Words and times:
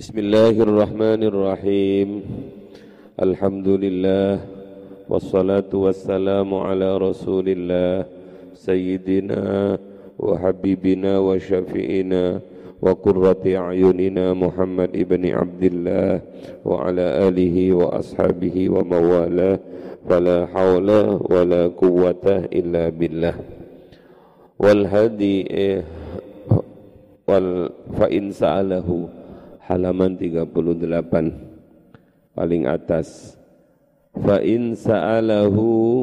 Bismillahirrahmanirrahim 0.00 2.24
Alhamdulillah 3.20 4.40
Wassalatu 5.04 5.84
wassalamu 5.84 6.64
ala 6.64 6.96
rasulillah 6.96 8.08
Sayyidina 8.56 9.76
wa 10.16 10.40
habibina 10.40 11.20
wa 11.20 11.36
syafi'ina 11.36 12.40
Wa 12.80 12.96
qurrati 12.96 13.60
a'yunina 13.60 14.32
Muhammad 14.32 14.96
ibni 14.96 15.36
Abdullah 15.36 16.24
Wa 16.64 16.88
ala 16.88 17.28
alihi 17.28 17.76
wa 17.76 18.00
ashabihi 18.00 18.72
wa 18.72 18.80
mawalah 18.80 19.60
Fala 20.08 20.48
hawla 20.48 21.20
wa 21.20 21.44
la 21.44 21.68
quwwata 21.68 22.48
illa 22.48 22.88
billah 22.88 23.36
Wal 24.56 24.88
hadi 24.88 25.44
eh, 25.44 25.84
wal 27.28 27.68
fa 28.00 28.08
in 28.08 28.32
sa'alahu 28.32 29.19
halaman 29.70 30.18
38 30.18 30.50
paling 32.34 32.66
atas. 32.66 33.38
Fa 34.10 34.42
in 34.42 34.74
sa'alahu 34.74 36.02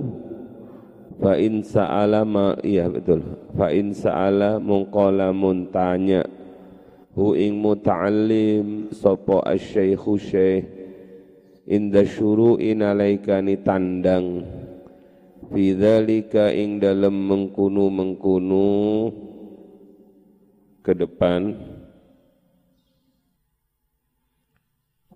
fa 1.20 1.35
in 1.35 1.59
sa'ala 1.59 2.23
ma 2.23 2.55
iya 2.63 2.88
betul. 2.88 3.20
Fa 3.59 3.67
in 3.75 3.91
sa'ala 3.91 4.63
mungqala 4.63 5.35
muntanya 5.35 6.23
hu 7.11 7.35
ing 7.35 7.59
muta'allim 7.59 8.95
sapa 8.95 9.44
asy-syaikhu 9.52 10.16
syekh 10.16 10.63
inda 11.67 12.08
syuru'in 12.08 12.80
alaikani 12.80 13.59
tandang 13.59 14.47
fi 15.52 15.75
dzalika 15.75 16.55
ing 16.55 16.80
dalem 16.80 17.11
mengkunu-mengkunu 17.11 18.72
ke 20.80 20.95
depan 20.95 21.75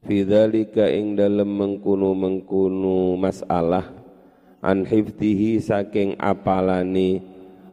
fi 0.01 0.25
dzalika 0.25 0.89
ing 0.89 1.13
dalem 1.13 1.45
mengkunu-mengkunu 1.45 3.21
masalah 3.21 3.85
an 4.65 4.85
saking 5.61 6.17
apalani 6.17 7.21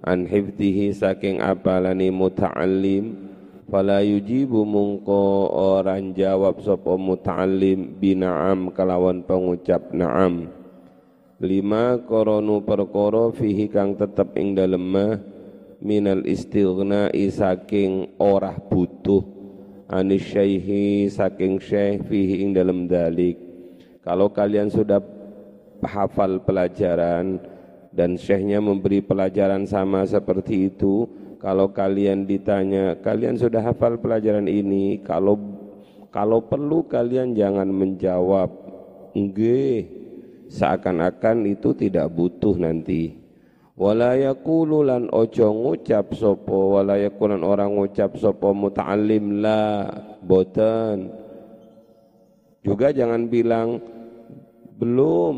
an 0.05 0.29
saking 0.93 1.41
apalani 1.41 2.13
muta'allim 2.13 3.17
fala 3.69 4.05
yujibu 4.05 4.65
mungko 4.65 5.53
orang 5.53 6.13
jawab 6.13 6.61
sapa 6.61 6.97
muta'allim 7.01 7.97
bina'am 8.01 8.73
kelawan 8.73 9.25
pengucap 9.25 9.93
na'am. 9.93 10.49
Lima 11.39 11.95
koronu 12.03 12.67
perkara 12.67 13.31
fihi 13.31 13.71
kang 13.71 13.95
tetep 13.95 14.35
ing 14.35 14.59
dalem 14.59 14.91
minal 15.79 16.27
istighna 16.27 17.15
saking 17.15 18.19
orah 18.19 18.59
butuh 18.59 19.38
anis 19.89 20.25
syaihi 20.29 21.09
saking 21.09 21.57
syekh 21.61 22.05
fihi 22.07 22.45
ing 22.45 22.53
dalam 22.53 22.85
dalik. 22.85 23.41
Kalau 24.05 24.33
kalian 24.33 24.69
sudah 24.69 25.01
hafal 25.85 26.41
pelajaran 26.45 27.41
dan 27.93 28.17
syekhnya 28.21 28.61
memberi 28.61 29.01
pelajaran 29.01 29.65
sama 29.65 30.05
seperti 30.05 30.69
itu 30.73 31.09
kalau 31.41 31.73
kalian 31.73 32.29
ditanya 32.29 33.01
kalian 33.01 33.37
sudah 33.41 33.65
hafal 33.65 33.97
pelajaran 33.99 34.47
ini? 34.47 35.01
Kalau 35.03 35.37
kalau 36.09 36.45
perlu 36.45 36.89
kalian 36.89 37.37
jangan 37.37 37.69
menjawab 37.69 38.49
enggak 39.13 39.89
seakan-akan 40.49 41.45
itu 41.45 41.77
tidak 41.77 42.09
butuh 42.09 42.57
nanti 42.57 43.18
wala 43.79 44.19
yaqulu 44.19 44.83
lan 44.83 45.07
ojo 45.15 45.47
ngucap 45.55 46.11
sapa 46.19 46.59
wala 46.59 46.99
yakulan 46.99 47.47
orang 47.47 47.79
ngucap 47.79 48.19
sapa 48.19 48.51
muta'allim 48.51 49.39
la 49.39 49.87
boten. 50.19 51.15
Juga 52.67 52.91
jangan 52.91 53.31
bilang 53.31 53.79
belum. 54.83 55.35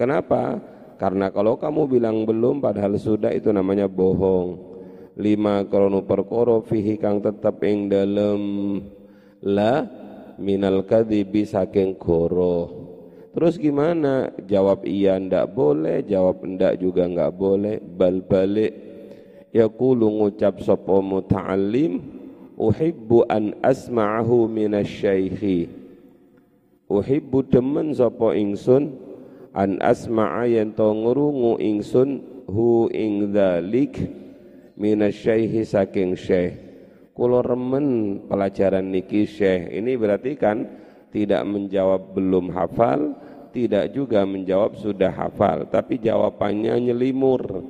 Kenapa? 0.00 0.58
Karena 0.96 1.28
kalau 1.28 1.60
kamu 1.60 1.86
bilang 1.86 2.24
belum 2.24 2.64
padahal 2.64 2.96
sudah 2.96 3.30
itu 3.36 3.52
namanya 3.52 3.84
bohong. 3.84 4.72
Lima 5.14 5.62
krono 5.68 6.02
perkoro 6.02 6.64
fihi 6.64 6.98
kang 6.98 7.22
tetap 7.22 7.62
ing 7.62 7.86
dalem. 7.92 8.42
La 9.44 9.84
minal 10.40 10.82
kadhibi 10.88 11.44
saking 11.46 12.00
goro 12.00 12.83
Terus 13.34 13.58
gimana? 13.58 14.30
Jawab 14.46 14.86
iya 14.86 15.18
ndak 15.18 15.58
boleh, 15.58 16.06
jawab 16.06 16.46
ndak 16.46 16.78
juga 16.78 17.10
enggak 17.10 17.34
boleh. 17.34 17.82
Bal 17.82 18.22
balik 18.22 18.72
yaqulu 19.50 20.06
ngucap 20.06 20.62
sapa 20.62 21.02
muta'allim 21.02 21.98
uhibbu 22.54 23.26
an 23.26 23.58
asma'ahu 23.58 24.46
minasyaikhi. 24.46 25.66
Uhibbu 26.86 27.50
demen 27.50 27.90
sapa 27.90 28.38
ingsun 28.38 28.94
an 29.50 29.82
asma'a 29.82 30.46
yen 30.46 30.70
to 30.70 30.86
ngrungu 30.86 31.58
ingsun 31.58 32.22
hu 32.46 32.86
ing 32.94 33.34
dzalik 33.34 33.98
minasyaikhi 34.78 35.66
saking 35.66 36.14
syekh. 36.14 36.54
Kula 37.14 37.42
remen 37.42 38.18
pelajaran 38.30 38.94
niki 38.94 39.26
syekh. 39.26 39.74
Ini 39.74 39.94
berarti 39.98 40.34
kan 40.38 40.83
tidak 41.14 41.46
menjawab 41.46 42.10
belum 42.10 42.50
hafal, 42.50 43.14
tidak 43.54 43.94
juga 43.94 44.26
menjawab 44.26 44.74
sudah 44.74 45.14
hafal, 45.14 45.70
tapi 45.70 46.02
jawabannya 46.02 46.90
nyelimur. 46.90 47.62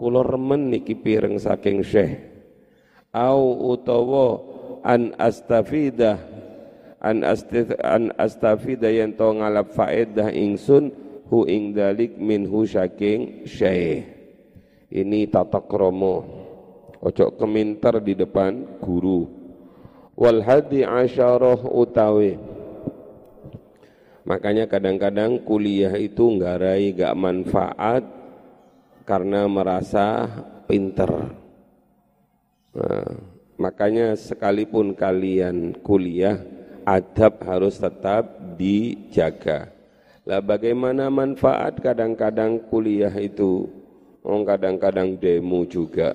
Kulo 0.00 0.24
remen 0.24 0.72
niki 0.72 0.96
pireng 0.96 1.36
saking 1.36 1.84
syekh. 1.84 2.24
Au 3.12 3.68
utawa 3.68 4.40
an 4.80 5.12
astafidah 5.20 6.16
an 7.04 7.20
astif 7.20 7.68
an 7.84 8.16
astafida 8.16 8.88
yen 8.88 9.12
to 9.12 9.28
ngalap 9.28 9.76
faedah 9.76 10.32
ingsun 10.32 10.88
hu 11.28 11.44
ing 11.44 11.76
dalik 11.76 12.16
minhu 12.16 12.64
saking 12.64 13.44
syekh. 13.44 14.08
Ini 14.88 15.28
tata 15.28 15.60
kromo. 15.60 16.48
Ojo 17.00 17.36
keminter 17.36 18.00
di 18.00 18.16
depan 18.16 18.80
guru. 18.80 19.28
Wal 20.16 20.40
hadi 20.44 20.84
asyarah 20.84 21.60
utawi 21.64 22.36
Makanya 24.28 24.68
kadang-kadang 24.68 25.40
kuliah 25.48 25.96
itu 25.96 26.28
nggarai 26.36 26.92
gak 26.92 27.16
manfaat 27.16 28.04
karena 29.08 29.48
merasa 29.48 30.28
pinter. 30.68 31.34
Nah, 32.76 33.10
makanya 33.56 34.14
sekalipun 34.14 34.94
kalian 34.94 35.74
kuliah, 35.82 36.38
adab 36.84 37.42
harus 37.42 37.80
tetap 37.80 38.54
dijaga. 38.60 39.72
Lah 40.28 40.44
bagaimana 40.44 41.08
manfaat 41.08 41.80
kadang-kadang 41.80 42.68
kuliah 42.68 43.12
itu? 43.16 43.66
Oh, 44.20 44.44
kadang-kadang 44.44 45.16
demo 45.16 45.64
juga. 45.64 46.12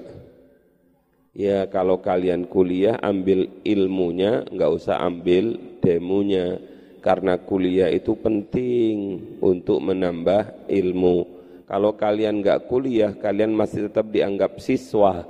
Ya 1.35 1.67
kalau 1.67 1.99
kalian 1.99 2.47
kuliah 2.47 2.95
ambil 3.03 3.49
ilmunya, 3.67 4.45
nggak 4.47 4.71
usah 4.71 5.03
ambil 5.03 5.59
demonya 5.83 6.63
karena 7.05 7.38
kuliah 7.38 7.93
itu 7.93 8.17
penting 8.17 9.21
untuk 9.38 9.77
menambah 9.77 10.66
ilmu. 10.66 11.38
Kalau 11.69 11.93
kalian 11.93 12.41
nggak 12.41 12.66
kuliah, 12.66 13.13
kalian 13.13 13.53
masih 13.53 13.85
tetap 13.85 14.09
dianggap 14.09 14.57
siswa. 14.57 15.21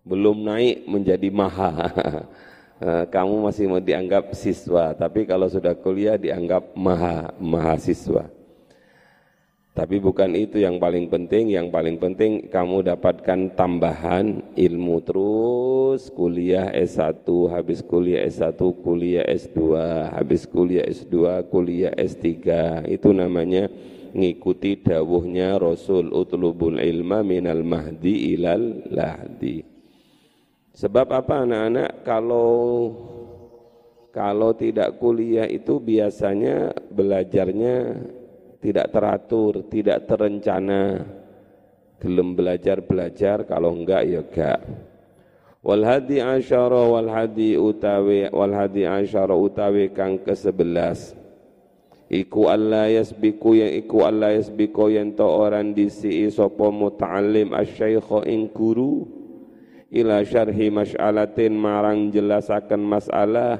Belum 0.00 0.40
naik 0.40 0.88
menjadi 0.88 1.28
maha. 1.28 1.72
Eh, 2.76 3.08
kamu 3.08 3.40
masih 3.40 3.72
mau 3.72 3.80
dianggap 3.80 4.36
siswa, 4.36 4.92
tapi 4.92 5.24
kalau 5.24 5.48
sudah 5.48 5.72
kuliah 5.72 6.20
dianggap 6.20 6.76
maha, 6.76 7.32
mahasiswa. 7.40 8.28
Tapi 9.76 10.00
bukan 10.00 10.32
itu 10.32 10.64
yang 10.64 10.80
paling 10.80 11.12
penting, 11.12 11.52
yang 11.52 11.68
paling 11.68 12.00
penting 12.00 12.48
kamu 12.48 12.80
dapatkan 12.80 13.52
tambahan 13.52 14.40
ilmu 14.56 15.04
terus 15.04 16.08
kuliah 16.08 16.72
S1, 16.72 17.28
habis 17.52 17.84
kuliah 17.84 18.24
S1, 18.24 18.56
kuliah 18.56 19.28
S2, 19.28 19.60
habis 20.16 20.48
kuliah 20.48 20.80
S2, 20.88 21.44
kuliah 21.52 21.92
S3. 21.92 22.24
Itu 22.88 23.12
namanya 23.12 23.68
ngikuti 24.16 24.80
dawuhnya 24.80 25.60
Rasul 25.60 26.08
utlubul 26.08 26.80
ilma 26.80 27.20
minal 27.20 27.60
mahdi 27.60 28.32
ilal 28.32 28.80
lahdi. 28.88 29.60
Sebab 30.72 31.12
apa 31.12 31.44
anak-anak 31.44 32.00
kalau 32.00 32.48
kalau 34.08 34.56
tidak 34.56 34.96
kuliah 34.96 35.44
itu 35.44 35.76
biasanya 35.76 36.72
belajarnya 36.88 37.76
tidak 38.60 38.92
teratur, 38.92 39.66
tidak 39.68 40.04
terencana. 40.08 41.04
Gelem 41.96 42.36
belajar-belajar 42.36 43.48
kalau 43.48 43.72
enggak 43.72 44.04
ya 44.04 44.20
enggak. 44.20 44.60
Wal 45.64 45.82
hadi 45.82 46.20
asyara 46.20 46.86
wal 46.86 47.08
hadi 47.08 47.56
utawi 47.56 48.28
wal 48.30 48.52
hadi 48.52 48.84
asyara 48.84 49.32
utawi 49.32 49.90
kang 49.90 50.20
ke-11. 50.20 51.16
Iku 52.06 52.46
Allah 52.46 52.86
yasbiku 52.86 53.58
yang 53.58 53.72
iku 53.82 54.06
Allah 54.06 54.38
yasbiku 54.38 54.86
yang 54.92 55.18
to 55.18 55.26
orang 55.26 55.74
disi 55.74 56.22
sapa 56.30 56.70
muta'allim 56.70 57.50
asyaikha 57.50 58.22
ing 58.30 58.46
guru 58.54 59.10
ila 59.90 60.22
syarhi 60.22 60.70
mas'alatin 60.70 61.58
marang 61.58 62.14
jelasaken 62.14 62.78
masalah 62.78 63.58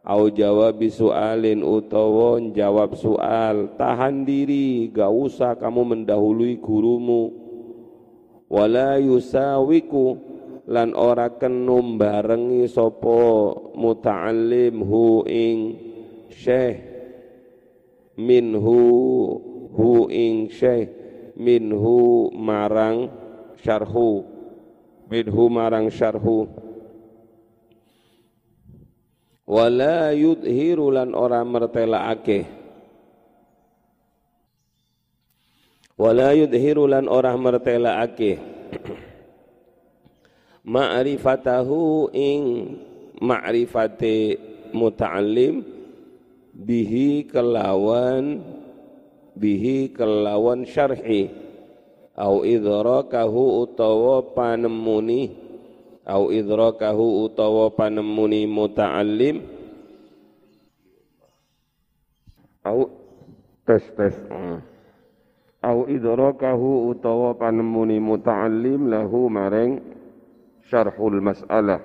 au 0.00 0.32
jawab 0.32 0.80
soalin 0.88 1.60
utawa 1.60 2.40
jawab 2.56 2.96
soal 2.96 3.76
tahan 3.76 4.24
diri 4.24 4.88
gak 4.88 5.12
usah 5.12 5.52
kamu 5.60 5.96
mendahului 5.96 6.56
gurumu. 6.56 7.32
Wala 8.50 8.98
yusawiku 8.98 10.18
lan 10.66 10.96
ora 10.96 11.30
kenum 11.38 12.00
barengi 12.00 12.66
sapa 12.66 13.54
muta'allim 13.76 14.80
hu 14.82 15.22
ing 15.28 15.58
syekh. 16.32 16.80
Minhu 18.18 18.82
hu 19.70 20.10
ing 20.10 20.50
syekh. 20.50 20.90
Minhu 21.38 22.28
marang 22.34 23.06
syarhu. 23.62 24.26
Minhu 25.06 25.44
marang 25.46 25.86
syarhu 25.92 26.69
wala 29.50 30.14
yudhiru 30.14 30.94
lan 30.94 31.10
ora 31.10 31.42
mertelaake 31.42 32.46
wala 35.98 36.30
yudhiru 36.38 36.86
lan 36.86 37.10
ora 37.10 37.34
mertelaake 37.34 38.38
ma'rifatahu 40.74 42.14
ing 42.14 42.42
ma'rifate 43.18 44.38
muta'allim 44.70 45.66
bihi 46.54 47.26
kelawan 47.26 48.38
bihi 49.34 49.90
kelawan 49.90 50.62
syarhi 50.62 51.26
au 52.14 52.46
idrakahu 52.46 53.66
utawa 53.66 54.22
panemuni 54.30 55.39
au 56.10 56.34
idrakahu 56.34 57.30
utawa 57.30 57.70
panemuni 57.70 58.50
muta'allim. 58.50 59.46
Au 62.66 62.90
tes 63.62 63.86
tes. 63.94 64.18
Au 65.62 65.86
idrakahu 65.86 66.90
utawa 66.90 67.38
panemuni 67.38 68.02
muta'allim 68.02 68.90
lahu 68.90 69.30
maring 69.30 69.78
syarhul 70.66 71.22
mas'alah. 71.22 71.78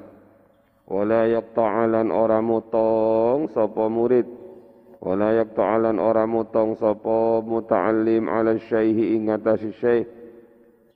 Wala 0.89 1.29
yaqta'alan 1.29 2.09
ora 2.09 2.41
mutong 2.41 3.53
sapa 3.53 3.85
murid. 3.85 4.25
Wala 5.05 5.37
yaqta'alan 5.37 6.01
ora 6.01 6.25
mutong 6.25 6.73
sapa 6.81 7.45
muta'allim 7.45 8.25
ala 8.25 8.57
syaihi 8.57 9.21
ing 9.21 9.29
atase 9.29 9.69
syekh 9.77 10.09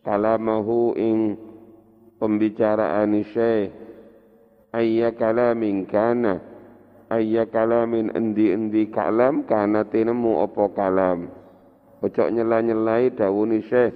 kalamahu 0.01 0.97
ing 0.97 1.37
pembicaraan 2.19 3.15
syekh 3.31 3.71
ayya 4.75 5.15
kalamin 5.15 5.87
kana 5.89 6.43
ayya 7.09 7.49
kalamin 7.49 8.13
endi-endi 8.13 8.93
kalam 8.93 9.43
kana 9.49 9.83
tinemu 9.89 10.45
apa 10.45 10.65
kalam? 10.77 11.19
Ojo 11.99 12.31
nyela-nyelai 12.31 13.11
dawuni 13.11 13.59
syekh. 13.67 13.91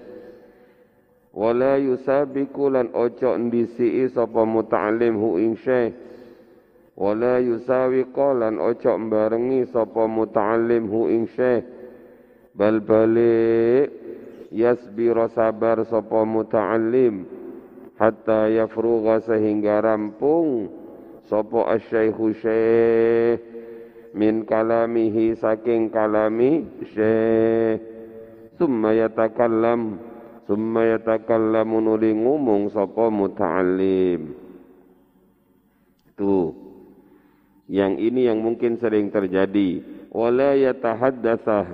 Wala 1.33 1.79
yusabiku 1.81 2.69
lan 2.69 2.93
ojo 2.93 3.33
ndisi 3.39 4.05
sapa 4.11 4.43
muta'allim 4.43 5.17
hu 5.17 5.39
ing 5.39 5.55
syekh. 5.55 5.95
Wala 6.93 7.41
yusawi 7.41 8.05
lan 8.13 8.61
ojo 8.61 8.91
mbarengi 9.01 9.65
sapa 9.71 10.03
muta'allim 10.05 10.83
hu 10.91 11.09
ing 11.09 11.25
syekh. 11.31 11.63
Bal 12.53 12.85
balik 12.85 13.89
yasbira 14.53 15.31
sabar 15.33 15.81
sapa 15.89 16.21
muta'allim 16.21 17.25
hatta 17.97 18.49
yafrugha 18.49 19.23
sehingga 19.25 19.81
rampung. 19.83 20.69
Sapa 21.23 21.79
asyaikhu 21.79 22.35
syekh 22.35 23.39
min 24.13 24.43
kalamihi 24.43 25.39
saking 25.39 25.89
kalami 25.89 26.67
syekh. 26.93 27.79
Summa 28.59 28.93
yatakallam 28.93 29.97
summa 30.45 30.85
yatakallamu 30.85 31.79
nuli 31.79 32.11
ngomong 32.13 32.69
sapa 32.69 33.07
muta'allim. 33.09 34.35
Tuh. 36.13 36.53
Yang 37.71 37.93
ini 38.11 38.27
yang 38.27 38.43
mungkin 38.43 38.77
sering 38.77 39.09
terjadi. 39.09 39.81
Wala 40.13 40.53
yatahaddatsa 40.53 41.65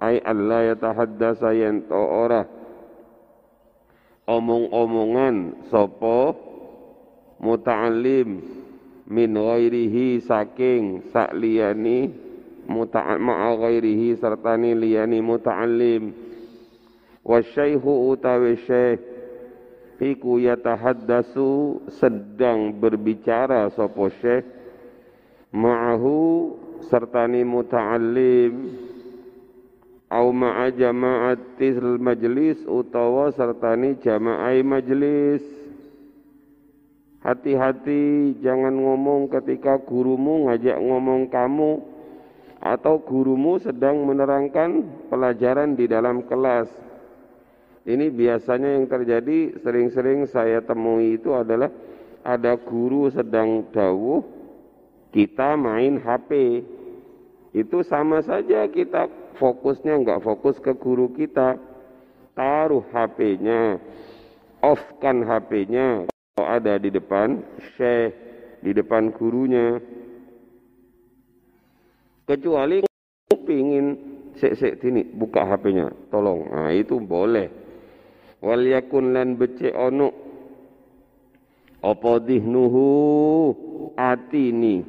ay 0.00 0.20
Allah 0.24 0.72
yatahaddasa 0.72 1.52
yang 1.52 1.84
ora 1.92 2.48
omong-omongan 4.24 5.68
sopo 5.68 6.32
muta'alim 7.40 8.40
min 9.04 9.30
ghairihi 9.36 10.24
saking 10.24 11.04
sak 11.12 11.36
liyani 11.36 12.08
muta'al 12.64 13.20
ma'a 13.20 13.52
ghairihi 13.60 14.16
sertani 14.16 14.72
liyani 14.72 15.20
muta'alim 15.20 16.16
wa 17.20 17.38
syaihu 17.44 18.16
utawi 18.16 18.56
syekh 18.64 19.00
iku 20.00 20.40
yatahaddasu 20.40 21.84
sedang 21.92 22.72
berbicara 22.72 23.68
sopo 23.76 24.08
syekh 24.08 24.48
ma'ahu 25.52 26.16
sertani 26.88 27.44
muta'alim 27.44 28.52
au 30.10 30.32
ma'a 30.32 30.72
jama'atil 30.72 32.00
majlis 32.00 32.60
utawa 32.68 33.32
sertani 33.32 33.96
jama'ai 34.00 34.60
majlis. 34.60 35.44
Hati-hati 37.24 38.36
jangan 38.44 38.76
ngomong 38.76 39.32
ketika 39.32 39.80
gurumu 39.80 40.44
ngajak 40.48 40.76
ngomong 40.76 41.32
kamu 41.32 41.80
atau 42.60 43.00
gurumu 43.00 43.56
sedang 43.60 44.04
menerangkan 44.04 44.84
pelajaran 45.08 45.72
di 45.72 45.88
dalam 45.88 46.28
kelas. 46.28 46.68
Ini 47.84 48.12
biasanya 48.12 48.76
yang 48.76 48.88
terjadi 48.88 49.60
sering-sering 49.60 50.28
saya 50.28 50.60
temui 50.64 51.16
itu 51.16 51.32
adalah 51.32 51.72
ada 52.24 52.56
guru 52.56 53.12
sedang 53.12 53.68
dawuh 53.68 54.24
kita 55.12 55.54
main 55.54 56.00
HP 56.00 56.64
itu 57.54 57.78
sama 57.86 58.18
saja 58.24 58.66
kita 58.66 59.06
fokusnya 59.38 60.00
nggak 60.02 60.22
fokus 60.22 60.58
ke 60.62 60.74
guru 60.74 61.10
kita. 61.14 61.58
Taruh 62.34 62.82
HP-nya 62.90 63.78
off-kan 64.58 65.22
HP-nya 65.22 66.08
kalau 66.34 66.46
ada 66.50 66.74
di 66.82 66.90
depan 66.90 67.38
syekh 67.78 68.10
di 68.58 68.74
depan 68.74 69.14
gurunya. 69.14 69.78
Kecuali 72.24 72.82
pingin 73.44 73.86
sek-sek 74.40 74.80
ini 74.82 75.04
buka 75.04 75.44
HP-nya 75.46 75.92
tolong. 76.08 76.48
Nah 76.48 76.72
itu 76.72 76.98
boleh. 76.98 77.52
Wal 78.42 78.66
yakun 78.66 79.14
lan 79.14 79.36
becek 79.38 79.76
ono 79.76 80.08
apa 81.84 82.12
dihnuhu? 82.24 82.88
Atini 83.94 84.82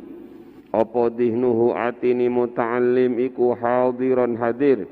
apa 0.75 1.07
dihnuhu 1.07 1.71
atini 1.71 2.27
muta'allim 2.27 3.15
iku 3.23 3.55
hadiran 3.55 4.35
hadir 4.35 4.83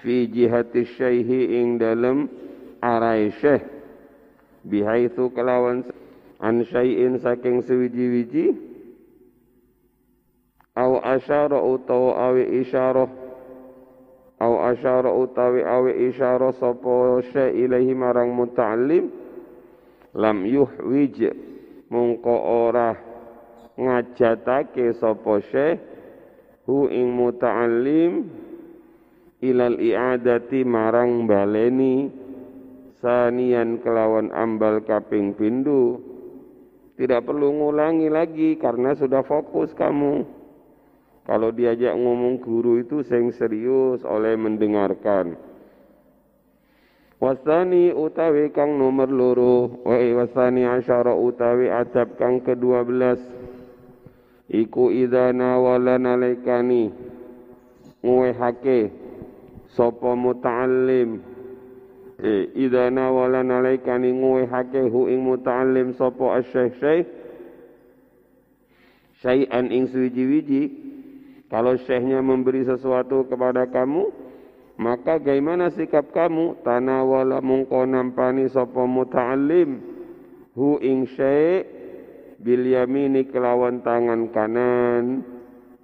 fi 0.00 0.24
jihati 0.24 0.88
syaihi 0.96 1.60
ing 1.60 1.76
dalam 1.76 2.28
arai 2.80 3.28
syekh. 3.40 3.64
Bihaitsu 4.64 5.32
kelawan 5.32 5.84
an 6.40 6.64
syai'in 6.64 7.20
saking 7.20 7.64
sewiji-wiji. 7.64 8.56
Au 10.76 11.00
asyara 11.00 11.60
utawa 11.60 12.32
awi 12.32 12.64
isyarah. 12.64 13.08
Au 14.40 14.54
asyara 14.64 15.12
utawi 15.12 15.60
awi 15.60 16.08
isyarah 16.08 16.56
sapa 16.56 17.20
syekh 17.32 17.52
ilahi 17.56 17.92
marang 17.92 18.32
muta'allim. 18.32 19.12
Lam 20.16 20.48
yuhwij. 20.48 21.36
Mungko 21.90 22.30
ora 22.30 23.09
ngajatake 23.80 24.92
sapa 25.00 25.40
syekh 25.48 25.80
hu 26.68 26.86
ing 26.92 27.08
muta'allim 27.16 28.28
ilal 29.40 29.80
i'adati 29.80 30.62
marang 30.68 31.24
baleni 31.24 32.12
sanian 33.00 33.80
kelawan 33.80 34.28
ambal 34.36 34.84
kaping 34.84 35.32
pindu. 35.32 35.98
Tidak 37.00 37.24
perlu 37.24 37.48
ngulangi 37.56 38.12
lagi 38.12 38.60
karena 38.60 38.92
sudah 38.92 39.24
fokus 39.24 39.72
kamu. 39.72 40.20
Kalau 41.24 41.48
diajak 41.48 41.96
ngomong 41.96 42.44
guru 42.44 42.76
itu 42.84 43.00
sing 43.08 43.32
serius 43.32 44.04
oleh 44.04 44.36
mendengarkan. 44.36 45.32
Wasani 47.20 47.92
utawi 47.96 48.52
kang 48.52 48.76
nomor 48.76 49.08
loro. 49.08 49.80
Wa 49.84 49.96
wasani 49.96 50.68
asyara 50.68 51.16
utawi 51.16 51.72
adab 51.72 52.20
kang 52.20 52.44
kedua 52.44 52.84
belas 52.84 53.20
iku 54.50 54.90
idza 54.90 55.30
nawala 55.30 55.96
nalekani. 55.96 56.90
Nguwehake 58.02 58.90
sapa 59.78 60.12
muta'allim. 60.18 61.22
Eh 62.20 62.52
idza 62.52 62.90
nawala 62.90 63.40
nalaikani 63.40 64.12
hake 64.50 64.80
hu 64.92 65.08
ing 65.08 65.24
muta'allim 65.24 65.96
sapa 65.96 66.36
asy-syekh 66.36 66.76
syekh 66.76 67.06
syai'an 69.24 69.72
ing 69.72 69.88
suwiji-wiji 69.88 70.62
kalau 71.48 71.76
syekhnya 71.80 72.20
memberi 72.20 72.64
sesuatu 72.64 73.24
kepada 73.24 73.68
kamu 73.68 74.12
maka 74.80 75.20
bagaimana 75.20 75.68
sikap 75.76 76.08
kamu? 76.08 76.64
Tanawala 76.64 77.44
mungko 77.44 77.84
nampani 77.84 78.48
sapa 78.48 78.88
muta'allim. 78.88 79.76
Hu 80.56 80.80
ing 80.80 81.04
syai' 81.04 81.68
bil 82.40 82.64
yamini 82.64 83.28
kelawan 83.28 83.84
tangan 83.84 84.32
kanan 84.32 85.22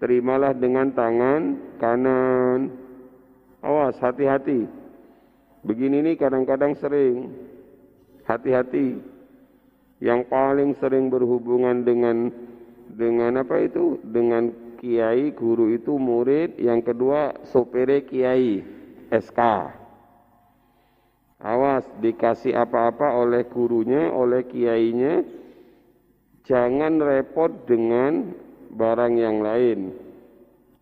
terimalah 0.00 0.56
dengan 0.56 0.90
tangan 0.96 1.42
kanan 1.78 2.72
awas 3.60 3.96
hati-hati 4.00 4.86
Begini 5.66 5.98
ini 5.98 6.12
kadang-kadang 6.14 6.78
sering 6.78 7.34
hati-hati. 8.22 9.02
Yang 9.98 10.20
paling 10.30 10.78
sering 10.78 11.10
berhubungan 11.10 11.82
dengan 11.82 12.30
dengan 12.86 13.42
apa 13.42 13.66
itu? 13.66 13.98
Dengan 14.06 14.54
kiai, 14.78 15.34
guru 15.34 15.74
itu 15.74 15.98
murid, 15.98 16.62
yang 16.62 16.86
kedua 16.86 17.34
sopere 17.50 18.06
kiai, 18.06 18.62
SK. 19.10 19.40
Awas 21.42 21.82
dikasih 21.98 22.54
apa-apa 22.54 23.18
oleh 23.18 23.42
gurunya, 23.50 24.14
oleh 24.14 24.46
kiainya, 24.46 25.26
jangan 26.46 27.02
repot 27.02 27.52
dengan 27.66 28.32
barang 28.72 29.14
yang 29.18 29.38
lain. 29.42 29.80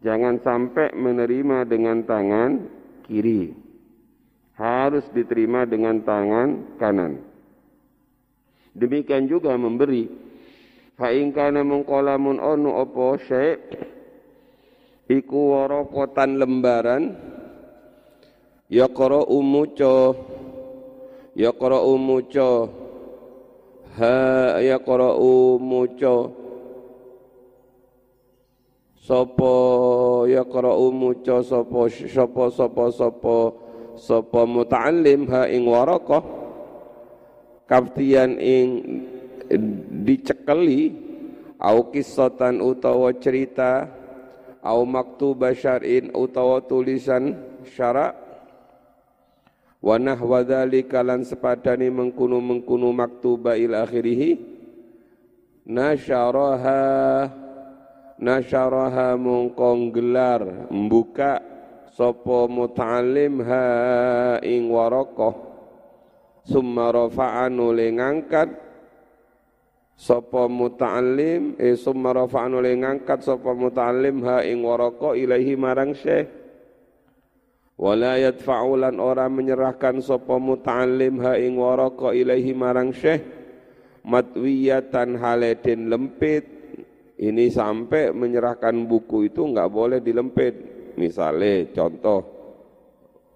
Jangan 0.05 0.37
sampai 0.45 0.93
menerima 0.93 1.65
dengan 1.65 2.05
tangan 2.05 2.51
kiri 3.09 3.57
harus 4.55 5.03
diterima 5.11 5.67
dengan 5.67 5.99
tangan 6.05 6.79
kanan. 6.79 7.25
Demikian 8.75 9.27
juga 9.27 9.57
memberi. 9.57 10.07
Fa 10.95 11.11
in 11.11 11.35
kana 11.35 11.67
mungqalamun 11.67 12.39
onu 12.39 12.71
apa 12.79 13.07
syai' 13.27 13.59
iku 15.11 15.59
warokotan 15.59 16.39
lembaran 16.39 17.19
yaqra 18.71 19.27
umuca 19.27 20.15
yaqra 21.35 21.83
umuca 21.83 22.84
ha 23.95 24.59
yaqra 24.59 25.15
umuca 25.15 26.31
sapa 28.99 29.55
yaqra 30.27 30.73
umuca 30.75 31.39
sapa 31.47 31.87
sapa 31.91 32.45
sapa 32.51 32.85
sapa 32.91 33.37
sapa 33.95 34.41
muta'allim 34.51 35.31
ha 35.31 35.47
ing 35.47 35.63
waraqah 35.71 36.23
kaftian 37.71 38.35
ing 38.43 38.69
dicekeli 40.03 40.91
au 41.63 41.87
kisatan 41.95 42.59
utawa 42.59 43.15
cerita 43.23 43.87
au 44.65 44.83
maktuba 44.83 45.55
syar'in 45.55 46.11
utawa 46.11 46.65
tulisan 46.67 47.37
syara' 47.63 48.24
wa 49.85 50.01
nahwa 50.01 50.41
dzalika 50.41 51.05
lan 51.05 51.29
sepadani 51.29 51.93
mengkunu 51.93 52.41
mengkunu 52.41 52.89
maktuba 52.97 53.53
ila 53.53 53.85
akhirih 53.85 54.41
nasyaraha 55.69 56.81
nasyaraha 58.17 59.21
mungkong 59.21 59.93
gelar 59.93 60.73
membuka 60.73 61.37
sapa 61.93 62.49
muta'allim 62.49 63.45
ha 63.45 63.65
ing 64.41 64.73
waraqah 64.73 65.37
summa 66.49 66.89
rafa'anu 66.89 67.77
le 67.77 67.87
ngangkat 67.93 68.49
sapa 70.01 70.49
muta'allim 70.49 71.61
eh 71.61 71.77
summa 71.77 72.17
rafa'anu 72.17 72.65
le 72.65 72.73
ngangkat 72.73 73.21
sapa 73.21 73.53
muta'allim 73.53 74.25
ha 74.25 74.41
ing 74.49 74.65
waraqah 74.65 75.13
ilahi 75.13 75.53
marang 75.61 75.93
syekh 75.93 76.44
wala 77.75 78.17
yadfa'u 78.19 78.79
lan 78.79 79.03
ora 79.03 79.27
menyerahkan 79.27 79.99
sapa 79.99 80.39
muta'allim 80.39 81.19
ha 81.23 81.35
ing 81.39 81.59
waraqah 81.59 82.15
ilahi 82.15 82.53
marang 82.55 82.95
syekh. 82.95 83.23
Matwiyatan 84.05 85.17
haleden 85.17 85.89
lempit. 85.89 86.45
Ini 87.15 87.47
sampai 87.49 88.11
menyerahkan 88.11 88.75
buku 88.85 89.33
itu 89.33 89.47
enggak 89.47 89.71
boleh 89.71 89.99
dilempit. 90.03 90.55
Misalnya 91.01 91.65
contoh. 91.73 92.21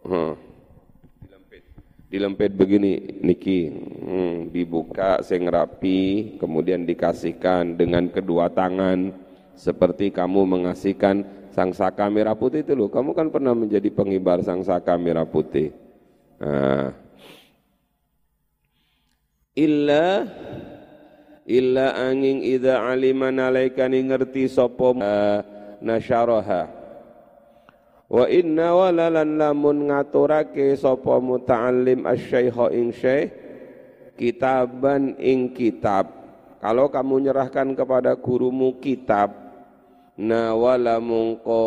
Hmm, 0.04 0.35
dilempit. 1.25 1.62
Dilempit 2.11 2.50
begini 2.52 2.92
niki. 3.25 3.61
Hmm, 4.02 4.37
dibuka 4.52 5.25
sing 5.25 5.49
rapi 5.49 6.37
kemudian 6.37 6.85
dikasihkan 6.85 7.80
dengan 7.80 8.12
kedua 8.12 8.52
tangan. 8.52 9.14
Seperti 9.59 10.14
kamu 10.14 10.47
mengasihkan 10.47 11.26
sang 11.59 11.75
saka 11.75 12.07
merah 12.07 12.38
putih 12.38 12.62
itu 12.62 12.79
loh 12.79 12.87
kamu 12.87 13.19
kan 13.19 13.27
pernah 13.35 13.50
menjadi 13.50 13.91
pengibar 13.91 14.38
sang 14.47 14.62
saka 14.62 14.95
merah 14.95 15.27
putih 15.27 15.75
nah. 16.38 16.95
illa 19.59 20.23
illa 21.43 21.99
angin 21.99 22.47
ida 22.47 22.79
aliman 22.87 23.43
alaikani 23.43 24.07
ngerti 24.07 24.47
sopo 24.47 24.95
uh, 24.95 25.43
nasyaraha 25.83 26.79
Wa 28.09 28.25
inna 28.25 28.73
walalan 28.73 29.37
lamun 29.37 29.93
ngaturake 29.93 30.73
sapa 30.81 31.21
muta'allim 31.21 32.09
asy-syaikha 32.09 32.73
ing 32.73 32.88
syekh 32.88 33.29
kitaban 34.17 35.12
ing 35.21 35.53
kitab. 35.53 36.09
Kalau 36.57 36.88
kamu 36.88 37.29
nyerahkan 37.29 37.77
kepada 37.77 38.17
gurumu 38.17 38.81
kitab, 38.81 39.48
na 40.19 40.53
wala 40.59 40.99
mungko 40.99 41.63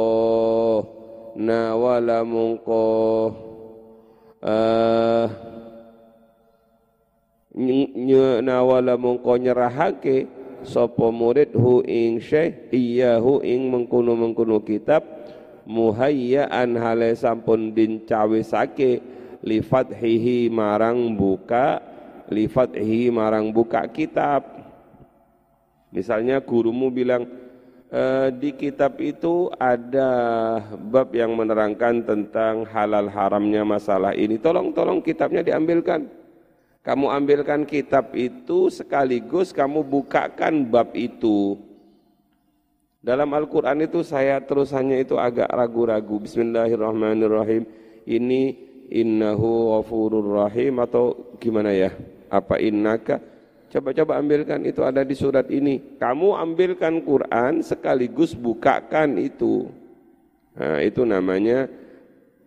na 1.40 1.72
wala 1.80 2.28
mungko 2.28 2.84
uh, 4.44 5.26
na 8.44 8.56
wala 8.64 8.94
mungko 9.00 9.32
nyerahake 9.40 10.28
sapa 10.68 11.08
murid 11.10 11.56
hu 11.56 11.80
ing 11.88 12.20
syekh 12.20 12.70
iya 12.76 13.18
hu 13.24 13.40
ing 13.40 13.72
mengkuno 13.72 14.60
kitab 14.62 15.02
muhayyaan 15.66 16.76
hale 16.76 17.16
sampun 17.16 17.72
din 17.72 18.04
cawisake 18.04 19.00
li 19.42 19.64
fathihi 19.64 20.52
marang 20.52 21.16
buka 21.16 21.82
li 22.32 22.46
fathihi 22.52 23.12
marang 23.12 23.52
buka 23.52 23.86
kitab. 23.92 24.44
Misalnya 25.92 26.40
gurumu 26.40 26.88
bilang 26.88 27.28
di 28.40 28.56
kitab 28.56 29.04
itu 29.04 29.52
ada 29.60 30.12
bab 30.80 31.12
yang 31.12 31.36
menerangkan 31.36 32.08
tentang 32.08 32.64
halal 32.72 33.12
haramnya 33.12 33.68
masalah 33.68 34.16
ini 34.16 34.40
tolong 34.40 34.72
tolong 34.72 35.04
kitabnya 35.04 35.44
diambilkan 35.44 36.08
kamu 36.88 37.12
ambilkan 37.12 37.68
kitab 37.68 38.16
itu 38.16 38.72
sekaligus 38.72 39.52
kamu 39.52 39.84
bukakan 39.84 40.72
bab 40.72 40.96
itu 40.96 41.60
dalam 43.02 43.34
Al-Quran 43.34 43.82
itu 43.82 44.06
saya 44.06 44.38
terusannya 44.46 45.02
itu 45.02 45.18
agak 45.18 45.50
ragu-ragu. 45.50 46.22
Bismillahirrahmanirrahim. 46.22 47.66
Ini 48.06 48.42
innahu 48.94 49.74
ghafurur 49.74 50.46
rahim 50.46 50.78
atau 50.78 51.34
gimana 51.42 51.74
ya? 51.74 51.90
Apa 52.30 52.62
innaka? 52.62 53.18
Coba-coba 53.72 54.20
ambilkan 54.20 54.68
itu 54.68 54.84
ada 54.84 55.08
di 55.08 55.16
surat 55.16 55.48
ini. 55.48 55.96
Kamu 55.96 56.36
ambilkan 56.36 57.00
Quran 57.08 57.64
sekaligus 57.64 58.36
bukakan 58.36 59.16
itu. 59.16 59.72
Nah, 60.60 60.84
itu 60.84 61.08
namanya 61.08 61.72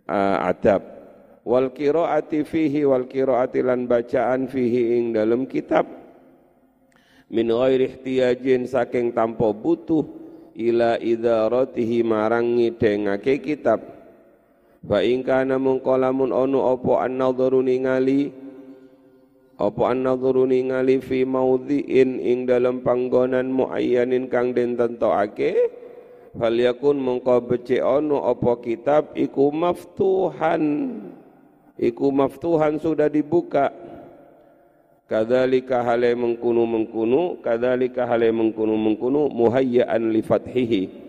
uh, 0.05 0.45
adab. 0.45 0.85
Wal 1.49 1.73
qiraati 1.73 2.45
fihi 2.45 2.85
wal 2.85 3.09
qiraati 3.09 3.65
lan 3.65 3.89
bacaan 3.89 4.53
fihi 4.53 5.01
ing 5.01 5.17
dalam 5.17 5.49
kitab 5.49 6.05
min 7.33 7.49
ghairi 7.49 7.89
ihtiyajin 7.89 8.69
saking 8.69 9.13
tanpa 9.17 9.53
butuh 9.53 10.05
ila 10.55 11.01
idaratihi 11.01 12.05
marang 12.07 12.61
ngidengake 12.61 13.43
kitab 13.43 13.83
fa 14.85 15.01
ing 15.01 15.25
kana 15.25 15.57
mungkolamun 15.57 16.31
ono 16.31 16.71
apa 16.71 17.09
an-nadharu 17.09 17.65
ningali 17.65 18.44
apa 19.55 19.83
an-nadharu 19.95 20.51
ningali 20.51 20.99
fi 20.99 21.23
maudhi'in 21.23 22.19
ing 22.19 22.43
dalam 22.51 22.83
panggonan 22.83 23.55
muayyanin 23.55 24.27
kang 24.27 24.51
den 24.51 24.75
tentokake? 24.75 25.71
Fal 26.35 26.59
yakun 26.59 26.99
mungko 26.99 27.39
becik 27.47 27.79
ono 27.79 28.27
apa 28.27 28.59
kitab 28.59 29.15
iku 29.15 29.55
maftuhan. 29.55 30.63
Iku 31.79 32.11
maftuhan 32.11 32.83
sudah 32.83 33.07
dibuka. 33.07 33.71
Kadzalika 35.07 35.87
hale 35.87 36.17
mengkunu 36.19 36.67
mengkunu 36.67 37.39
kadzalika 37.45 38.09
hale 38.09 38.35
mengkunu 38.35 38.75
mengkunu 38.75 39.31
muhayyaan 39.31 40.11
li 40.11 40.25
fathihi 40.25 41.05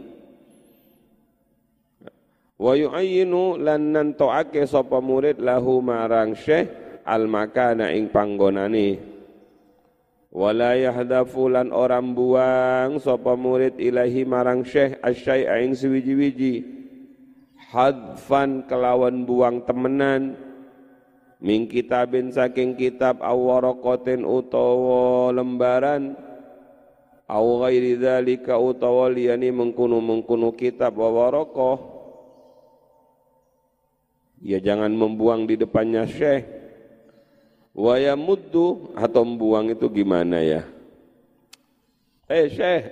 wa 2.56 2.72
yu'ayyinu 2.76 3.60
lan 3.60 3.92
nantoake 3.92 4.64
sapa 4.68 5.04
murid 5.04 5.40
lahu 5.44 5.84
marang 5.84 6.36
syekh 6.36 6.85
al 7.06 7.30
makana 7.30 7.94
ing 7.94 8.10
panggonane. 8.10 8.98
Wala 10.36 10.76
yahdafu 10.76 11.48
lan 11.48 11.72
orang 11.72 12.12
buang 12.12 13.00
sapa 13.00 13.40
murid 13.40 13.80
ilahi 13.80 14.28
marang 14.28 14.68
syekh 14.68 15.00
asyai 15.00 15.48
ing 15.64 15.72
suwiji-wiji 15.72 16.60
hadfan 17.72 18.68
kelawan 18.68 19.24
buang 19.24 19.64
temenan. 19.64 20.36
Min 21.40 21.72
kitabin 21.72 22.36
saking 22.36 22.76
kitab 22.76 23.24
awaraqatin 23.24 24.28
utawa 24.28 25.32
lembaran. 25.32 26.20
Au 27.32 27.64
ghairi 27.64 27.96
dzalika 27.96 28.60
utawa 28.60 29.08
liyani 29.10 29.50
mengkunu-mengkunu 29.50 30.52
kitab 30.54 31.00
wa 31.00 31.32
ya 34.46 34.62
jangan 34.62 34.94
membuang 34.94 35.50
di 35.50 35.58
depannya 35.58 36.06
syekh 36.06 36.65
wa 37.76 38.00
yamuddu 38.00 38.96
atau 38.96 39.22
membuang 39.28 39.68
itu 39.76 39.86
gimana 39.92 40.40
ya? 40.40 40.64
Eh 42.32 42.48
syekh. 42.50 42.84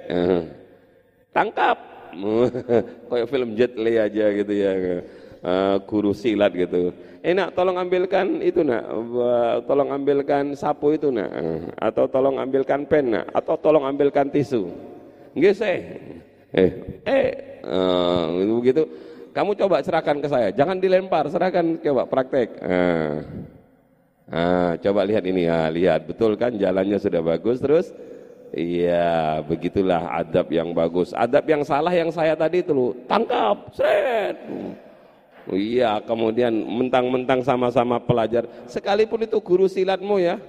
Tangkap. 1.33 1.77
Kayak 3.09 3.27
film 3.31 3.57
Jet 3.57 3.73
Li 3.73 3.97
aja 3.97 4.25
gitu 4.29 4.53
ya. 4.53 4.71
Uh, 5.43 5.75
guru 5.89 6.13
silat 6.13 6.53
gitu. 6.53 6.93
Enak 7.23 7.55
tolong 7.55 7.79
ambilkan 7.79 8.43
itu 8.43 8.61
nak. 8.61 8.83
Tolong 9.65 9.89
ambilkan 9.89 10.53
sapu 10.53 10.93
itu 10.93 11.09
nak. 11.09 11.31
Atau 11.81 12.05
tolong 12.11 12.37
ambilkan 12.37 12.85
pen 12.85 13.17
nak. 13.17 13.25
Atau 13.33 13.57
tolong 13.57 13.87
ambilkan 13.87 14.29
tisu. 14.29 14.69
Nggih 15.33 15.57
eh 15.65 15.79
eh 16.53 16.71
eh 17.09 17.27
uh, 17.65 18.29
begitu. 18.61 18.85
Kamu 19.33 19.57
coba 19.57 19.81
serahkan 19.81 20.21
ke 20.21 20.29
saya, 20.29 20.53
jangan 20.53 20.77
dilempar, 20.77 21.25
serahkan. 21.25 21.81
Coba 21.81 22.05
praktek. 22.05 22.53
Nah, 22.61 23.25
nah 24.27 24.79
coba 24.79 25.03
lihat 25.03 25.23
ini, 25.27 25.47
ya, 25.47 25.67
lihat 25.67 26.07
betul 26.07 26.35
kan 26.39 26.55
jalannya 26.55 26.97
sudah 26.99 27.21
bagus 27.23 27.59
terus. 27.59 27.87
Iya, 28.53 29.41
begitulah 29.49 30.13
adab 30.13 30.53
yang 30.53 30.77
bagus. 30.77 31.09
Adab 31.17 31.41
yang 31.49 31.65
salah 31.65 31.89
yang 31.89 32.13
saya 32.13 32.37
tadi 32.37 32.61
itu 32.61 32.93
tangkap, 33.09 33.73
seret. 33.73 34.37
Oh, 35.49 35.57
iya, 35.59 35.99
kemudian 36.05 36.53
mentang-mentang 36.53 37.43
sama-sama 37.43 37.99
pelajar, 37.99 38.47
sekalipun 38.63 39.27
itu 39.27 39.35
guru 39.43 39.67
silatmu 39.67 40.15
ya, 40.15 40.39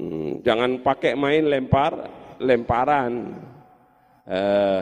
hmm, 0.00 0.40
jangan 0.40 0.80
pakai 0.80 1.12
main 1.12 1.44
lempar, 1.44 2.08
lemparan. 2.40 3.36
Eh, 4.24 4.80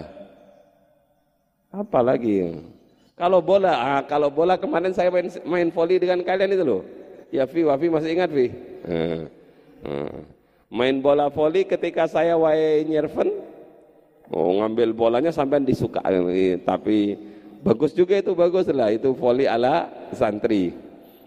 apa 1.74 2.00
lagi? 2.06 2.54
Kalau 3.18 3.42
bola, 3.42 3.74
ah, 3.74 4.02
kalau 4.06 4.30
bola 4.30 4.54
kemarin 4.54 4.94
saya 4.94 5.10
main, 5.10 5.26
main 5.42 5.68
volley 5.74 5.98
dengan 5.98 6.22
kalian 6.22 6.54
itu 6.54 6.62
loh. 6.62 6.82
Ya 7.32 7.48
Vi, 7.48 7.64
Wafi 7.64 7.88
masih 7.88 8.12
ingat? 8.12 8.28
Hmm. 8.28 9.24
Hmm. 9.82 10.16
Main 10.72 11.00
bola 11.00 11.32
volley 11.32 11.64
ketika 11.64 12.08
saya 12.08 12.36
wae 12.36 12.84
nyerven, 12.88 13.28
oh 14.32 14.60
ngambil 14.60 14.92
bolanya 14.96 15.28
sampai 15.28 15.60
disuka, 15.60 16.00
tapi 16.64 17.16
bagus 17.60 17.92
juga 17.92 18.16
itu 18.16 18.32
bagus 18.32 18.64
lah 18.72 18.88
itu 18.88 19.12
volley 19.12 19.44
ala 19.44 19.88
santri. 20.16 20.72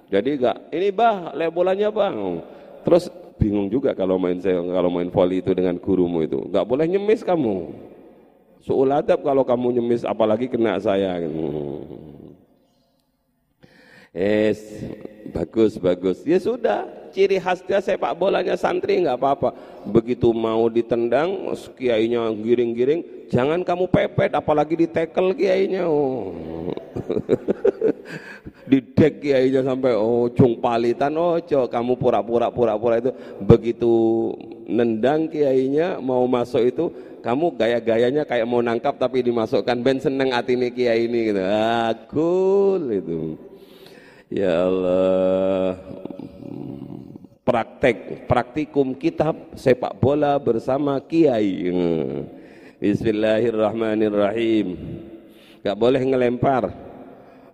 Jadi 0.10 0.42
enggak, 0.42 0.58
ini 0.74 0.90
bah, 0.90 1.30
le 1.38 1.50
bolanya 1.54 1.94
bang. 1.94 2.42
Terus 2.86 3.06
bingung 3.38 3.70
juga 3.70 3.94
kalau 3.94 4.18
main 4.18 4.42
saya 4.42 4.62
kalau 4.62 4.90
main 4.90 5.14
volley 5.14 5.46
itu 5.46 5.54
dengan 5.54 5.78
gurumu 5.78 6.26
itu, 6.26 6.42
enggak 6.50 6.66
boleh 6.66 6.86
nyemis 6.90 7.22
kamu. 7.22 7.70
Suul 8.66 8.90
adab 8.90 9.22
kalau 9.22 9.46
kamu 9.46 9.78
nyemis 9.78 10.02
apalagi 10.02 10.50
kena 10.50 10.82
saya. 10.82 11.22
Es, 14.10 14.58
bagus 15.34 15.80
bagus. 15.80 16.22
Ya 16.28 16.38
sudah, 16.38 16.86
ciri 17.16 17.40
khasnya 17.40 17.80
sepak 17.80 18.14
bolanya 18.20 18.60
santri 18.60 19.02
nggak 19.02 19.18
apa-apa. 19.18 19.50
Begitu 19.88 20.36
mau 20.36 20.68
ditendang, 20.68 21.54
kiainya 21.78 22.30
giring-giring, 22.36 23.30
jangan 23.32 23.64
kamu 23.64 23.88
pepet, 23.88 24.36
apalagi 24.36 24.76
ditekel 24.76 25.34
kiainya. 25.34 25.88
Oh. 25.88 26.36
Didek 28.70 29.22
kiainya 29.22 29.62
sampai 29.62 29.94
oh 29.94 30.26
cung 30.34 30.58
palitan, 30.58 31.14
oh 31.22 31.38
cok 31.38 31.70
kamu 31.70 31.94
pura-pura 32.02 32.50
pura-pura 32.50 32.98
itu 32.98 33.14
begitu 33.46 33.94
nendang 34.66 35.30
kiainya 35.30 36.02
mau 36.02 36.26
masuk 36.26 36.66
itu 36.66 36.90
kamu 37.22 37.58
gaya-gayanya 37.58 38.26
kayak 38.26 38.46
mau 38.46 38.62
nangkap 38.66 38.98
tapi 38.98 39.22
dimasukkan 39.26 39.82
ben 39.82 39.98
seneng 39.98 40.34
hati 40.34 40.58
ini 40.58 40.70
kiai 40.74 41.06
ini 41.06 41.34
gitu. 41.34 41.42
Ah, 41.42 41.94
cool 42.10 42.90
itu. 42.90 43.38
Ya 44.30 44.66
Allah. 44.66 45.78
Praktek, 47.46 48.26
praktikum 48.26 48.98
kitab 48.98 49.54
sepak 49.54 49.94
bola 50.02 50.34
bersama 50.42 50.98
kiai. 50.98 51.70
Bismillahirrahmanirrahim. 52.82 54.74
Gak 55.62 55.78
boleh 55.78 56.02
ngelempar. 56.02 56.74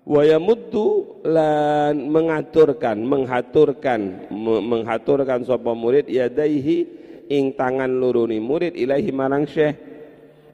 Wayamuddu 0.07 1.19
lan 1.27 2.07
mengaturkan, 2.07 2.97
menghaturkan, 3.03 4.31
menghaturkan 4.41 5.43
sapa 5.43 5.75
murid 5.75 6.07
yadaihi 6.07 6.87
ing 7.27 7.51
tangan 7.53 7.91
luruni 7.91 8.39
murid 8.41 8.75
ilahi 8.75 9.11
marang 9.13 9.47
syekh 9.47 9.91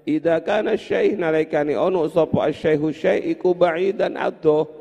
Ida 0.08 0.40
kana 0.40 0.80
syekh 0.80 1.20
nalaikani 1.20 1.76
ono 1.76 2.08
sapa 2.08 2.48
syekhu 2.54 2.96
syekh 2.96 3.28
iku 3.36 3.52
ba'idan 3.52 4.16
adoh 4.16 4.77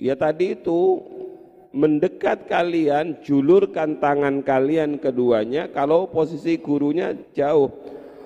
Ya 0.00 0.16
tadi 0.16 0.56
itu 0.56 1.00
mendekat 1.72 2.48
kalian, 2.48 3.24
julurkan 3.24 3.96
tangan 3.96 4.44
kalian 4.44 5.00
keduanya 5.00 5.72
kalau 5.72 6.08
posisi 6.08 6.60
gurunya 6.60 7.16
jauh. 7.32 7.72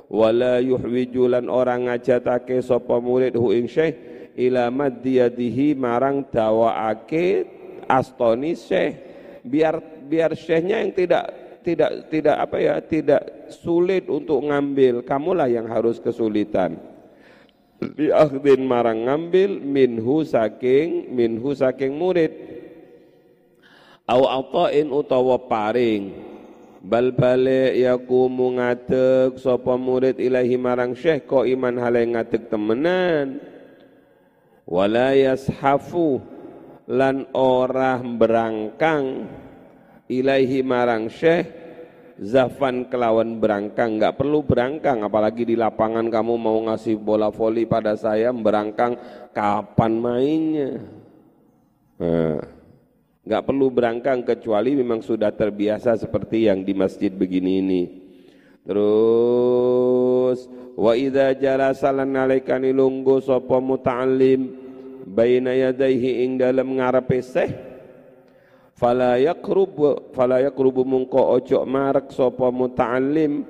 Wala 0.07 0.63
yuhwijulan 0.63 1.51
orang 1.51 1.91
ngajatake 1.91 2.63
sapa 2.63 3.03
murid 3.03 3.35
hu 3.35 3.51
ing 3.51 3.67
syekh 3.67 3.99
ila 4.39 4.71
maddiyadihi 4.71 5.75
marang 5.75 6.23
dawaake 6.31 7.43
astoni 7.91 8.55
syekh. 8.55 9.03
Biar 9.43 9.83
biar 10.07 10.39
syekhnya 10.39 10.83
yang 10.83 10.95
tidak 10.95 11.25
tidak 11.67 11.91
tidak 12.07 12.37
apa 12.39 12.57
ya 12.63 12.75
tidak 12.79 13.51
sulit 13.51 14.07
untuk 14.07 14.47
ngambil. 14.47 15.03
Kamulah 15.03 15.51
yang 15.51 15.67
harus 15.67 15.99
kesulitan 15.99 16.79
diakhdin 17.81 18.65
marang 18.65 19.05
ngambil 19.05 19.61
minhu 19.61 20.25
saking 20.25 21.13
minhu 21.13 21.53
saking 21.53 21.97
murid. 21.97 22.33
Au 24.07 24.23
atain 24.31 24.89
utawa 24.89 25.37
paring. 25.51 26.15
Bal 26.87 27.11
bale 27.11 27.75
yakumu 27.75 28.55
ngadeg 28.55 29.43
sapa 29.43 29.75
murid 29.75 30.23
ilahi 30.23 30.55
marang 30.55 30.95
syekh 30.95 31.27
ko 31.27 31.43
iman 31.43 31.75
hale 31.83 32.07
ngadeg 32.07 32.47
temenan? 32.47 33.43
Wala 34.63 35.11
yashafu 35.19 36.23
lan 36.87 37.27
ora 37.35 37.99
berangkang 37.99 39.27
ilaihi 40.07 40.63
marang 40.63 41.11
syekh 41.11 41.66
zafan 42.21 42.89
kelawan 42.89 43.37
berangkang 43.37 44.01
nggak 44.01 44.17
perlu 44.17 44.41
berangkang 44.41 45.05
apalagi 45.05 45.45
di 45.45 45.57
lapangan 45.57 46.09
kamu 46.09 46.35
mau 46.41 46.59
ngasih 46.69 46.97
bola 46.97 47.29
voli 47.29 47.69
pada 47.69 47.93
saya 47.97 48.33
berangkang 48.33 48.97
kapan 49.37 49.93
mainnya? 50.01 50.71
Nah, 51.97 52.41
nggak 53.27 53.43
perlu 53.45 53.67
berangkang 53.69 54.25
kecuali 54.25 54.77
memang 54.77 55.01
sudah 55.05 55.33
terbiasa 55.33 55.97
seperti 55.97 56.49
yang 56.49 56.65
di 56.65 56.73
masjid 56.73 57.13
begini 57.13 57.53
ini. 57.61 57.83
Terus 58.67 60.51
wa 60.75 60.93
idza 60.93 61.37
jalasa 61.39 61.95
lan 61.95 62.13
nalikani 62.13 62.75
lungguh 62.75 63.23
sapa 63.23 63.63
muta'allim 63.63 64.51
baina 65.07 65.55
yadayhi 65.55 66.27
ing 66.27 66.37
dalem 66.37 66.83
ngarepe 66.83 67.23
fala 68.77 69.17
yaqrub 69.17 69.73
fala 70.13 70.45
yaqrubu 70.45 70.85
mungko 70.85 71.41
ojo 71.41 71.65
marak 71.65 72.13
sapa 72.13 72.53
muta'allim 72.53 73.43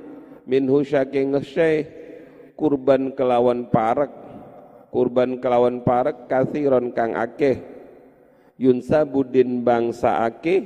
minhu 0.46 0.80
saking 0.86 1.36
syekh. 1.42 2.06
Kurban 2.56 3.12
kelawan 3.12 3.68
parek 3.68 4.08
kurban 4.88 5.36
kelawan 5.36 5.84
parek 5.84 6.24
kathiron 6.24 6.88
kang 6.96 7.12
akeh. 7.12 7.60
Yunsa 8.56 9.04
budin 9.04 9.60
bangsa 9.60 10.24
akeh 10.24 10.64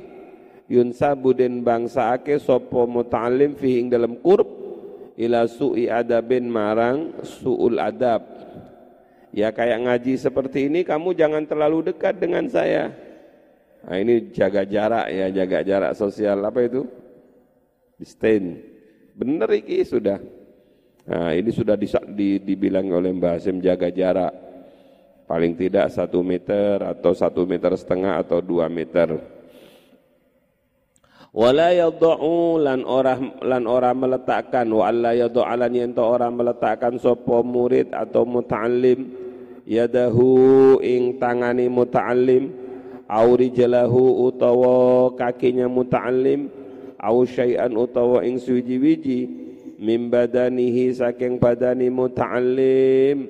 yunsa 0.71 1.19
budin 1.19 1.59
bangsa 1.67 2.15
akeh 2.15 2.39
sapa 2.39 2.87
muta'allim 2.87 3.59
fi 3.59 3.83
ing 3.83 3.91
dalam 3.91 4.15
kurb 4.23 4.47
ila 5.19 5.43
su'i 5.51 5.91
adabin 5.91 6.47
marang 6.47 7.19
su'ul 7.27 7.75
adab. 7.75 8.23
Ya 9.35 9.51
kayak 9.51 9.83
ngaji 9.83 10.15
seperti 10.15 10.71
ini 10.71 10.87
kamu 10.87 11.11
jangan 11.11 11.43
terlalu 11.43 11.91
dekat 11.91 12.23
dengan 12.23 12.47
saya 12.47 13.10
Nah, 13.81 13.97
ini 13.97 14.29
jaga 14.29 14.61
jarak 14.61 15.09
ya, 15.09 15.27
jaga 15.33 15.59
jarak 15.65 15.91
sosial 15.97 16.37
apa 16.45 16.59
itu? 16.61 16.85
Distain. 17.97 18.61
Benar 19.17 19.49
iki 19.57 19.81
sudah. 19.81 20.21
Nah, 21.09 21.33
ini 21.33 21.49
sudah 21.49 21.73
di, 21.73 21.89
di, 22.13 22.29
dibilang 22.41 22.89
oleh 22.93 23.09
Mbah 23.09 23.41
Hasim 23.41 23.57
jaga 23.57 23.89
jarak. 23.89 24.33
paling 25.31 25.55
tidak 25.55 25.87
satu 25.95 26.19
meter 26.19 26.83
atau 26.83 27.15
satu 27.15 27.47
meter 27.47 27.71
setengah 27.79 28.19
atau 28.19 28.43
dua 28.43 28.67
meter 28.67 29.15
wala 31.31 31.71
yadau 31.71 32.59
lan 32.59 32.83
ora 32.83 33.15
lan 33.39 33.63
ora 33.63 33.95
meletakkan 33.95 34.67
wa 34.67 34.91
alla 34.91 35.15
yadau 35.15 35.47
lan 35.47 35.71
ora 35.95 36.27
meletakkan 36.27 36.99
sapa 36.99 37.39
murid 37.47 37.95
atau 37.95 38.27
muta'allim 38.27 39.07
yadahu 39.63 40.83
ing 40.83 41.15
tangani 41.15 41.71
muta'allim 41.71 42.51
au 43.11 43.35
rijlahu 43.35 44.31
utawa 44.31 45.11
kakinya 45.19 45.67
muta'allim 45.67 46.47
au 46.95 47.27
syai'an 47.27 47.75
utawa 47.75 48.23
ing 48.23 48.39
suji-wiji 48.39 49.27
min 49.83 50.07
badanihi 50.07 50.95
saking 50.95 51.35
badani 51.35 51.91
muta'allim 51.91 53.27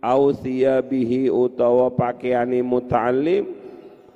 au 0.00 0.32
thiyabihi 0.32 1.28
utawa 1.28 1.92
pakaiani 1.92 2.64
muta'allim 2.64 3.44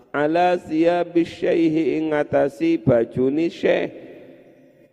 ala 0.09 0.57
thiyabi 0.57 1.21
syaihi 1.29 2.01
ing 2.01 2.17
atasi 2.17 2.81
bajuni 2.81 3.53
syekh. 3.53 3.93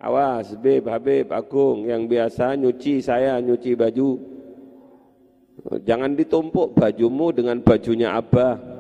Awas 0.01 0.57
beb 0.57 0.89
habib 0.89 1.29
agung 1.29 1.85
yang 1.85 2.09
biasa 2.09 2.57
nyuci 2.57 3.05
saya 3.05 3.37
nyuci 3.37 3.77
baju. 3.77 4.17
Jangan 5.85 6.17
ditumpuk 6.17 6.73
bajumu 6.73 7.29
dengan 7.29 7.61
bajunya 7.61 8.17
abah 8.17 8.70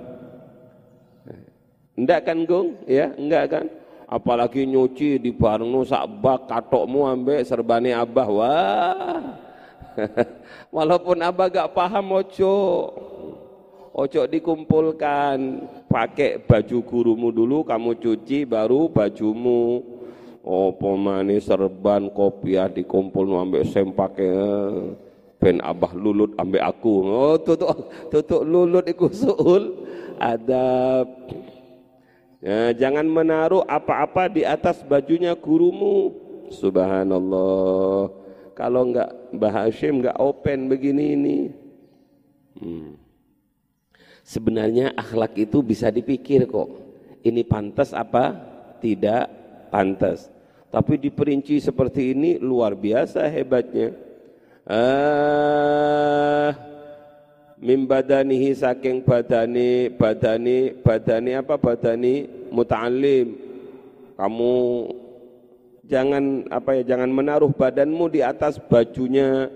enggak 2.01 2.25
kan 2.25 2.37
gong 2.49 2.73
ya 2.89 3.13
enggak 3.13 3.45
kan? 3.53 3.65
Apalagi 4.11 4.67
nyuci 4.67 5.23
di 5.23 5.31
bareng 5.31 5.71
sak 5.87 6.03
bak 6.19 6.51
katokmu 6.51 7.07
ambek 7.07 7.47
serbane 7.47 7.95
abah. 7.95 8.27
Wah. 8.27 9.23
Walaupun 10.75 11.23
abah 11.23 11.47
gak 11.47 11.71
paham 11.71 12.19
ojo. 12.19 12.55
Ojo 13.95 14.21
dikumpulkan. 14.27 15.63
Pakai 15.87 16.39
baju 16.43 16.77
gurumu 16.83 17.31
dulu 17.31 17.63
Kamu 17.63 17.95
cuci 18.03 18.43
baru 18.43 18.91
bajumu. 18.91 19.79
Oh 20.41 20.75
pemani 20.75 21.39
serban 21.39 22.11
kopiah 22.11 22.65
dikumpul 22.65 23.29
ambek 23.37 23.61
sempake 23.69 24.33
ben 25.37 25.61
abah 25.61 25.93
lulut 25.93 26.33
ambek 26.35 26.65
aku. 26.65 26.93
Oh 27.05 27.37
tutuk 27.37 27.93
tutuk 28.09 28.41
lulut 28.41 28.85
iku 28.89 29.05
suul 29.13 29.85
adab 30.17 31.05
ya, 32.41 32.73
jangan 32.73 33.05
menaruh 33.07 33.63
apa-apa 33.69 34.27
di 34.27 34.41
atas 34.43 34.81
bajunya 34.83 35.31
gurumu 35.37 36.11
subhanallah 36.51 38.11
kalau 38.61 38.91
enggak 38.91 39.09
Mbah 39.31 39.53
Hashim 39.65 40.03
enggak 40.03 40.17
open 40.19 40.69
begini 40.69 41.17
ini. 41.17 41.37
Hmm. 42.61 42.93
Sebenarnya 44.21 44.93
akhlak 44.93 45.33
itu 45.39 45.65
bisa 45.65 45.89
dipikir 45.89 46.45
kok. 46.45 46.69
Ini 47.25 47.41
pantas 47.47 47.89
apa? 47.89 48.37
Tidak 48.77 49.25
pantas. 49.73 50.29
Tapi 50.69 51.01
diperinci 51.01 51.57
seperti 51.57 52.13
ini 52.13 52.37
luar 52.37 52.77
biasa 52.77 53.25
hebatnya. 53.27 53.97
Ah, 54.61 56.53
mim 57.61 57.85
badanihi 57.85 58.57
saking 58.57 59.05
badani 59.05 59.93
badani 59.93 60.73
badani 60.81 61.31
apa? 61.37 61.55
Badani 61.61 62.25
muta'allim. 62.49 63.37
Kamu 64.17 64.53
jangan 65.85 66.49
apa 66.49 66.81
ya 66.81 66.83
jangan 66.93 67.13
menaruh 67.13 67.53
badanmu 67.53 68.09
di 68.09 68.25
atas 68.25 68.57
bajunya. 68.57 69.47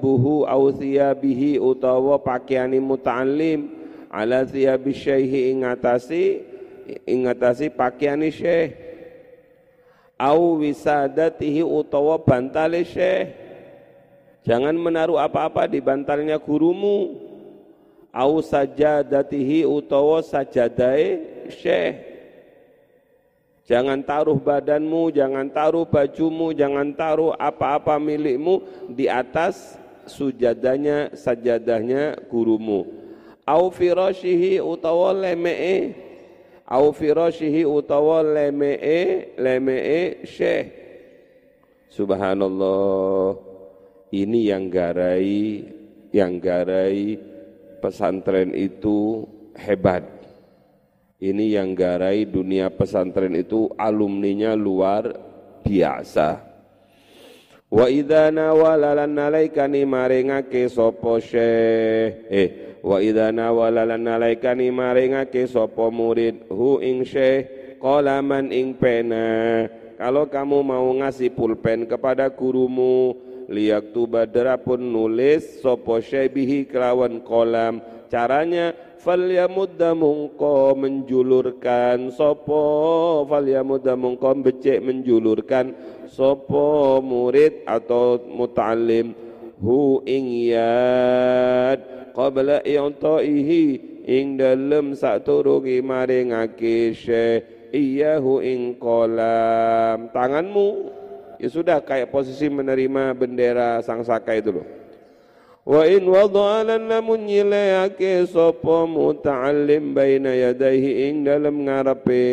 Buhu 0.00 0.46
ausia 0.46 1.10
bihi 1.18 1.58
utawa 1.58 2.22
pakaiani 2.22 2.78
muta'allim. 2.78 3.66
Ala 4.06 4.46
thiyabi 4.46 4.94
syaihi 4.94 5.50
ingatasi 5.50 6.46
ingatasi 7.02 7.74
pakaiani 7.74 8.30
syekh. 8.30 8.78
Au 10.14 10.62
wisadatihi 10.62 11.66
utawa 11.66 12.22
bantale 12.22 12.86
syekh 12.86 13.49
jangan 14.46 14.76
menaruh 14.76 15.20
apa-apa 15.20 15.68
di 15.68 15.80
bantalnya 15.80 16.40
gurumu 16.40 17.16
au 18.10 18.42
sajadatihi 18.42 19.64
utawa 19.68 20.24
sajadae 20.24 21.08
syekh 21.50 22.10
Jangan 23.70 24.02
taruh 24.02 24.34
badanmu, 24.34 25.14
jangan 25.14 25.46
taruh 25.46 25.86
bajumu, 25.86 26.50
jangan 26.50 26.90
taruh 26.90 27.38
apa-apa 27.38 28.02
milikmu 28.02 28.66
di 28.90 29.06
atas 29.06 29.78
sujadanya, 30.10 31.14
sajadahnya 31.14 32.18
gurumu. 32.26 32.82
Au 33.46 33.70
firashihi 33.70 34.58
utawa 34.58 35.14
lemee 35.14 35.94
au 36.66 36.90
firashihi 36.90 37.62
utawa 37.62 38.26
lemee 38.26 39.38
lemee 39.38 40.26
syekh. 40.26 40.74
Subhanallah. 41.94 43.49
Ini 44.10 44.50
yang 44.50 44.66
garai 44.66 45.62
yang 46.10 46.42
garai 46.42 47.14
pesantren 47.78 48.50
itu 48.58 49.22
hebat. 49.54 50.02
Ini 51.22 51.60
yang 51.60 51.78
garai 51.78 52.26
dunia 52.26 52.74
pesantren 52.74 53.38
itu 53.38 53.70
alumninya 53.78 54.58
luar 54.58 55.14
biasa. 55.62 56.42
Wa 57.70 57.86
idza 57.86 58.34
nawalalan 58.34 59.14
nalaikani 59.14 59.86
maringake 59.86 60.66
sapa 60.66 61.22
syekh. 61.22 62.26
Eh 62.26 62.48
wa 62.82 62.98
idza 62.98 63.30
nawalalan 63.30 64.02
nalaikani 64.02 64.74
maringake 64.74 65.46
sapa 65.46 65.86
murid. 65.86 66.50
Hu 66.50 66.82
ing 66.82 67.06
syekh 67.06 67.78
qala 67.78 68.18
man 68.26 68.50
ing 68.50 68.74
pena 68.74 69.70
kalau 70.00 70.26
kamu 70.26 70.66
mau 70.66 70.88
ngasih 70.98 71.30
pulpen 71.30 71.86
kepada 71.86 72.26
gurumu 72.26 73.29
liyak 73.50 73.90
tu 73.90 74.06
pun 74.06 74.78
nulis 74.78 75.58
sapa 75.58 75.98
syekh 75.98 76.38
bihi 76.38 76.58
kelawan 76.70 77.18
kolam. 77.26 77.82
Caranya 78.06 78.74
falyamudda 79.02 79.94
mungko 79.98 80.78
menjulurkan. 80.78 82.14
Sopo 82.14 83.26
falyamudda 83.26 83.98
mungko 83.98 84.38
becek 84.38 84.78
menjulurkan. 84.78 85.74
Sopo 86.06 87.02
murid 87.02 87.66
atau 87.66 88.22
muta'allim. 88.22 89.14
Hu 89.58 90.00
ing 90.06 90.26
yad 90.54 92.14
qabla 92.14 92.62
i'ta'ihi. 92.62 93.90
Ing 94.10 94.38
dalem 94.38 94.94
saturungi 94.94 95.82
maringake 95.82 96.94
syekh. 96.94 97.70
Iyahu 97.70 98.42
ing 98.42 98.78
kolam. 98.82 100.10
Tanganmu 100.10 100.99
ya 101.40 101.48
sudah 101.48 101.80
kayak 101.80 102.12
posisi 102.12 102.52
menerima 102.52 103.16
bendera 103.16 103.80
sang 103.80 104.04
saka 104.04 104.36
itu 104.36 104.60
loh. 104.60 104.66
Wa 105.64 105.88
in 105.88 106.04
wada'alan 106.04 106.88
lamun 106.88 107.24
nyileake 107.24 108.28
sapa 108.28 108.84
muta'allim 108.84 109.96
baina 109.96 110.36
yadaihi 110.36 111.08
ing 111.08 111.24
dalem 111.24 111.64
ngarepe 111.64 112.24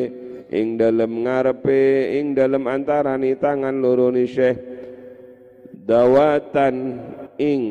ing 0.52 0.80
dalem 0.80 1.28
ngarepe 1.28 1.84
ing 2.20 2.36
dalem 2.36 2.64
antarane 2.68 3.36
tangan 3.36 3.76
loro 3.80 4.12
ni 4.12 4.28
syekh 4.28 4.60
dawatan 5.88 7.00
ing 7.40 7.62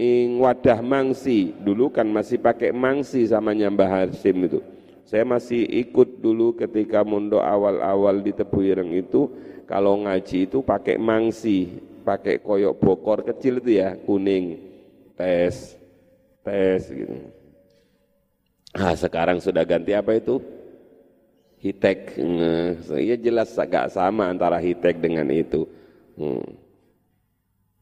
ing 0.00 0.40
wadah 0.40 0.80
mangsi. 0.80 1.52
Dulu 1.56 1.92
kan 1.92 2.08
masih 2.08 2.40
pakai 2.40 2.72
mangsi 2.72 3.28
sama 3.28 3.52
Mbah 3.52 4.08
Hasim 4.08 4.48
itu. 4.48 4.60
Saya 5.04 5.26
masih 5.26 5.66
ikut 5.66 6.22
dulu 6.22 6.54
ketika 6.54 7.02
mondok 7.02 7.42
awal-awal 7.42 8.22
di 8.22 8.30
Tebu 8.30 8.62
itu 8.62 9.26
kalau 9.70 10.02
ngaji 10.02 10.50
itu 10.50 10.66
pakai 10.66 10.98
mangsi 10.98 11.78
pakai 12.02 12.42
koyok 12.42 12.74
bokor 12.82 13.22
kecil 13.22 13.62
itu 13.62 13.78
ya 13.78 13.94
kuning 14.02 14.58
tes, 15.14 15.78
tes 16.42 16.90
gitu. 16.90 17.14
Nah, 18.74 18.94
sekarang 18.98 19.38
sudah 19.38 19.62
ganti 19.62 19.94
apa 19.94 20.18
itu? 20.18 20.42
Hitek. 21.62 22.18
Ya 22.98 23.14
jelas 23.14 23.54
agak 23.54 23.92
sama 23.92 24.26
antara 24.26 24.58
hitek 24.58 24.98
dengan 24.98 25.28
itu. 25.30 25.68
Hmm. 26.18 26.42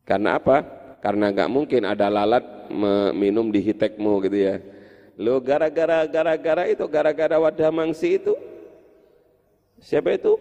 Karena 0.05 0.37
apa? 0.37 0.67
Karena 0.99 1.31
nggak 1.31 1.53
mungkin 1.53 1.87
ada 1.87 2.11
lalat 2.11 2.69
minum 3.15 3.49
di 3.49 3.65
hitekmu 3.65 4.29
gitu 4.29 4.39
ya. 4.45 4.57
Lo 5.17 5.39
gara-gara 5.39 6.05
gara-gara 6.05 6.69
itu 6.69 6.85
gara-gara 6.91 7.37
wadah 7.39 7.71
mangsi 7.71 8.19
itu. 8.19 8.35
Siapa 9.79 10.11
itu? 10.11 10.35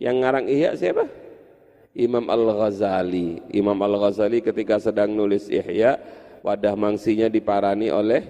Yang 0.00 0.16
ngarang 0.24 0.46
ihya 0.48 0.70
siapa? 0.72 1.04
Imam 1.92 2.24
Al-Ghazali. 2.30 3.42
Imam 3.52 3.76
Al-Ghazali 3.76 4.40
ketika 4.40 4.78
sedang 4.78 5.10
nulis 5.12 5.50
Ihya, 5.50 5.98
wadah 6.40 6.74
mangsinya 6.78 7.26
diparani 7.26 7.90
oleh 7.90 8.22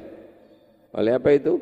oleh 0.90 1.12
apa 1.14 1.30
itu? 1.30 1.60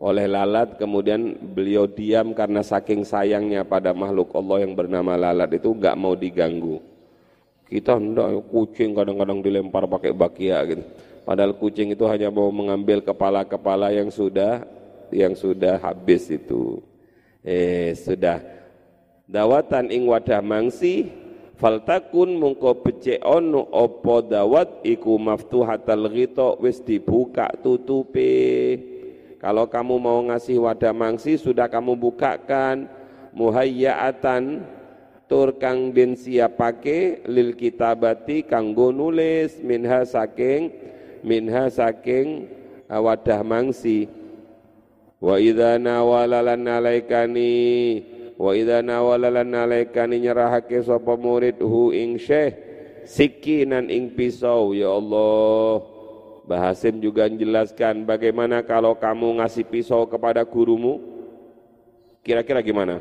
Oleh 0.00 0.24
lalat, 0.24 0.80
kemudian 0.80 1.36
beliau 1.52 1.84
diam 1.84 2.32
karena 2.32 2.64
saking 2.64 3.04
sayangnya 3.04 3.68
pada 3.68 3.92
makhluk 3.92 4.32
Allah 4.32 4.64
yang 4.64 4.72
bernama 4.72 5.12
lalat 5.12 5.60
itu 5.60 5.76
nggak 5.76 5.98
mau 6.00 6.16
diganggu. 6.16 6.80
Kita 7.68 8.00
hendak 8.00 8.48
kucing 8.48 8.96
kadang-kadang 8.96 9.44
dilempar 9.44 9.84
pakai 9.84 10.16
bakia 10.16 10.64
gitu. 10.64 10.82
Padahal 11.28 11.52
kucing 11.52 11.92
itu 11.92 12.08
hanya 12.08 12.32
mau 12.32 12.48
mengambil 12.48 13.04
kepala-kepala 13.04 13.92
yang 13.92 14.08
sudah 14.08 14.64
yang 15.12 15.36
sudah 15.36 15.76
habis 15.84 16.32
itu. 16.32 16.80
Eh 17.44 17.92
sudah 17.92 18.40
dawatan 19.30 19.94
ing 19.94 20.10
wadah 20.10 20.42
mangsi 20.42 21.06
faltakun 21.54 22.34
mungko 22.34 22.82
becek 22.82 23.22
ono 23.22 23.62
opo 23.70 24.26
dawat 24.26 24.82
iku 24.82 25.14
maftuhatal 25.22 26.10
ghita 26.10 26.58
wis 26.58 26.82
dibuka 26.82 27.46
tutupe. 27.62 28.76
Kalau 29.40 29.64
kamu 29.70 29.96
mau 29.96 30.20
ngasih 30.28 30.60
wadah 30.60 30.92
mangsi 30.92 31.40
sudah 31.40 31.70
kamu 31.70 31.96
bukakan 31.96 32.90
muhayyaatan 33.32 34.66
tur 35.30 35.56
kang 35.56 35.94
den 35.94 36.18
siapake 36.18 37.24
lil 37.24 37.56
kitabati 37.56 38.44
kanggo 38.44 38.92
nulis 38.92 39.62
minha 39.64 40.04
saking 40.04 40.74
minha 41.24 41.72
saking 41.72 42.50
wadah 42.90 43.40
mangsi 43.40 44.10
wa 45.22 45.38
idza 45.40 45.78
nawala 45.80 46.42
lan 46.44 46.66
alaikani 46.66 47.56
wa 48.40 48.56
idza 48.56 48.80
nawala 48.80 49.28
lan 49.28 49.52
alaikani 49.52 50.24
nyerahake 50.24 50.80
sapa 50.80 51.12
murid 51.20 51.60
hu 51.60 51.92
ing 51.92 52.16
syekh 52.16 52.56
sikinan 53.04 53.92
ing 53.92 54.16
pisau 54.16 54.72
ya 54.72 54.88
Allah 54.88 56.00
Bahasim 56.50 56.98
juga 56.98 57.30
menjelaskan 57.30 58.02
bagaimana 58.02 58.58
kalau 58.66 58.98
kamu 58.98 59.38
ngasih 59.38 59.62
pisau 59.70 60.02
kepada 60.10 60.42
gurumu 60.42 60.98
kira-kira 62.26 62.58
gimana? 62.58 62.98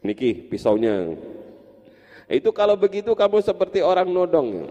Niki 0.00 0.48
pisaunya. 0.48 1.12
Itu 2.32 2.48
kalau 2.56 2.72
begitu 2.80 3.12
kamu 3.12 3.44
seperti 3.44 3.84
orang 3.84 4.08
nodong. 4.08 4.64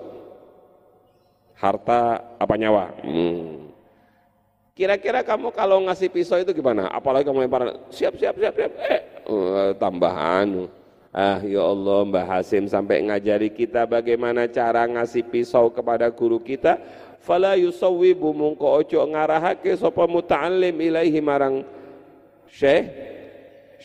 Harta 1.53 2.33
apa 2.41 2.57
nyawa? 2.57 2.97
Hmm. 3.05 3.60
Kira-kira 4.81 5.21
kamu 5.21 5.53
kalau 5.53 5.77
ngasih 5.85 6.09
pisau 6.09 6.41
itu 6.41 6.49
gimana? 6.57 6.89
Apalagi 6.89 7.29
kamu 7.29 7.45
lempar 7.45 7.69
siap 7.93 8.17
siap 8.17 8.33
siap 8.33 8.49
siap. 8.57 8.71
Eh, 8.89 9.01
uh, 9.29 9.77
tambahan. 9.77 10.65
Ah 11.13 11.37
ya 11.45 11.61
Allah 11.61 12.01
Mbah 12.01 12.25
Hasim 12.25 12.65
sampai 12.65 13.05
ngajari 13.05 13.53
kita 13.53 13.85
bagaimana 13.85 14.49
cara 14.49 14.89
ngasih 14.89 15.21
pisau 15.29 15.69
kepada 15.69 16.09
guru 16.09 16.41
kita. 16.41 16.81
Fala 17.21 17.53
yusawwibu 17.53 18.33
mungko 18.33 18.81
ojo 18.81 19.05
ngarahake 19.05 19.77
sapa 19.77 20.09
muta'allim 20.09 20.73
ilaihi 20.73 21.21
marang 21.21 21.61
syekh 22.49 22.89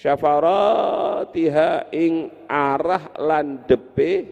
syafaratiha 0.01 1.93
ing 1.93 2.33
arah 2.49 3.13
landepe 3.21 4.25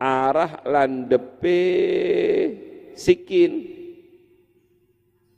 arah 0.00 0.64
landepe 0.64 1.60
sikin 2.96 3.79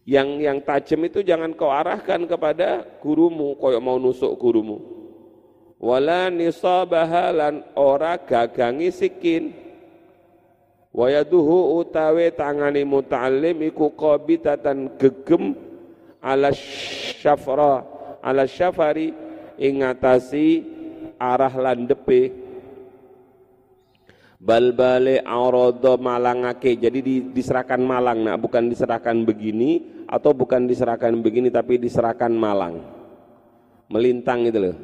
yang 0.02 0.42
yang 0.42 0.58
tajam 0.66 1.06
itu 1.06 1.22
jangan 1.22 1.54
kau 1.54 1.70
arahkan 1.70 2.26
kepada 2.26 2.82
gurumu 2.98 3.54
koyok 3.54 3.82
mau 3.82 3.98
nusuk 4.02 4.34
gurumu. 4.34 4.82
Wala 5.82 6.30
nisabaha 6.30 7.34
lan 7.34 7.66
ora 7.74 8.18
gagangi 8.18 8.90
sikin. 8.90 9.54
Wayaduhu 10.92 11.80
utawe 11.80 12.28
tangani 12.36 12.84
muta'allim 12.84 13.64
iku 13.72 13.90
qabitatan 13.96 15.00
gegem 15.00 15.56
ala 16.20 16.52
syafra 16.52 17.82
ala 18.20 18.44
syafari 18.44 19.10
ingatasi 19.56 20.62
arah 21.16 21.54
landepe 21.56 22.30
bal 24.42 24.74
bale 24.74 25.22
arodo 25.22 25.96
malangake. 25.96 26.74
Jadi 26.76 27.30
diserahkan 27.32 27.78
malang 27.78 28.26
nak 28.26 28.38
bukan 28.42 28.66
diserahkan 28.66 29.22
begini 29.22 29.91
atau 30.12 30.36
bukan 30.36 30.68
diserahkan 30.68 31.16
begini 31.24 31.48
tapi 31.48 31.80
diserahkan 31.80 32.28
malang. 32.28 32.84
Melintang 33.88 34.44
gitu 34.44 34.68
loh. 34.68 34.76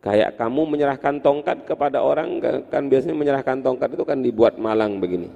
Kayak 0.00 0.40
kamu 0.40 0.64
menyerahkan 0.64 1.20
tongkat 1.20 1.68
kepada 1.68 2.00
orang 2.00 2.40
kan 2.72 2.88
biasanya 2.88 3.12
menyerahkan 3.12 3.60
tongkat 3.60 3.92
itu 3.92 4.04
kan 4.08 4.24
dibuat 4.24 4.56
malang 4.56 4.96
begini. 4.96 5.28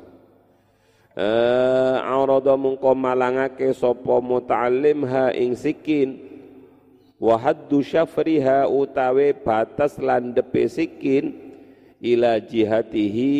Eh 1.13 1.97
arodo 2.01 2.57
mungko 2.57 2.97
malangake 2.97 3.77
sopo 3.77 4.25
muta'allim 4.25 5.05
ha 5.05 5.29
ing 5.37 5.53
sikin. 5.53 6.33
Wa 7.21 7.37
syafriha 7.69 8.65
utawe 8.73 9.27
batas 9.45 10.01
landepe 10.01 10.65
sikin. 10.73 11.53
Ila 12.01 12.41
jihatihi 12.41 13.35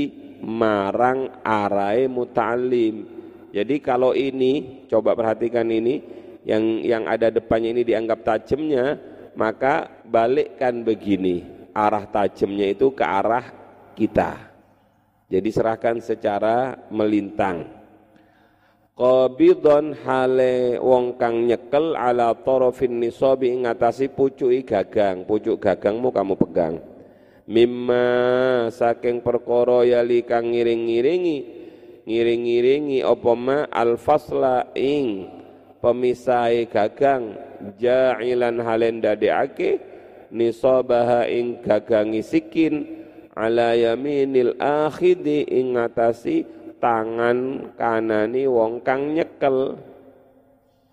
marang 0.45 1.33
arai 1.41 2.07
muta'allim 2.07 3.12
jadi 3.53 3.77
kalau 3.85 4.17
ini 4.17 4.85
coba 4.89 5.13
perhatikan 5.13 5.69
ini 5.69 6.01
yang 6.49 6.81
yang 6.81 7.05
ada 7.05 7.29
depannya 7.29 7.77
ini 7.77 7.85
dianggap 7.85 8.25
tajamnya 8.25 8.97
maka 9.37 9.93
balikkan 10.09 10.81
begini. 10.81 11.45
Arah 11.73 12.05
tajamnya 12.05 12.69
itu 12.73 12.93
ke 12.93 13.05
arah 13.05 13.45
kita. 13.97 14.53
Jadi 15.29 15.49
serahkan 15.49 16.01
secara 16.05 16.77
melintang. 16.93 17.65
Qabidon 18.93 19.97
hale 20.05 20.77
wong 20.77 21.17
kang 21.17 21.49
nyekel 21.49 21.97
ala 21.97 22.37
tarafin 22.37 23.01
nisabi 23.01 23.49
ing 23.53 23.65
ngatasi 23.65 24.13
pucuki 24.13 24.65
gagang. 24.69 25.25
Pucuk 25.25 25.61
gagangmu 25.61 26.13
kamu 26.13 26.35
pegang. 26.37 26.77
Mimma 27.49 28.69
saking 28.69 29.25
perkara 29.25 29.85
yali 29.89 30.25
kang 30.29 30.53
ngiring-ngiringi 30.53 31.62
ngiring-ngiringi 32.03 33.01
apa 33.07 33.33
ma 33.39 33.59
alfasla 33.71 34.75
ing 34.75 35.31
pemisai 35.79 36.67
gagang 36.67 37.35
ja'ilan 37.79 38.59
halen 38.63 39.03
dadekake 39.03 39.79
nisabaha 40.33 41.29
ing 41.29 41.61
gagangi 41.63 42.23
sikin 42.25 42.87
ala 43.37 43.77
yaminil 43.77 44.57
akhidi 44.59 45.47
ing 45.47 45.77
ngatasi 45.79 46.45
tangan 46.83 47.71
kanani 47.79 48.51
wong 48.51 48.83
kang 48.83 49.15
nyekel. 49.15 49.79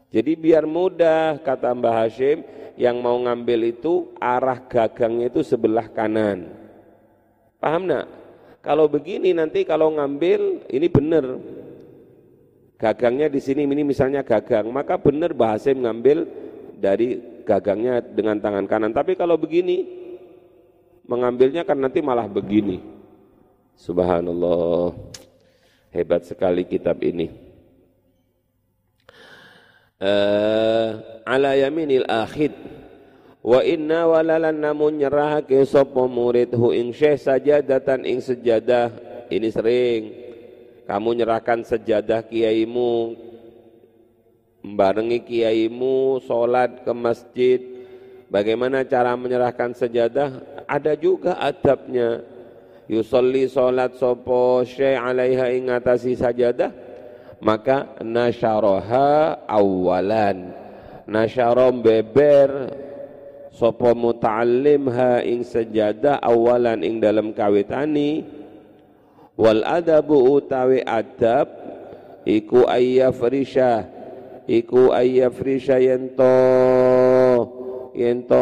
Jadi 0.09 0.33
biar 0.37 0.65
mudah 0.65 1.37
kata 1.41 1.73
Mbah 1.73 2.05
Hashim 2.05 2.41
yang 2.77 2.97
mau 3.01 3.17
ngambil 3.17 3.77
itu 3.77 4.09
arah 4.17 4.57
gagangnya 4.57 5.29
itu 5.29 5.41
sebelah 5.45 5.85
kanan. 5.89 6.49
Paham 7.61 7.85
nak? 7.85 8.18
Kalau 8.59 8.91
begini 8.91 9.31
nanti 9.31 9.63
kalau 9.63 9.91
ngambil 9.95 10.67
ini 10.67 10.87
benar. 10.91 11.25
Gagangnya 12.79 13.27
di 13.27 13.43
sini 13.43 13.67
ini 13.67 13.83
misalnya 13.83 14.23
gagang, 14.23 14.71
maka 14.71 14.95
benar 14.95 15.35
Mbah 15.35 15.59
Hashim 15.59 15.83
ngambil 15.83 16.23
dari 16.79 17.19
gagangnya 17.43 17.99
dengan 17.99 18.39
tangan 18.39 18.63
kanan. 18.71 18.95
Tapi 18.95 19.19
kalau 19.19 19.35
begini 19.35 19.83
mengambilnya 21.03 21.67
kan 21.67 21.75
nanti 21.75 21.99
malah 21.99 22.23
begini. 22.31 22.79
Subhanallah. 23.75 24.95
Hebat 25.91 26.23
sekali 26.23 26.63
kitab 26.63 27.03
ini. 27.03 27.31
Uh, 29.99 30.95
ala 31.27 31.59
yaminil 31.59 32.07
akhid 32.07 32.55
wa 33.39 33.59
inna 33.63 34.07
walalan 34.07 34.59
namun 34.59 34.99
nyerahake 34.99 35.63
sapa 35.63 36.05
murid 36.05 36.51
hu 36.55 36.75
ing 36.75 36.91
syekh 36.91 37.19
sajadatan 37.19 38.03
ing 38.03 38.19
sejadah. 38.19 38.91
Ini 39.29 39.49
sering. 39.53 40.01
Kamu 40.89 41.21
nyerahkan 41.21 41.61
sejadah 41.61 42.25
kiaimu 42.25 43.13
membarengi 44.65 45.21
kiaimu 45.21 46.17
salat 46.25 46.81
ke 46.81 46.91
masjid. 46.97 47.59
Bagaimana 48.29 48.85
cara 48.85 49.13
menyerahkan 49.13 49.73
sejadah? 49.77 50.63
Ada 50.65 50.97
juga 50.97 51.37
adabnya. 51.37 52.25
Yusolli 52.89 53.45
salat 53.45 54.01
sopo 54.01 54.65
syai 54.65 54.97
alaiha 54.97 55.53
ingatasi 55.53 56.17
sajadah 56.17 56.73
maka 57.39 57.97
nasyaroha 58.03 59.45
awalan. 59.47 60.51
Nasyarom 61.09 61.81
beber 61.81 62.69
sopo 63.53 63.93
muta'allim 63.97 64.89
ha 64.89 65.21
ing 65.25 65.41
sajadah 65.45 66.21
awalan 66.21 66.85
ing 66.85 67.01
dalam 67.01 67.33
kawitani. 67.33 68.25
Wal 69.39 69.63
adabu 69.63 70.19
utawi 70.35 70.83
adab 70.83 71.47
iku 72.27 72.67
ayyafrisha 72.67 73.87
iku 74.49 74.91
ayyafrisha 74.91 75.79
yento 75.79 76.35
yento 77.95 78.39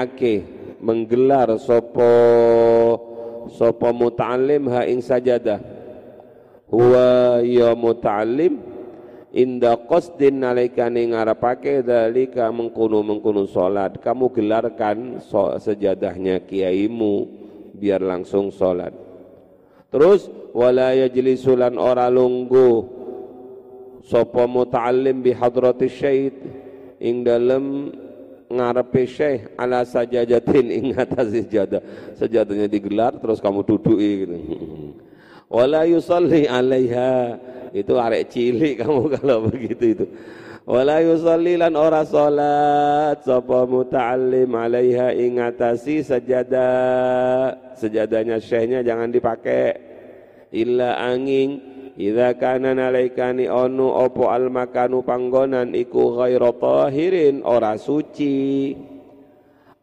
ake 0.00 0.34
menggelar 0.80 1.52
sopo 1.60 2.08
sapa 3.52 3.92
muta'allim 3.92 4.68
ha 4.72 4.88
ing 4.88 5.04
sajadah 5.04 5.60
huwa 6.72 7.40
ya 7.44 7.76
muta'allim 7.76 8.73
inda 9.34 9.74
qasdin 9.74 10.46
nalikane 10.46 11.10
ngarepake 11.10 11.82
dalika 11.82 12.48
mengkono-mengkono 12.54 13.50
salat. 13.50 13.98
Kamu 13.98 14.30
gelarkan 14.30 15.18
sejadahnya 15.58 16.46
kiaimu 16.46 17.26
biar 17.74 17.98
langsung 17.98 18.54
salat. 18.54 18.94
Terus 19.90 20.30
wala 20.54 20.94
yajlisulan 20.94 21.74
ora 21.74 22.06
lunggu 22.06 22.86
sapa 24.06 24.46
muta'allim 24.46 25.20
bi 25.20 25.34
hadrati 25.34 25.90
syait? 25.90 26.38
Ing 27.02 27.26
dalem 27.26 27.90
ngarepe 28.48 29.02
syekh 29.04 29.50
ala 29.58 29.82
sajadatin 29.82 30.66
ing 30.70 30.86
atas 30.94 31.34
sajadah 31.34 31.82
sajadahnya 32.14 32.70
digelar 32.70 33.16
terus 33.18 33.42
kamu 33.42 33.66
duduk 33.66 33.98
gitu. 33.98 34.36
Wala 35.54 35.86
yusalli 35.86 36.48
alaiha 36.48 37.38
itu 37.74 37.98
arek 37.98 38.30
cilik 38.30 38.74
kamu 38.86 39.18
kalau 39.18 39.50
begitu 39.50 39.84
itu. 39.98 40.06
Wala 40.64 41.04
yusalli 41.04 41.60
lan 41.60 41.76
ora 41.76 42.06
salat. 42.08 43.20
Sapa 43.20 43.68
muta'allim 43.68 44.48
alaiha 44.48 45.12
ing 45.12 45.36
atasi 45.42 46.00
sajadah 46.00 47.76
syekhnya 48.40 48.80
jangan 48.80 49.12
dipakai. 49.12 49.76
Illa 50.54 51.02
angin. 51.02 51.74
Idza 51.94 52.34
kana 52.34 52.74
nalaikani 52.74 53.46
onu 53.46 53.86
opo 53.86 54.26
al 54.26 54.50
makanu 54.50 55.04
panggonan 55.04 55.76
iku 55.76 56.16
ghairu 56.16 56.56
tahirin. 56.56 57.44
Ora 57.44 57.76
suci. 57.76 58.72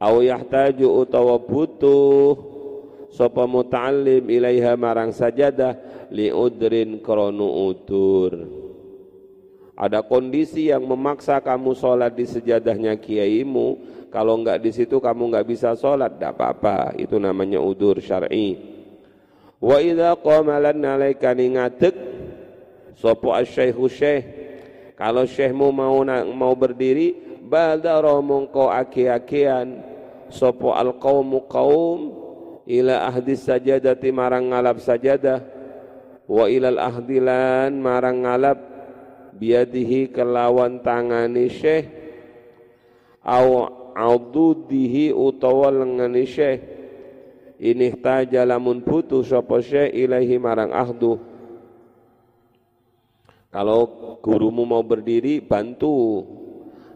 Au 0.02 0.18
yahtaju 0.26 0.88
utawa 1.06 1.38
butuh 1.38 2.51
sapa 3.12 3.44
muta'allim 3.46 4.26
ilaiha 4.32 4.74
marang 4.80 5.12
sajadah 5.12 6.08
li 6.16 6.32
udrin 6.32 7.04
kronu 7.04 7.70
utur. 7.70 8.32
Ada 9.76 10.06
kondisi 10.06 10.70
yang 10.70 10.86
memaksa 10.86 11.42
kamu 11.42 11.74
sholat 11.74 12.14
di 12.14 12.28
sejadahnya 12.28 12.96
kiaimu. 13.02 14.00
Kalau 14.12 14.38
enggak 14.38 14.62
di 14.62 14.70
situ 14.70 15.02
kamu 15.02 15.32
enggak 15.32 15.48
bisa 15.48 15.74
sholat. 15.74 16.20
Tidak 16.20 16.38
apa-apa. 16.38 16.94
Itu 17.00 17.18
namanya 17.18 17.58
udur 17.58 17.98
syar'i. 17.98 18.62
Wa 19.58 19.82
idza 19.82 20.14
qama 20.22 20.62
lan 20.62 20.78
nalaikani 20.86 21.58
ngadeg 21.58 21.96
sapa 23.02 23.42
asy-syaikhu 23.42 23.86
syekh 23.90 24.24
kalau 24.94 25.26
syekhmu 25.26 25.74
mau 25.74 26.06
mau 26.38 26.54
berdiri 26.54 27.18
badara 27.42 28.22
mongko 28.22 28.70
aki-akian 28.70 29.82
sapa 30.30 30.78
al-qaumu 30.78 31.50
qaum 31.50 32.21
ila 32.68 33.10
ahdi 33.10 33.34
sajadati 33.34 34.10
marang 34.14 34.54
ngalap 34.54 34.78
sajadah. 34.82 35.40
Wa 36.32 36.48
ilal 36.48 36.80
ahdilan 36.80 37.76
marang 37.76 38.24
ngalap 38.24 38.60
biadihi 39.36 40.14
kelawan 40.14 40.80
tangani 40.80 41.50
syekh. 41.52 41.90
Au 43.22 43.70
aududihi 43.94 45.12
utawa 45.12 45.70
lengani 45.74 46.24
syekh. 46.24 46.62
Ini 47.62 47.94
taja 48.02 48.42
lamun 48.42 48.82
butuh 48.82 49.22
sapa 49.22 49.62
syekh 49.62 49.94
ilahi 49.94 50.36
marang 50.42 50.74
ahdu. 50.74 51.20
Kalau 53.52 54.18
gurumu 54.24 54.64
mau 54.64 54.82
berdiri 54.82 55.44
bantu. 55.44 56.24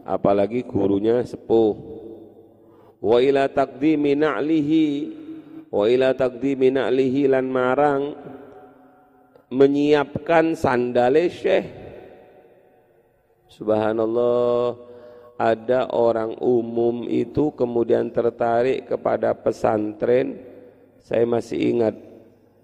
Apalagi 0.06 0.62
gurunya 0.64 1.20
sepuh. 1.26 1.74
Wa 3.02 3.18
ila 3.20 3.50
taqdimi 3.50 4.16
na'lihi 4.16 4.86
wa 5.76 5.84
ila 5.84 6.16
taqdimi 6.16 6.72
na'lihi 6.72 7.28
lan 7.28 7.44
marang 7.52 8.02
menyiapkan 9.52 10.56
sandale 10.56 11.28
syekh. 11.28 11.68
Subhanallah 13.52 14.74
ada 15.36 15.92
orang 15.92 16.40
umum 16.40 17.04
itu 17.04 17.52
kemudian 17.52 18.08
tertarik 18.08 18.88
kepada 18.88 19.36
pesantren. 19.36 20.40
Saya 21.04 21.28
masih 21.28 21.76
ingat 21.76 21.94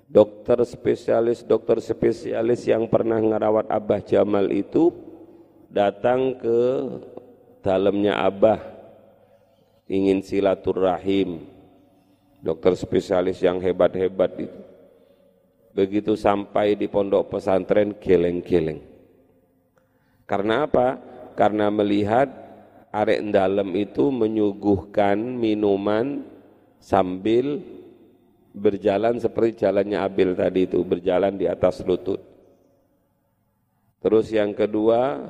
dokter 0.09 0.59
spesialis 0.67 1.45
dokter 1.47 1.79
spesialis 1.79 2.67
yang 2.67 2.91
pernah 2.91 3.23
ngerawat 3.23 3.71
Abah 3.71 4.03
Jamal 4.03 4.51
itu 4.51 4.91
datang 5.71 6.37
ke 6.37 6.61
dalamnya 7.63 8.19
Abah 8.19 8.61
ingin 9.87 10.21
silaturahim 10.21 11.52
dokter 12.43 12.75
spesialis 12.75 13.39
yang 13.39 13.63
hebat-hebat 13.63 14.35
itu 14.43 14.61
begitu 15.73 16.13
sampai 16.19 16.77
di 16.77 16.91
pondok 16.91 17.33
pesantren 17.33 17.97
geleng-geleng 17.97 18.83
karena 20.27 20.69
apa? 20.69 21.01
karena 21.33 21.73
melihat 21.73 22.29
arek 22.93 23.25
dalam 23.33 23.73
itu 23.73 24.13
menyuguhkan 24.13 25.17
minuman 25.17 26.29
sambil 26.77 27.65
berjalan 28.53 29.17
seperti 29.17 29.65
jalannya 29.65 29.97
Abil 29.97 30.37
tadi 30.37 30.69
itu, 30.69 30.85
berjalan 30.85 31.41
di 31.41 31.49
atas 31.49 31.81
lutut. 31.89 32.21
Terus 34.05 34.29
yang 34.29 34.53
kedua 34.53 35.25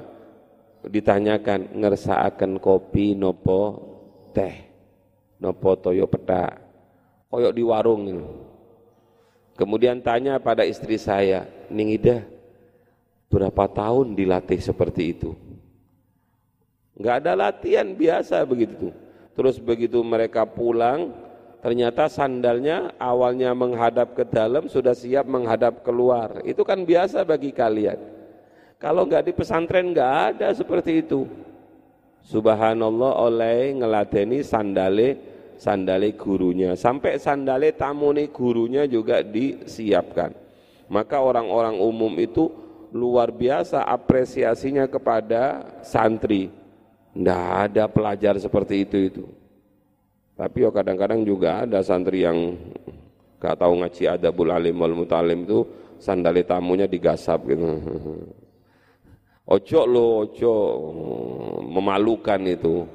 ditanyakan 0.82 1.78
ngersaaken 1.78 2.58
kopi 2.58 3.14
nopo 3.14 3.78
teh 4.34 4.66
nopo 5.38 5.78
toyo 5.78 6.10
peta 6.10 6.58
koyok 7.32 7.52
di 7.56 7.62
warung 7.64 8.02
ini. 8.04 8.26
Kemudian 9.56 10.04
tanya 10.04 10.36
pada 10.36 10.68
istri 10.68 11.00
saya, 11.00 11.48
Ningida, 11.72 12.24
berapa 13.32 13.64
tahun 13.72 14.12
dilatih 14.12 14.60
seperti 14.60 15.16
itu? 15.16 15.32
Enggak 16.92 17.24
ada 17.24 17.32
latihan 17.48 17.88
biasa 17.88 18.44
begitu. 18.44 18.92
Terus 19.32 19.56
begitu 19.56 20.04
mereka 20.04 20.44
pulang, 20.44 21.08
Ternyata 21.62 22.10
sandalnya 22.10 22.90
awalnya 22.98 23.54
menghadap 23.54 24.18
ke 24.18 24.26
dalam 24.26 24.66
sudah 24.66 24.98
siap 24.98 25.30
menghadap 25.30 25.86
keluar. 25.86 26.42
Itu 26.42 26.66
kan 26.66 26.82
biasa 26.82 27.22
bagi 27.22 27.54
kalian. 27.54 28.02
Kalau 28.82 29.06
nggak 29.06 29.30
di 29.30 29.32
pesantren 29.32 29.94
nggak 29.94 30.12
ada 30.34 30.50
seperti 30.50 31.06
itu. 31.06 31.22
Subhanallah 32.26 33.14
oleh 33.14 33.78
ngeladeni 33.78 34.42
sandale 34.42 35.31
sandale 35.62 36.18
gurunya 36.18 36.74
sampai 36.74 37.22
sandale 37.22 37.70
tamuni 37.78 38.34
gurunya 38.34 38.82
juga 38.90 39.22
disiapkan. 39.22 40.34
Maka 40.90 41.22
orang-orang 41.22 41.78
umum 41.78 42.10
itu 42.18 42.50
luar 42.90 43.30
biasa 43.30 43.86
apresiasinya 43.86 44.90
kepada 44.90 45.62
santri. 45.86 46.50
Tidak 47.14 47.44
ada 47.70 47.86
pelajar 47.86 48.34
seperti 48.42 48.82
itu 48.82 48.98
itu. 48.98 49.24
Tapi 50.34 50.66
ya 50.66 50.74
kadang-kadang 50.74 51.22
juga 51.22 51.62
ada 51.62 51.78
santri 51.86 52.26
yang 52.26 52.58
gak 53.38 53.62
tahu 53.62 53.78
ngaji 53.78 54.02
adabul 54.10 54.50
alim 54.50 54.74
wal 54.74 54.96
mutalim 54.98 55.46
itu 55.46 55.62
sandali 56.02 56.42
tamunya 56.42 56.90
digasap 56.90 57.46
gitu. 57.46 57.66
Ojo 59.42 59.80
lo, 59.90 60.22
ojo 60.22 60.54
memalukan 61.66 62.38
itu. 62.46 62.86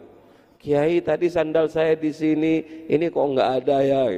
Kiai 0.57 0.97
tadi 1.05 1.29
sandal 1.29 1.69
saya 1.69 1.93
di 1.93 2.09
sini, 2.09 2.85
ini 2.89 3.13
kok 3.13 3.21
nggak 3.21 3.49
ada 3.61 3.77
ya? 3.85 4.09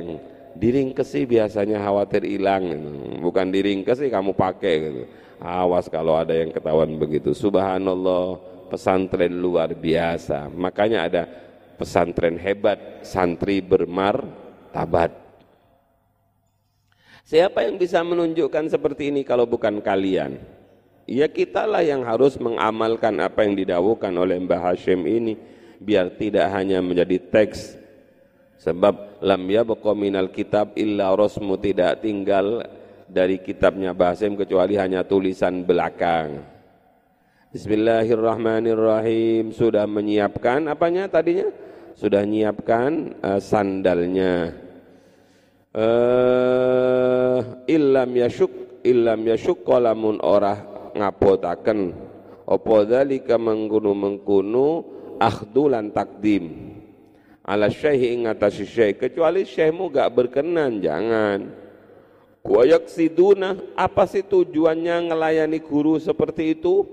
Diringkesi 0.55 1.27
biasanya 1.27 1.83
khawatir 1.83 2.23
hilang, 2.23 2.63
bukan 3.19 3.51
diringkesi 3.51 4.07
kamu 4.07 4.33
pakai 4.33 4.73
gitu. 4.79 5.03
Awas 5.39 5.87
kalau 5.87 6.19
ada 6.19 6.35
yang 6.35 6.51
ketahuan 6.51 6.99
begitu. 6.99 7.31
Subhanallah, 7.31 8.39
pesantren 8.67 9.39
luar 9.39 9.71
biasa. 9.71 10.51
Makanya 10.51 10.99
ada 11.07 11.23
pesantren 11.79 12.35
hebat, 12.35 13.03
santri 13.07 13.63
bermar 13.63 14.19
tabat. 14.75 15.15
Siapa 17.23 17.61
yang 17.61 17.77
bisa 17.77 18.01
menunjukkan 18.01 18.73
seperti 18.73 19.13
ini 19.13 19.21
kalau 19.23 19.45
bukan 19.45 19.79
kalian? 19.79 20.39
Ya 21.05 21.29
kitalah 21.29 21.85
yang 21.85 22.01
harus 22.03 22.35
mengamalkan 22.41 23.17
apa 23.21 23.45
yang 23.45 23.53
didawukan 23.53 24.13
oleh 24.13 24.37
Mbah 24.41 24.73
Hashim 24.73 25.05
ini 25.05 25.37
biar 25.79 26.19
tidak 26.19 26.51
hanya 26.51 26.83
menjadi 26.83 27.15
teks 27.31 27.79
sebab 28.59 29.23
lam 29.23 29.47
yabqa 29.47 29.95
minal 29.95 30.27
kitab 30.29 30.75
illa 30.75 31.15
rasmu 31.15 31.55
tidak 31.57 32.03
tinggal 32.03 32.67
dari 33.09 33.41
kitabnya 33.41 33.95
Mbah 33.95 34.13
Hashim 34.13 34.37
kecuali 34.37 34.77
hanya 34.77 35.01
tulisan 35.01 35.65
belakang. 35.65 36.45
Bismillahirrahmanirrahim 37.49 39.49
sudah 39.57 39.89
menyiapkan 39.89 40.69
apanya 40.69 41.09
tadinya? 41.09 41.49
sudah 41.99 42.23
nyiapkan 42.23 43.19
uh, 43.19 43.43
sandalnya 43.43 44.55
uh, 45.75 47.43
illam 47.67 48.15
yashuk 48.15 48.79
illam 48.87 49.19
yashuk 49.27 49.67
kalamun 49.67 50.15
orah 50.23 50.63
ngapotaken 50.95 51.91
apa 52.47 52.75
dzalika 52.87 53.35
mengkunu 53.35 53.91
mengkunu 53.91 54.67
akhdulan 55.19 55.91
takdim. 55.91 56.75
Ala 57.43 57.67
syekh 57.67 58.15
ing 58.15 58.25
atas 58.25 58.57
syekh 58.63 59.03
kecuali 59.03 59.43
syekhmu 59.43 59.91
gak 59.91 60.09
berkenan 60.15 60.79
jangan. 60.79 61.51
Kuayak 62.39 62.87
siduna 62.87 63.59
apa 63.75 64.07
sih 64.07 64.23
tujuannya 64.23 65.11
ngelayani 65.11 65.59
guru 65.59 65.99
seperti 65.99 66.55
itu? 66.55 66.87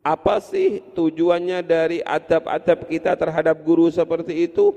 Apa 0.00 0.40
sih 0.40 0.80
tujuannya 0.96 1.60
dari 1.60 2.00
adab-adab 2.00 2.88
kita 2.88 3.12
terhadap 3.12 3.60
guru 3.60 3.92
seperti 3.92 4.48
itu? 4.48 4.72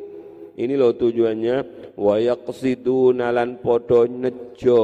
Ini 0.59 0.76
loh 0.76 0.91
tujuannya. 0.91 1.57
Wa 1.95 2.20
yaqsiduna 2.20 3.32
lan 3.32 3.64
padha 3.64 4.03
nejo 4.09 4.84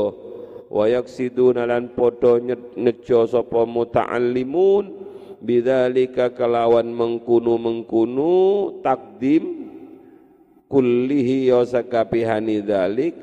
wa 0.68 0.84
yaqsiduna 0.88 1.68
lan 1.68 1.92
padha 1.92 2.40
nejo 2.76 3.20
sapa 3.28 3.64
muta'allimun 3.68 5.07
bidzalika 5.42 6.34
kelawan 6.34 6.90
mengkunu-mengkunu 6.92 8.36
takdim 8.82 9.72
kullihi 10.68 11.54
sakabihani 11.64 12.62
dzalik 12.62 13.16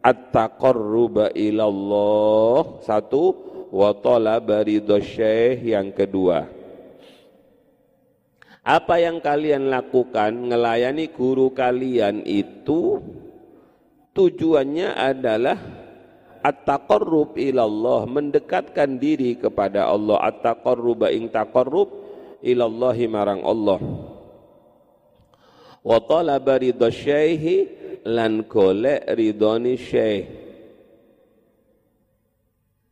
at-taqarruba 0.00 1.34
ilallah. 1.34 2.80
Satu 2.84 3.34
wa 3.74 3.90
talaba 3.96 4.62
syekh. 5.02 5.66
Yang 5.66 5.88
kedua 5.98 6.56
apa 8.66 8.98
yang 8.98 9.22
kalian 9.22 9.70
lakukan 9.70 10.50
ngelayani 10.50 11.14
guru 11.14 11.54
kalian 11.54 12.26
itu 12.26 12.98
tujuannya 14.10 14.90
adalah 14.90 15.54
at-taqarrub 16.46 17.34
ilallah 17.34 18.06
mendekatkan 18.06 19.02
diri 19.02 19.34
kepada 19.34 19.90
Allah. 19.90 20.22
At-taqarrub 20.30 21.10
ing 21.10 21.26
taqarrub 21.34 21.90
ilallahi 22.38 23.10
marang 23.10 23.42
Allah. 23.42 23.80
Wa 25.82 25.98
talaba 26.02 26.58
syekh 26.90 27.44
lan 28.06 28.46
golek 28.46 29.02
ridhoni 29.10 29.74
syekh. 29.74 30.26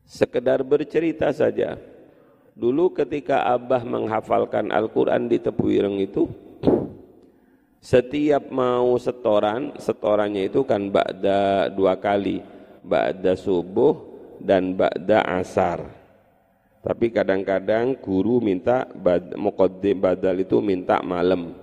Sekedar 0.03 0.63
bercerita 0.63 1.31
saja. 1.35 1.75
Dulu 2.55 2.95
ketika 2.95 3.51
abah 3.51 3.83
menghafalkan 3.83 4.71
Al-Quran 4.71 5.27
di 5.27 5.43
Tebuireng 5.43 5.99
itu 5.99 6.31
setiap 7.83 8.47
mau 8.55 8.95
setoran 8.95 9.75
setorannya 9.75 10.47
itu 10.47 10.63
kan 10.63 10.87
ba'da 10.87 11.67
dua 11.75 11.99
kali 11.99 12.54
ba'da 12.85 13.35
subuh 13.35 13.97
dan 14.39 14.77
ba'da 14.77 15.25
asar 15.41 15.89
tapi 16.85 17.09
kadang-kadang 17.09 17.97
guru 17.97 18.45
minta 18.45 18.85
bad, 18.93 19.33
muqaddim 19.41 20.05
badal 20.05 20.37
itu 20.37 20.61
minta 20.61 21.01
malam 21.01 21.57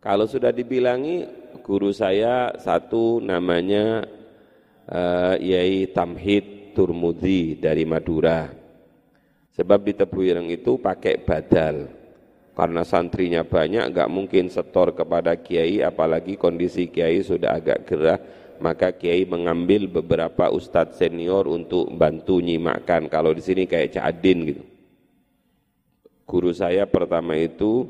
kalau 0.00 0.24
sudah 0.24 0.54
dibilangi 0.54 1.26
guru 1.66 1.90
saya 1.90 2.54
satu 2.56 3.18
namanya 3.18 4.06
uh, 4.86 5.34
Yai 5.34 5.90
Tamhid 5.90 6.76
Turmudi 6.78 7.58
dari 7.58 7.82
Madura. 7.82 8.46
Sebab 9.56 9.80
di 9.82 9.96
Tebuireng 9.96 10.52
itu 10.52 10.76
pakai 10.76 11.18
badal. 11.24 11.88
Karena 12.56 12.86
santrinya 12.88 13.44
banyak, 13.44 13.92
nggak 13.92 14.12
mungkin 14.12 14.48
setor 14.48 14.96
kepada 14.96 15.36
kiai, 15.36 15.84
apalagi 15.84 16.40
kondisi 16.40 16.88
kiai 16.88 17.20
sudah 17.20 17.52
agak 17.58 17.84
gerah, 17.84 18.16
maka 18.60 18.92
kiai 18.94 19.24
mengambil 19.26 19.88
beberapa 19.88 20.50
ustadz 20.50 20.98
senior 21.00 21.46
untuk 21.46 21.90
bantu 21.94 22.40
nyimakkan. 22.40 23.08
Kalau 23.10 23.32
di 23.32 23.42
sini 23.42 23.64
kayak 23.64 23.96
Cadin 23.96 24.38
gitu. 24.48 24.64
Guru 26.26 26.50
saya 26.50 26.90
pertama 26.90 27.38
itu 27.38 27.86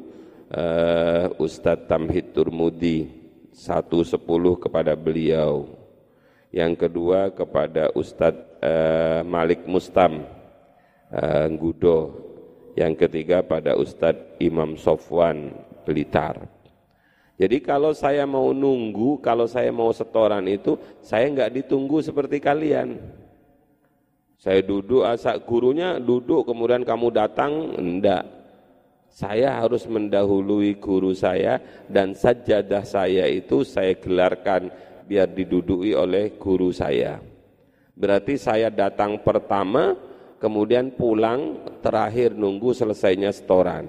uh, 0.53 1.33
Ustadz 1.41 1.89
Tamhid 1.89 2.37
Turmudi 2.37 3.09
satu 3.57 4.05
sepuluh 4.05 4.61
kepada 4.61 4.93
beliau 4.93 5.65
yang 6.53 6.77
kedua 6.77 7.33
kepada 7.33 7.89
Ustadz 7.97 8.61
uh, 8.61 9.25
Malik 9.25 9.65
Mustam 9.65 10.29
uh, 11.09 11.47
Ngudo 11.49 12.13
yang 12.77 12.93
ketiga 12.93 13.41
pada 13.41 13.73
Ustadz 13.73 14.37
Imam 14.37 14.77
Sofwan 14.77 15.57
Blitar 15.89 16.56
jadi 17.37 17.57
kalau 17.61 17.93
saya 17.93 18.25
mau 18.25 18.53
nunggu 18.53 19.21
kalau 19.21 19.45
saya 19.49 19.69
mau 19.73 19.93
setoran 19.93 20.45
itu 20.49 20.77
saya 21.05 21.29
nggak 21.29 21.63
ditunggu 21.63 22.01
seperti 22.01 22.41
kalian 22.41 22.97
saya 24.37 24.61
duduk 24.61 25.05
asak 25.05 25.45
gurunya 25.45 26.01
duduk 26.01 26.49
kemudian 26.49 26.85
kamu 26.85 27.13
datang 27.13 27.77
enggak 27.77 28.37
saya 29.17 29.65
harus 29.65 29.89
mendahului 29.89 30.77
guru 30.77 31.17
saya 31.17 31.57
dan 31.89 32.13
sajadah 32.13 32.85
saya 32.85 33.25
itu 33.25 33.65
saya 33.65 33.97
gelarkan 33.97 34.69
biar 35.09 35.31
diduduki 35.33 35.97
oleh 35.97 36.37
guru 36.37 36.69
saya. 36.69 37.23
Berarti 37.97 38.37
saya 38.37 38.69
datang 38.69 39.17
pertama, 39.25 39.97
kemudian 40.37 40.93
pulang, 40.93 41.65
terakhir 41.81 42.37
nunggu 42.37 42.77
selesainya 42.77 43.33
setoran. 43.33 43.89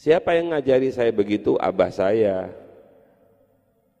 Siapa 0.00 0.32
yang 0.32 0.56
ngajari 0.56 0.88
saya 0.88 1.12
begitu? 1.12 1.60
Abah 1.60 1.92
saya. 1.92 2.48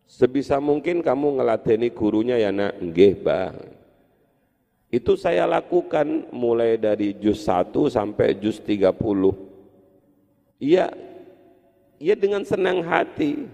Sebisa 0.08 0.56
mungkin 0.56 1.04
kamu 1.04 1.36
ngeladeni 1.36 1.92
gurunya 1.92 2.40
ya 2.40 2.48
nak, 2.48 2.80
nggih 2.80 3.20
bah. 3.20 3.52
Itu 4.88 5.20
saya 5.20 5.44
lakukan 5.44 6.32
mulai 6.32 6.80
dari 6.80 7.12
juz 7.20 7.44
1 7.44 7.92
sampai 7.92 8.32
juz 8.40 8.64
30 8.64 8.96
Iya, 10.56 10.88
iya 12.00 12.16
dengan 12.16 12.48
senang 12.48 12.80
hati. 12.80 13.44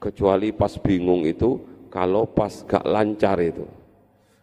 Kecuali 0.00 0.56
pas 0.56 0.80
bingung 0.80 1.28
itu, 1.28 1.60
kalau 1.92 2.24
pas 2.24 2.64
gak 2.64 2.88
lancar 2.88 3.36
itu. 3.36 3.68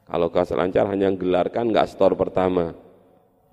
Kalau 0.06 0.30
gak 0.30 0.54
lancar 0.54 0.86
hanya 0.86 1.10
gelarkan 1.10 1.74
gak 1.74 1.90
store 1.90 2.14
pertama. 2.14 2.78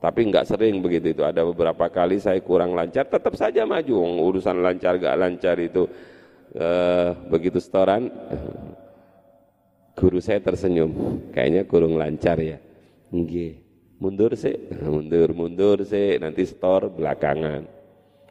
Tapi 0.04 0.20
nggak 0.28 0.44
sering 0.44 0.84
begitu 0.84 1.16
itu. 1.16 1.24
Ada 1.24 1.40
beberapa 1.48 1.88
kali 1.88 2.20
saya 2.20 2.36
kurang 2.44 2.76
lancar, 2.76 3.08
tetap 3.08 3.32
saja 3.40 3.64
maju. 3.64 4.04
Urusan 4.20 4.60
lancar 4.60 5.00
gak 5.00 5.16
lancar 5.16 5.56
itu 5.56 5.88
uh, 6.60 7.16
begitu 7.32 7.56
setoran. 7.56 8.12
Guru 9.96 10.20
saya 10.20 10.44
tersenyum, 10.44 10.92
kayaknya 11.32 11.64
kurang 11.64 11.96
lancar 11.96 12.36
ya. 12.36 12.60
Nggih, 13.16 13.64
mundur 13.96 14.36
sih, 14.36 14.52
mundur 14.92 15.32
mundur 15.32 15.80
sih, 15.88 16.20
nanti 16.20 16.44
store 16.44 16.92
belakangan. 16.92 17.64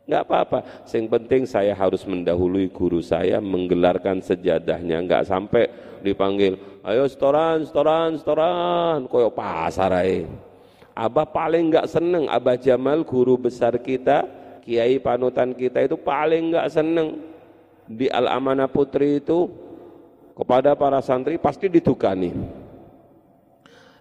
Enggak 0.06 0.24
apa-apa. 0.30 0.60
Yang 0.86 1.06
penting 1.10 1.42
saya 1.50 1.74
harus 1.74 2.06
mendahului 2.06 2.70
guru 2.70 3.02
saya 3.02 3.42
menggelarkan 3.42 4.22
sejadahnya. 4.22 5.02
Enggak 5.02 5.26
sampai 5.26 5.72
dipanggil, 6.06 6.54
ayo 6.86 7.10
setoran, 7.10 7.66
setoran, 7.66 8.20
setoran. 8.20 9.10
Koyo 9.10 9.34
pasar 9.34 9.90
aja. 9.90 10.53
Abah 10.94 11.26
paling 11.26 11.74
enggak 11.74 11.90
seneng, 11.90 12.30
Abah 12.30 12.54
Jamal 12.54 13.02
guru 13.02 13.34
besar 13.34 13.74
kita, 13.82 14.30
kiai 14.62 15.02
panutan 15.02 15.58
kita 15.58 15.82
itu 15.82 15.98
paling 15.98 16.54
enggak 16.54 16.70
seneng. 16.70 17.18
Di 17.90 18.08
Al-Amanah 18.08 18.70
Putri 18.70 19.18
itu 19.20 19.50
kepada 20.38 20.78
para 20.78 21.02
santri 21.02 21.42
pasti 21.42 21.66
ditukani. 21.68 22.62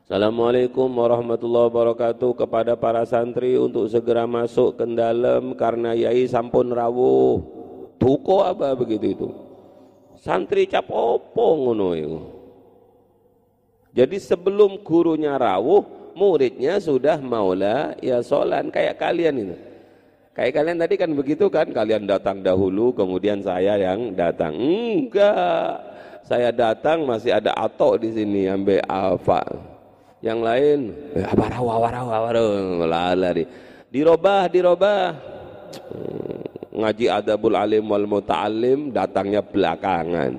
Assalamualaikum 0.05 0.93
warahmatullahi 0.93 1.73
wabarakatuh 1.73 2.45
kepada 2.45 2.77
para 2.77 3.01
santri 3.09 3.57
untuk 3.57 3.89
segera 3.89 4.29
masuk 4.29 4.77
ke 4.77 4.85
dalam 4.93 5.57
karena 5.57 5.97
yai 5.97 6.29
sampun 6.29 6.69
rawuh. 6.69 7.41
Tuko 7.97 8.45
apa 8.45 8.77
begitu 8.77 9.07
itu? 9.17 9.29
Santri 10.21 10.69
cap 10.69 10.93
opo 10.93 11.57
ngono. 11.57 11.89
Jadi 13.97 14.17
sebelum 14.21 14.85
gurunya 14.85 15.41
rawuh, 15.41 16.02
muridnya 16.15 16.79
sudah 16.79 17.21
maula 17.21 17.97
ya 18.01 18.21
solan 18.21 18.69
kayak 18.69 19.01
kalian 19.01 19.49
itu. 19.49 19.57
Kayak 20.33 20.53
kalian 20.57 20.79
tadi 20.81 20.95
kan 20.97 21.11
begitu 21.13 21.47
kan, 21.53 21.69
kalian 21.69 22.09
datang 22.09 22.41
dahulu 22.41 22.97
kemudian 22.97 23.45
saya 23.45 23.77
yang 23.77 24.17
datang. 24.17 24.57
Enggak. 24.57 25.93
Saya 26.25 26.49
datang 26.49 27.05
masih 27.05 27.37
ada 27.37 27.53
atok 27.53 28.01
di 28.01 28.17
sini 28.17 28.49
ambil 28.49 28.81
alfa 28.89 29.43
yang 30.23 30.39
lain 30.39 30.95
eh, 31.19 31.27
warawa 31.35 31.75
warawa 31.83 32.17
warawa 32.31 33.13
lari 33.19 33.45
dirobah 33.91 34.47
dirobah 34.47 35.19
hmm, 35.91 36.79
ngaji 36.79 37.07
adabul 37.11 37.59
alim 37.59 37.83
wal 37.91 38.07
muta'alim 38.07 38.95
datangnya 38.95 39.43
belakangan 39.43 40.39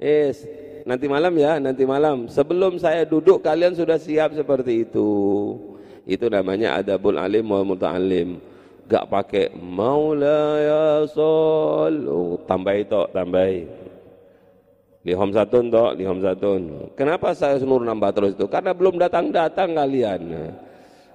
yes 0.00 0.48
nanti 0.88 1.04
malam 1.04 1.36
ya 1.36 1.60
nanti 1.60 1.84
malam 1.84 2.24
sebelum 2.32 2.80
saya 2.80 3.04
duduk 3.04 3.44
kalian 3.44 3.76
sudah 3.76 4.00
siap 4.00 4.32
seperti 4.32 4.88
itu 4.88 5.10
itu 6.08 6.24
namanya 6.32 6.80
adabul 6.80 7.20
alim 7.20 7.44
wal 7.44 7.68
muta'alim 7.68 8.40
gak 8.88 9.04
pakai 9.12 9.52
maula 9.52 10.56
ya 10.56 10.86
sol 11.04 11.94
oh, 12.08 12.34
tambah 12.48 12.72
itu 12.72 13.04
tambah 13.12 13.44
Lihom 15.06 15.30
satun 15.32 15.72
toh, 15.72 15.96
lihom 15.96 16.20
satun. 16.20 16.92
Kenapa 16.92 17.32
saya 17.32 17.56
suruh 17.56 17.80
nambah 17.80 18.12
terus 18.12 18.32
itu? 18.36 18.44
Karena 18.44 18.76
belum 18.76 19.00
datang-datang 19.00 19.72
kalian. 19.72 20.20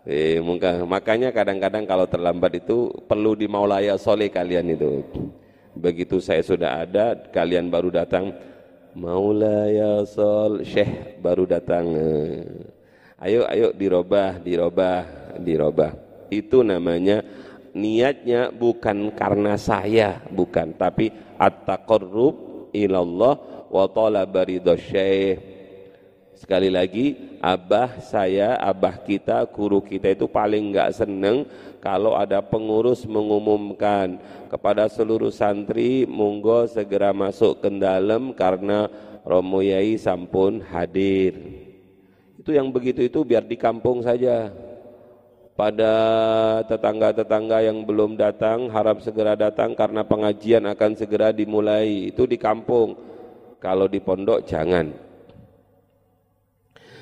Eh, 0.08 0.42
mungkin, 0.42 0.90
makanya 0.90 1.30
kadang-kadang 1.30 1.86
kalau 1.86 2.10
terlambat 2.10 2.58
itu 2.58 2.90
perlu 3.06 3.38
di 3.38 3.46
maulaya 3.46 3.94
soleh 4.00 4.34
kalian 4.34 4.74
itu. 4.74 5.04
Begitu 5.78 6.18
saya 6.18 6.42
sudah 6.42 6.82
ada, 6.82 7.14
kalian 7.30 7.70
baru 7.70 7.94
datang. 7.94 8.34
Maulaya 8.94 10.06
sol, 10.06 10.62
syekh 10.62 11.18
baru 11.18 11.50
datang. 11.50 11.90
Ayo, 13.18 13.42
ayo 13.50 13.74
dirobah, 13.74 14.38
dirobah, 14.38 15.34
dirobah. 15.42 15.92
Itu 16.30 16.62
namanya 16.62 17.26
niatnya 17.74 18.54
bukan 18.54 19.10
karena 19.18 19.58
saya, 19.58 20.22
bukan, 20.30 20.78
tapi 20.78 21.10
at-taqarrub 21.42 22.70
ilallah 22.70 23.66
wa 23.74 23.86
talaba 23.90 24.46
syekh. 24.78 25.42
Sekali 26.38 26.70
lagi, 26.70 27.40
abah 27.42 27.98
saya, 27.98 28.62
abah 28.62 29.02
kita, 29.02 29.48
guru 29.50 29.82
kita 29.82 30.12
itu 30.14 30.30
paling 30.30 30.70
enggak 30.70 30.94
seneng 30.94 31.50
kalau 31.84 32.16
ada 32.16 32.40
pengurus 32.40 33.04
mengumumkan 33.04 34.16
kepada 34.48 34.88
seluruh 34.88 35.36
santri, 35.36 36.08
monggo 36.08 36.64
segera 36.64 37.12
masuk 37.12 37.60
ke 37.60 37.68
dalam 37.76 38.32
karena 38.32 38.88
Romo 39.28 39.60
Yai 39.60 40.00
sampun 40.00 40.64
hadir. 40.64 41.36
Itu 42.40 42.56
yang 42.56 42.72
begitu 42.72 43.04
itu 43.04 43.28
biar 43.28 43.44
di 43.44 43.60
kampung 43.60 44.00
saja. 44.00 44.48
Pada 45.60 45.94
tetangga-tetangga 46.72 47.62
yang 47.68 47.84
belum 47.84 48.16
datang 48.16 48.72
harap 48.72 49.04
segera 49.04 49.36
datang 49.36 49.76
karena 49.76 50.08
pengajian 50.08 50.64
akan 50.64 50.92
segera 50.96 51.36
dimulai. 51.36 52.16
Itu 52.16 52.24
di 52.24 52.40
kampung. 52.40 52.96
Kalau 53.60 53.92
di 53.92 54.00
pondok 54.00 54.48
jangan. 54.48 54.88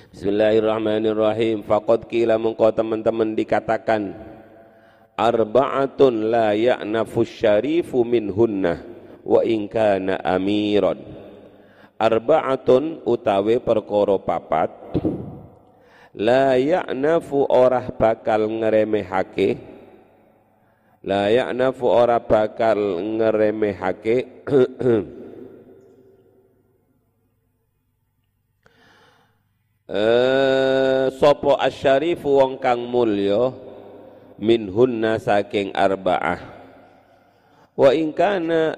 Bismillahirrahmanirrahim. 0.09 1.63
Faqad 1.63 2.09
kila 2.09 2.35
mengkau 2.35 2.73
teman-teman 2.73 3.31
dikatakan 3.37 4.30
arba'atun 5.17 6.31
la 6.31 6.53
ya'nafu 6.53 7.25
syarifu 7.25 8.03
minhunna 8.03 8.83
wa 9.25 9.41
in 9.45 9.69
kana 9.69 10.17
amiran 10.21 10.97
arba'atun 12.01 13.05
utawi 13.05 13.61
perkara 13.61 14.17
papat 14.17 14.71
la 16.17 16.57
ya'nafu 16.59 17.47
orah 17.47 17.87
bakal 17.95 18.49
ngeremehake 18.49 19.71
la 21.01 21.33
ya'nafu 21.33 21.89
ora 21.89 22.21
bakal 22.21 23.01
ngeremehake 23.01 24.45
eh 29.91 31.09
asyarifu 31.57 32.37
wong 32.37 32.61
kang 32.61 32.85
mulya 32.85 33.49
minhunna 34.41 35.21
saking 35.21 35.69
arba'ah. 35.71 36.41
Wa 37.77 37.93
in 37.93 38.11
kana 38.11 38.75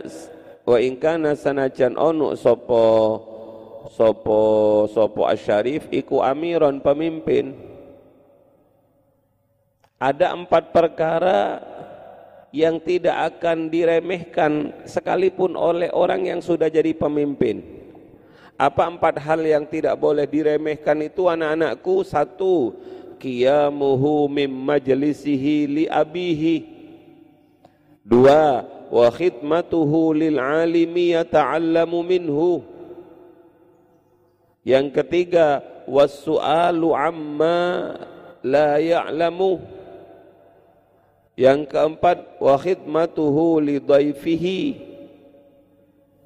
wa 0.63 0.77
ingkana 0.77 1.33
sanajan 1.33 1.95
ono 1.95 2.35
sopo 2.37 2.85
sopo 3.89 4.41
sopo 4.91 5.25
asyarif 5.25 5.87
iku 5.89 6.21
amiron 6.21 6.83
pemimpin. 6.83 7.55
Ada 10.03 10.35
empat 10.35 10.75
perkara 10.75 11.63
yang 12.51 12.77
tidak 12.83 13.39
akan 13.39 13.71
diremehkan 13.71 14.83
sekalipun 14.83 15.55
oleh 15.55 15.89
orang 15.95 16.27
yang 16.27 16.39
sudah 16.43 16.67
jadi 16.67 16.91
pemimpin. 16.91 17.63
Apa 18.59 18.85
empat 18.85 19.17
hal 19.17 19.41
yang 19.41 19.65
tidak 19.65 19.97
boleh 19.97 20.29
diremehkan 20.29 21.01
itu 21.01 21.25
anak-anakku? 21.25 22.05
Satu 22.05 22.77
qiyamuhu 23.23 24.27
mim 24.27 24.51
majlisihi 24.51 25.55
li 25.71 25.83
abihi. 25.87 26.67
Dua 28.03 28.67
wa 28.91 29.07
khidmatuhu 29.07 30.11
lil 30.11 30.35
alimi 30.35 31.15
yata'allamu 31.15 32.03
minhu. 32.03 32.59
Yang 34.67 34.99
ketiga 34.99 35.63
wasu'alu 35.87 36.91
amma 36.91 37.95
la 38.43 38.75
ya'lamu. 38.83 39.63
Yang 41.39 41.71
keempat 41.71 42.43
wa 42.43 42.59
khidmatuhu 42.59 43.63
li 43.63 43.79
dhaifihi. 43.79 44.91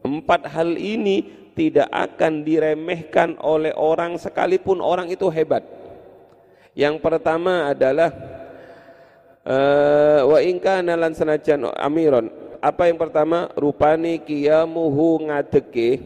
Empat 0.02 0.50
hal 0.50 0.74
ini 0.82 1.30
tidak 1.54 1.90
akan 1.90 2.46
diremehkan 2.46 3.38
oleh 3.42 3.74
orang 3.74 4.18
sekalipun 4.18 4.78
orang 4.78 5.10
itu 5.10 5.26
hebat 5.34 5.77
yang 6.78 7.02
pertama 7.02 7.74
adalah 7.74 8.14
uh, 9.42 10.30
wa 10.30 10.38
in 10.46 10.62
kana 10.62 10.94
lan 10.94 11.18
sanajan 11.18 11.74
amiron. 11.74 12.30
Apa 12.62 12.86
yang 12.86 13.02
pertama? 13.02 13.50
Rupani 13.58 14.22
kiamuhu 14.22 15.26
ngadeke 15.26 15.98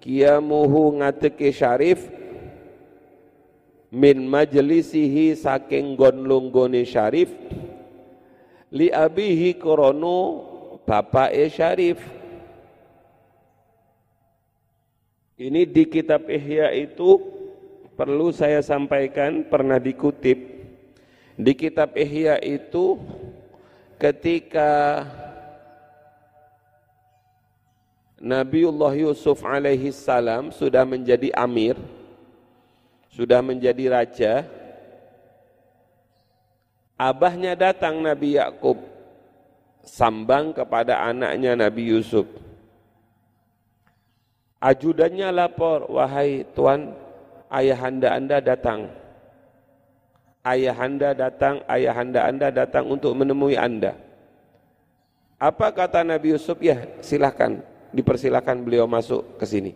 kiamuhu 0.00 0.96
ngadeke 0.96 1.52
syarif 1.52 2.08
min 3.92 4.24
majlisihi 4.24 5.36
saking 5.36 5.92
gon 5.92 6.72
syarif 6.88 7.28
li 8.72 8.88
abihi 8.88 9.60
krono 9.60 10.18
bapake 10.88 11.52
syarif. 11.52 12.00
Ini 15.36 15.68
di 15.68 15.84
kitab 15.84 16.32
Ihya 16.32 16.72
itu 16.72 17.31
perlu 18.02 18.34
saya 18.34 18.58
sampaikan 18.58 19.46
pernah 19.46 19.78
dikutip 19.78 20.34
di 21.38 21.52
kitab 21.54 21.94
Ihya 21.94 22.34
itu 22.42 22.98
ketika 23.94 25.06
Nabiullah 28.18 28.90
Yusuf 28.98 29.46
alaihi 29.46 29.94
salam 29.94 30.50
sudah 30.50 30.82
menjadi 30.82 31.30
amir, 31.38 31.78
sudah 33.14 33.38
menjadi 33.38 33.94
raja. 33.94 34.34
Abahnya 36.98 37.54
datang 37.54 38.02
Nabi 38.02 38.34
Yakub 38.34 38.82
sambang 39.86 40.50
kepada 40.50 41.06
anaknya 41.06 41.54
Nabi 41.54 41.94
Yusuf. 41.94 42.26
Ajudannya 44.58 45.30
lapor, 45.30 45.86
wahai 45.86 46.42
tuan, 46.50 46.94
ayahanda 47.52 48.16
anda 48.16 48.40
datang. 48.40 48.88
Ayahanda 50.42 51.14
datang, 51.14 51.62
ayahanda 51.70 52.26
anda 52.26 52.48
datang 52.50 52.88
untuk 52.90 53.14
menemui 53.14 53.54
anda. 53.54 53.94
Apa 55.38 55.70
kata 55.70 56.02
Nabi 56.02 56.34
Yusuf? 56.34 56.58
Ya, 56.58 56.82
silahkan 56.98 57.62
dipersilakan 57.94 58.64
beliau 58.64 58.88
masuk 58.90 59.38
ke 59.38 59.46
sini. 59.46 59.72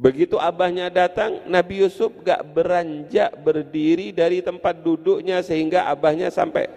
Begitu 0.00 0.40
abahnya 0.40 0.88
datang, 0.88 1.44
Nabi 1.44 1.84
Yusuf 1.84 2.08
gak 2.24 2.40
beranjak 2.56 3.36
berdiri 3.36 4.10
dari 4.16 4.40
tempat 4.40 4.80
duduknya 4.80 5.44
sehingga 5.44 5.84
abahnya 5.86 6.32
sampai. 6.32 6.72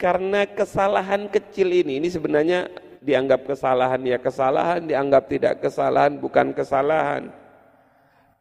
Karena 0.00 0.48
kesalahan 0.48 1.28
kecil 1.28 1.70
ini, 1.70 2.00
ini 2.00 2.08
sebenarnya 2.08 2.72
dianggap 3.06 3.46
kesalahan 3.46 4.02
ya 4.02 4.18
kesalahan, 4.18 4.82
dianggap 4.82 5.24
tidak 5.30 5.54
kesalahan 5.62 6.18
bukan 6.18 6.50
kesalahan. 6.50 7.30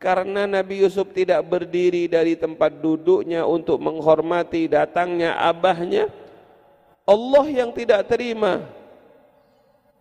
Karena 0.01 0.49
Nabi 0.49 0.81
Yusuf 0.81 1.13
tidak 1.13 1.45
berdiri 1.45 2.09
dari 2.09 2.33
tempat 2.33 2.81
duduknya 2.81 3.45
untuk 3.45 3.77
menghormati 3.77 4.65
datangnya 4.65 5.37
abahnya, 5.37 6.09
Allah 7.05 7.45
yang 7.47 7.69
tidak 7.69 8.09
terima 8.09 8.65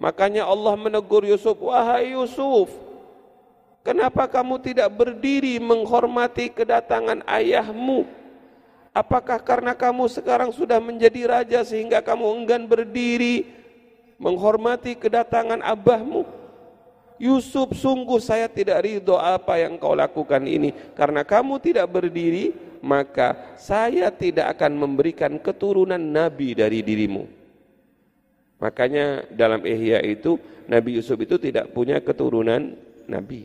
Makanya 0.05 0.45
Allah 0.45 0.75
menegur 0.75 1.23
Yusuf, 1.23 1.55
wahai 1.63 2.13
Yusuf, 2.13 2.69
kenapa 3.87 4.27
kamu 4.27 4.59
tidak 4.61 4.91
berdiri 4.91 5.63
menghormati 5.63 6.51
kedatangan 6.51 7.23
ayahmu? 7.25 8.05
Apakah 8.95 9.43
karena 9.43 9.75
kamu 9.75 10.07
sekarang 10.13 10.53
sudah 10.55 10.79
menjadi 10.79 11.27
raja 11.27 11.61
sehingga 11.67 11.99
kamu 12.05 12.31
enggan 12.43 12.63
berdiri 12.69 13.64
menghormati 14.19 14.97
kedatangan 14.99 15.61
abahmu? 15.63 16.25
Yusuf 17.15 17.79
sungguh 17.79 18.19
saya 18.19 18.51
tidak 18.51 18.83
ridho 18.83 19.15
apa 19.15 19.63
yang 19.63 19.79
kau 19.79 19.95
lakukan 19.95 20.43
ini 20.51 20.75
karena 20.99 21.23
kamu 21.23 21.63
tidak 21.63 21.87
berdiri 21.87 22.51
maka 22.83 23.55
saya 23.55 24.11
tidak 24.11 24.59
akan 24.59 24.75
memberikan 24.77 25.39
keturunan 25.39 26.01
nabi 26.01 26.59
dari 26.59 26.83
dirimu. 26.83 27.25
Makanya 28.59 29.29
dalam 29.31 29.63
Ihya 29.63 30.01
itu 30.03 30.41
Nabi 30.65 30.97
Yusuf 30.97 31.21
itu 31.21 31.37
tidak 31.37 31.71
punya 31.77 32.01
keturunan 32.01 32.73
Nabi. 33.05 33.45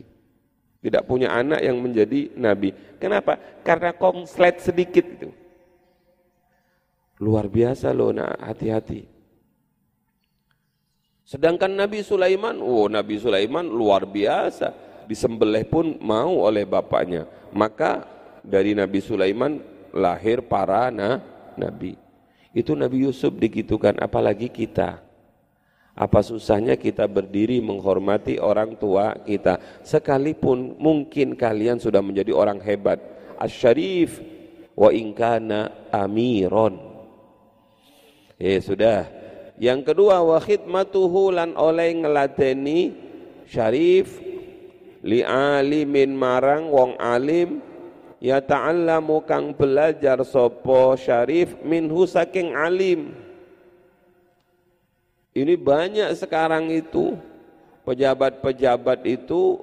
Tidak 0.80 1.04
punya 1.04 1.36
anak 1.36 1.60
yang 1.60 1.76
menjadi 1.76 2.32
Nabi. 2.40 2.72
Kenapa? 2.96 3.36
Karena 3.60 3.92
konslet 3.92 4.64
sedikit 4.64 5.04
itu. 5.04 5.28
Luar 7.20 7.52
biasa 7.52 7.92
loh, 7.92 8.16
nak 8.16 8.40
hati-hati. 8.40 9.04
Sedangkan 11.30 11.70
Nabi 11.70 12.02
Sulaiman, 12.02 12.58
oh 12.58 12.90
Nabi 12.90 13.14
Sulaiman 13.22 13.62
luar 13.62 14.02
biasa. 14.02 14.74
Disembelih 15.06 15.62
pun 15.62 15.94
mau 16.02 16.42
oleh 16.42 16.66
bapaknya. 16.66 17.22
Maka 17.54 18.02
dari 18.42 18.74
Nabi 18.74 18.98
Sulaiman 18.98 19.62
lahir 19.94 20.42
para 20.42 20.90
na, 20.90 21.22
nabi. 21.54 21.94
Itu 22.50 22.74
Nabi 22.74 23.06
Yusuf 23.06 23.30
digitukan, 23.38 23.94
apalagi 24.02 24.50
kita. 24.50 25.06
Apa 25.94 26.18
susahnya 26.18 26.74
kita 26.74 27.06
berdiri 27.06 27.62
menghormati 27.62 28.42
orang 28.42 28.74
tua 28.74 29.14
kita. 29.22 29.62
Sekalipun 29.86 30.82
mungkin 30.82 31.38
kalian 31.38 31.78
sudah 31.78 32.02
menjadi 32.02 32.34
orang 32.34 32.58
hebat. 32.58 32.98
Asyarif 33.38 34.18
wa 34.74 34.90
ingkana 34.90 35.94
amiron. 35.94 36.74
Eh 38.34 38.58
sudah. 38.58 39.19
Yang 39.60 39.92
kedua 39.92 40.24
wa 40.24 40.40
khidmatuhu 40.40 41.36
lan 41.36 41.52
oleh 41.52 41.92
ngeladeni 42.00 42.96
syarif 43.44 44.16
li 45.04 45.20
alimin 45.20 46.16
marang 46.16 46.72
wong 46.72 46.96
alim 46.96 47.60
ya 48.24 48.40
ta'allamu 48.40 49.20
kang 49.28 49.52
belajar 49.52 50.24
sopo 50.24 50.96
syarif 50.96 51.60
minhu 51.60 52.08
saking 52.08 52.56
alim. 52.56 53.12
Ini 55.36 55.54
banyak 55.60 56.08
sekarang 56.16 56.72
itu 56.72 57.20
pejabat-pejabat 57.84 59.04
itu 59.04 59.60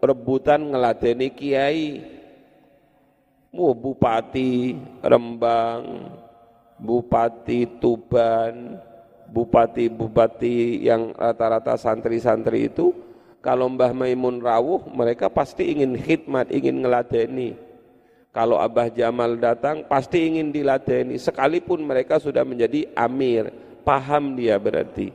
rebutan 0.00 0.72
ngeladeni 0.72 1.28
kiai. 1.28 2.00
Mau 3.52 3.76
bupati 3.76 4.74
Rembang 5.04 5.84
bupati 6.80 7.78
Tuban, 7.78 8.80
bupati-bupati 9.34 10.86
yang 10.86 11.10
rata-rata 11.18 11.74
santri-santri 11.74 12.70
itu 12.70 12.94
kalau 13.42 13.66
Mbah 13.66 13.90
Maimun 13.90 14.38
rawuh 14.38 14.86
mereka 14.94 15.26
pasti 15.26 15.74
ingin 15.74 15.98
khidmat, 15.98 16.54
ingin 16.54 16.80
ngeladeni. 16.80 17.58
Kalau 18.30 18.58
Abah 18.58 18.90
Jamal 18.90 19.38
datang 19.38 19.86
pasti 19.86 20.26
ingin 20.26 20.50
diladeni 20.50 21.18
sekalipun 21.20 21.82
mereka 21.82 22.18
sudah 22.18 22.42
menjadi 22.42 22.88
amir, 22.96 23.50
paham 23.84 24.34
dia 24.34 24.58
berarti 24.58 25.12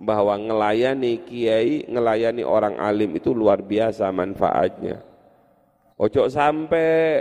bahwa 0.00 0.38
ngelayani 0.38 1.24
kiai, 1.28 1.84
ngelayani 1.88 2.40
orang 2.46 2.78
alim 2.80 3.16
itu 3.16 3.36
luar 3.36 3.60
biasa 3.60 4.08
manfaatnya. 4.14 5.02
Ojo 5.98 6.30
sampai 6.30 7.20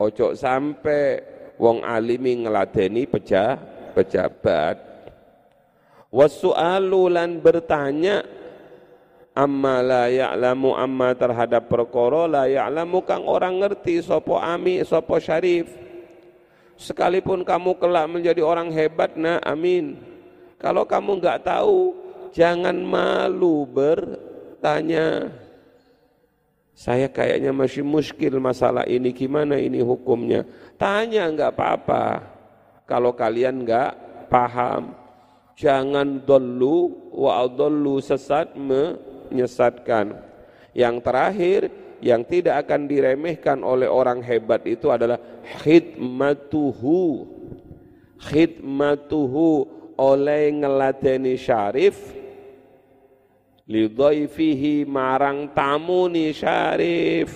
ojo 0.00 0.32
sampai 0.32 1.20
wong 1.60 1.84
alimi 1.84 2.46
ngeladeni 2.46 3.04
peja, 3.10 3.58
pejabat 3.92 4.93
wasu'alu 6.14 7.10
lan 7.10 7.42
bertanya 7.42 8.22
amma 9.34 9.82
la 9.82 10.06
ya'lamu 10.06 10.78
amma 10.78 11.10
terhadap 11.18 11.66
perkara 11.66 12.30
la 12.30 12.44
ya'lamu 12.46 13.02
kang 13.02 13.26
orang 13.26 13.58
ngerti 13.58 13.98
sopo 13.98 14.38
ami 14.38 14.78
sopo 14.86 15.18
syarif? 15.18 15.66
Sekalipun 16.78 17.42
kamu 17.42 17.78
kelak 17.78 18.06
menjadi 18.06 18.42
orang 18.42 18.70
hebat 18.70 19.18
nah 19.18 19.42
amin. 19.42 19.98
Kalau 20.58 20.86
kamu 20.86 21.18
nggak 21.18 21.42
tahu 21.46 21.94
jangan 22.30 22.74
malu 22.78 23.66
bertanya. 23.66 25.30
Saya 26.74 27.06
kayaknya 27.06 27.54
masih 27.54 27.86
muskil 27.86 28.42
masalah 28.42 28.82
ini. 28.90 29.14
Gimana 29.14 29.54
ini 29.54 29.78
hukumnya? 29.78 30.42
Tanya 30.74 31.30
enggak 31.30 31.54
apa-apa. 31.54 32.26
Kalau 32.82 33.14
kalian 33.14 33.62
enggak 33.62 33.94
paham, 34.26 34.90
jangan 35.54 36.22
dolu 36.22 37.10
wa 37.14 37.46
sesat 38.02 38.54
menyesatkan. 38.58 40.14
Yang 40.74 40.96
terakhir, 41.06 41.60
yang 42.02 42.26
tidak 42.26 42.66
akan 42.66 42.90
diremehkan 42.90 43.62
oleh 43.62 43.86
orang 43.86 44.20
hebat 44.20 44.66
itu 44.66 44.90
adalah 44.90 45.16
khidmatuhu. 45.62 47.30
Khidmatuhu 48.18 49.50
oleh 49.94 50.50
ngeladeni 50.50 51.38
syarif 51.38 52.10
lidhaifihi 53.64 54.84
marang 54.84 55.54
tamuni 55.54 56.34
syarif 56.34 57.30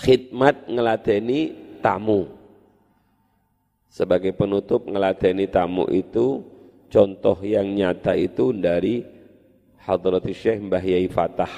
khidmat 0.00 0.64
ngeladeni 0.68 1.40
tamu. 1.84 2.39
Sebagai 3.90 4.30
penutup 4.30 4.86
ngeladeni 4.86 5.50
tamu 5.50 5.90
itu 5.90 6.46
contoh 6.86 7.34
yang 7.42 7.66
nyata 7.66 8.14
itu 8.14 8.54
dari 8.54 9.02
Hadratus 9.82 10.38
Syekh 10.38 10.62
Mbah 10.62 10.84
Yai 10.86 11.10
Fatah. 11.10 11.50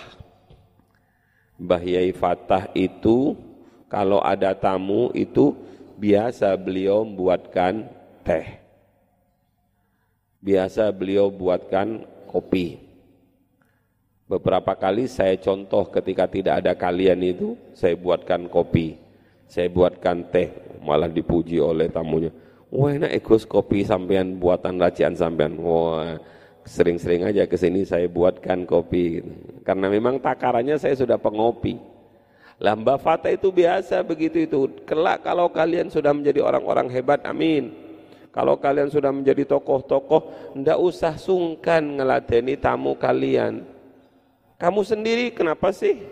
Mbah 1.60 1.82
Yai 1.84 2.16
Fatah 2.16 2.72
itu 2.72 3.36
kalau 3.92 4.24
ada 4.24 4.56
tamu 4.56 5.12
itu 5.12 5.52
biasa 6.00 6.56
beliau 6.56 7.04
buatkan 7.04 7.84
teh. 8.24 8.64
Biasa 10.40 10.88
beliau 10.88 11.28
buatkan 11.28 12.08
kopi. 12.32 12.80
Beberapa 14.24 14.72
kali 14.72 15.04
saya 15.04 15.36
contoh 15.36 15.84
ketika 15.92 16.24
tidak 16.24 16.64
ada 16.64 16.72
kalian 16.72 17.20
itu, 17.20 17.52
saya 17.76 17.92
buatkan 17.92 18.48
kopi, 18.48 18.96
saya 19.44 19.68
buatkan 19.68 20.24
teh, 20.32 20.48
malah 20.82 21.08
dipuji 21.08 21.62
oleh 21.62 21.88
tamunya. 21.88 22.34
Wah 22.72 22.92
enak 22.92 23.12
ekos 23.22 23.46
kopi 23.46 23.86
sampean 23.86 24.36
buatan 24.36 24.76
racian 24.76 25.16
sampean. 25.16 25.56
Wah 25.60 26.18
sering-sering 26.66 27.26
aja 27.26 27.46
ke 27.46 27.56
sini 27.56 27.86
saya 27.86 28.10
buatkan 28.10 28.66
kopi. 28.68 29.22
Karena 29.62 29.88
memang 29.88 30.18
takarannya 30.18 30.76
saya 30.76 30.98
sudah 30.98 31.16
pengopi. 31.16 31.78
Lah 32.62 32.78
Mbak 32.78 32.98
Fata 33.02 33.28
itu 33.32 33.50
biasa 33.50 34.06
begitu 34.06 34.46
itu. 34.46 34.60
Kelak 34.86 35.26
kalau 35.26 35.50
kalian 35.50 35.90
sudah 35.90 36.14
menjadi 36.14 36.46
orang-orang 36.46 36.86
hebat, 36.94 37.24
amin. 37.26 37.74
Kalau 38.30 38.56
kalian 38.56 38.88
sudah 38.88 39.10
menjadi 39.10 39.44
tokoh-tokoh, 39.44 40.54
ndak 40.56 40.78
usah 40.78 41.18
sungkan 41.18 41.98
ngeladeni 41.98 42.56
tamu 42.56 42.96
kalian 42.96 43.72
kamu 44.62 44.86
sendiri 44.86 45.34
kenapa 45.34 45.74
sih? 45.74 46.06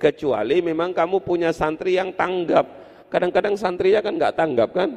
Kecuali 0.00 0.64
memang 0.64 0.96
kamu 0.96 1.20
punya 1.20 1.52
santri 1.52 2.00
yang 2.00 2.08
tanggap. 2.16 2.64
Kadang-kadang 3.12 3.52
santrinya 3.60 4.00
kan 4.00 4.16
nggak 4.16 4.34
tanggap 4.40 4.70
kan? 4.72 4.90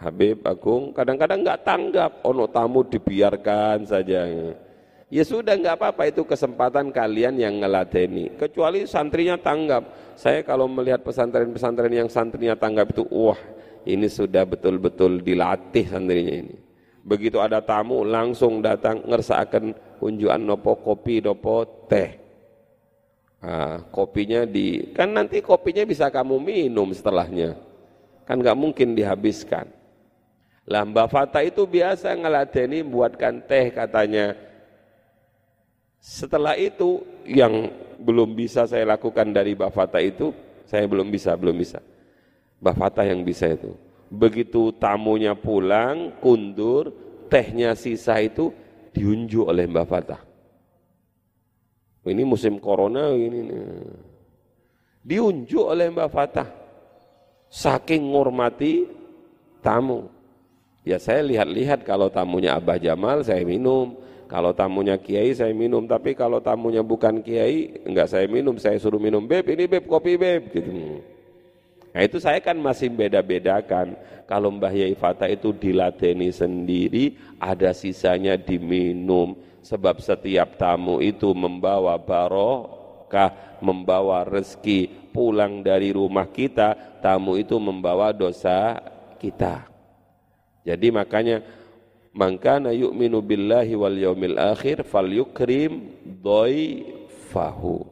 Habib 0.00 0.40
Agung 0.48 0.96
kadang-kadang 0.96 1.44
nggak 1.44 1.60
tanggap. 1.60 2.10
Ono 2.24 2.48
tamu 2.48 2.80
dibiarkan 2.88 3.84
saja. 3.84 4.24
Ya 5.12 5.24
sudah 5.28 5.60
nggak 5.60 5.76
apa-apa 5.76 6.08
itu 6.08 6.24
kesempatan 6.24 6.88
kalian 6.88 7.36
yang 7.36 7.60
ngeladeni. 7.60 8.32
Kecuali 8.40 8.88
santrinya 8.88 9.36
tanggap. 9.36 10.16
Saya 10.16 10.40
kalau 10.40 10.64
melihat 10.64 11.04
pesantren-pesantren 11.04 11.92
yang 11.92 12.08
santrinya 12.08 12.56
tanggap 12.56 12.96
itu, 12.96 13.04
wah 13.12 13.36
ini 13.84 14.08
sudah 14.08 14.48
betul-betul 14.48 15.20
dilatih 15.20 15.84
santrinya 15.84 16.48
ini. 16.48 16.56
Begitu 17.04 17.44
ada 17.44 17.60
tamu 17.60 18.08
langsung 18.08 18.64
datang 18.64 19.04
ngersakan 19.04 19.76
unjuan 20.00 20.48
nopo 20.48 20.80
kopi 20.80 21.20
nopo 21.20 21.66
teh 21.90 22.21
nah, 23.42 23.82
kopinya 23.90 24.46
di 24.46 24.94
kan 24.94 25.10
nanti 25.10 25.42
kopinya 25.42 25.82
bisa 25.82 26.08
kamu 26.08 26.38
minum 26.38 26.88
setelahnya. 26.94 27.58
Kan 28.22 28.38
nggak 28.38 28.56
mungkin 28.58 28.94
dihabiskan. 28.94 29.66
Lah 30.62 30.86
Mbak 30.86 31.08
Fata 31.10 31.42
itu 31.42 31.66
biasa 31.66 32.14
ngeladeni 32.14 32.86
buatkan 32.86 33.42
teh 33.42 33.74
katanya. 33.74 34.38
Setelah 35.98 36.54
itu 36.54 37.02
yang 37.26 37.70
belum 37.98 38.34
bisa 38.34 38.66
saya 38.66 38.86
lakukan 38.94 39.30
dari 39.34 39.58
Mbak 39.58 39.72
Fata 39.74 39.98
itu 39.98 40.30
saya 40.66 40.86
belum 40.86 41.10
bisa 41.10 41.34
belum 41.34 41.58
bisa. 41.58 41.82
Mbak 42.62 42.74
Fata 42.78 43.02
yang 43.02 43.26
bisa 43.26 43.50
itu. 43.50 43.74
Begitu 44.06 44.70
tamunya 44.78 45.34
pulang 45.34 46.14
kundur 46.22 46.94
tehnya 47.26 47.74
sisa 47.74 48.22
itu 48.22 48.54
diunjuk 48.94 49.50
oleh 49.50 49.66
Mbak 49.66 49.86
Fatah. 49.88 50.31
Ini 52.02 52.22
musim 52.26 52.58
corona 52.58 53.14
ini. 53.14 53.46
Diunjuk 55.06 55.62
oleh 55.62 55.90
Mbak 55.90 56.10
Fatah. 56.10 56.48
Saking 57.52 58.10
ngormati 58.10 58.88
tamu. 59.62 60.10
Ya 60.82 60.98
saya 60.98 61.22
lihat-lihat 61.22 61.86
kalau 61.86 62.10
tamunya 62.10 62.58
Abah 62.58 62.78
Jamal 62.80 63.22
saya 63.22 63.46
minum. 63.46 63.94
Kalau 64.26 64.56
tamunya 64.56 64.96
Kiai 64.96 65.36
saya 65.36 65.52
minum, 65.52 65.84
tapi 65.84 66.16
kalau 66.16 66.40
tamunya 66.40 66.80
bukan 66.80 67.20
Kiai 67.20 67.84
enggak 67.84 68.08
saya 68.08 68.24
minum, 68.24 68.56
saya 68.56 68.80
suruh 68.80 68.96
minum 68.96 69.20
beb, 69.28 69.44
ini 69.44 69.68
beb 69.68 69.84
kopi 69.84 70.16
beb 70.16 70.48
gitu. 70.48 70.72
Nah 71.92 72.00
itu 72.00 72.16
saya 72.16 72.40
kan 72.40 72.56
masih 72.56 72.88
beda-bedakan. 72.88 73.92
Kalau 74.24 74.48
Mbah 74.48 74.72
Yai 74.72 74.96
Fatah 74.96 75.28
itu 75.28 75.52
dilateni 75.52 76.32
sendiri, 76.32 77.20
ada 77.36 77.76
sisanya 77.76 78.40
diminum. 78.40 79.36
Sebab 79.62 80.02
setiap 80.02 80.58
tamu 80.58 80.98
itu 80.98 81.30
membawa 81.32 81.94
barokah, 81.96 83.58
membawa 83.62 84.26
rezeki. 84.26 85.00
Pulang 85.12 85.60
dari 85.60 85.92
rumah 85.92 86.24
kita, 86.24 86.98
tamu 87.04 87.36
itu 87.36 87.60
membawa 87.60 88.16
dosa 88.16 88.80
kita. 89.20 89.68
Jadi 90.64 90.88
makanya 90.88 91.44
mangkana 92.16 92.72
yu'minu 92.72 93.20
billahi 93.20 93.76
wal 93.76 93.92
yaumil 93.92 94.40
akhir 94.40 94.88
fal 94.88 95.04
yukrim 95.04 95.92
fahu 97.28 97.84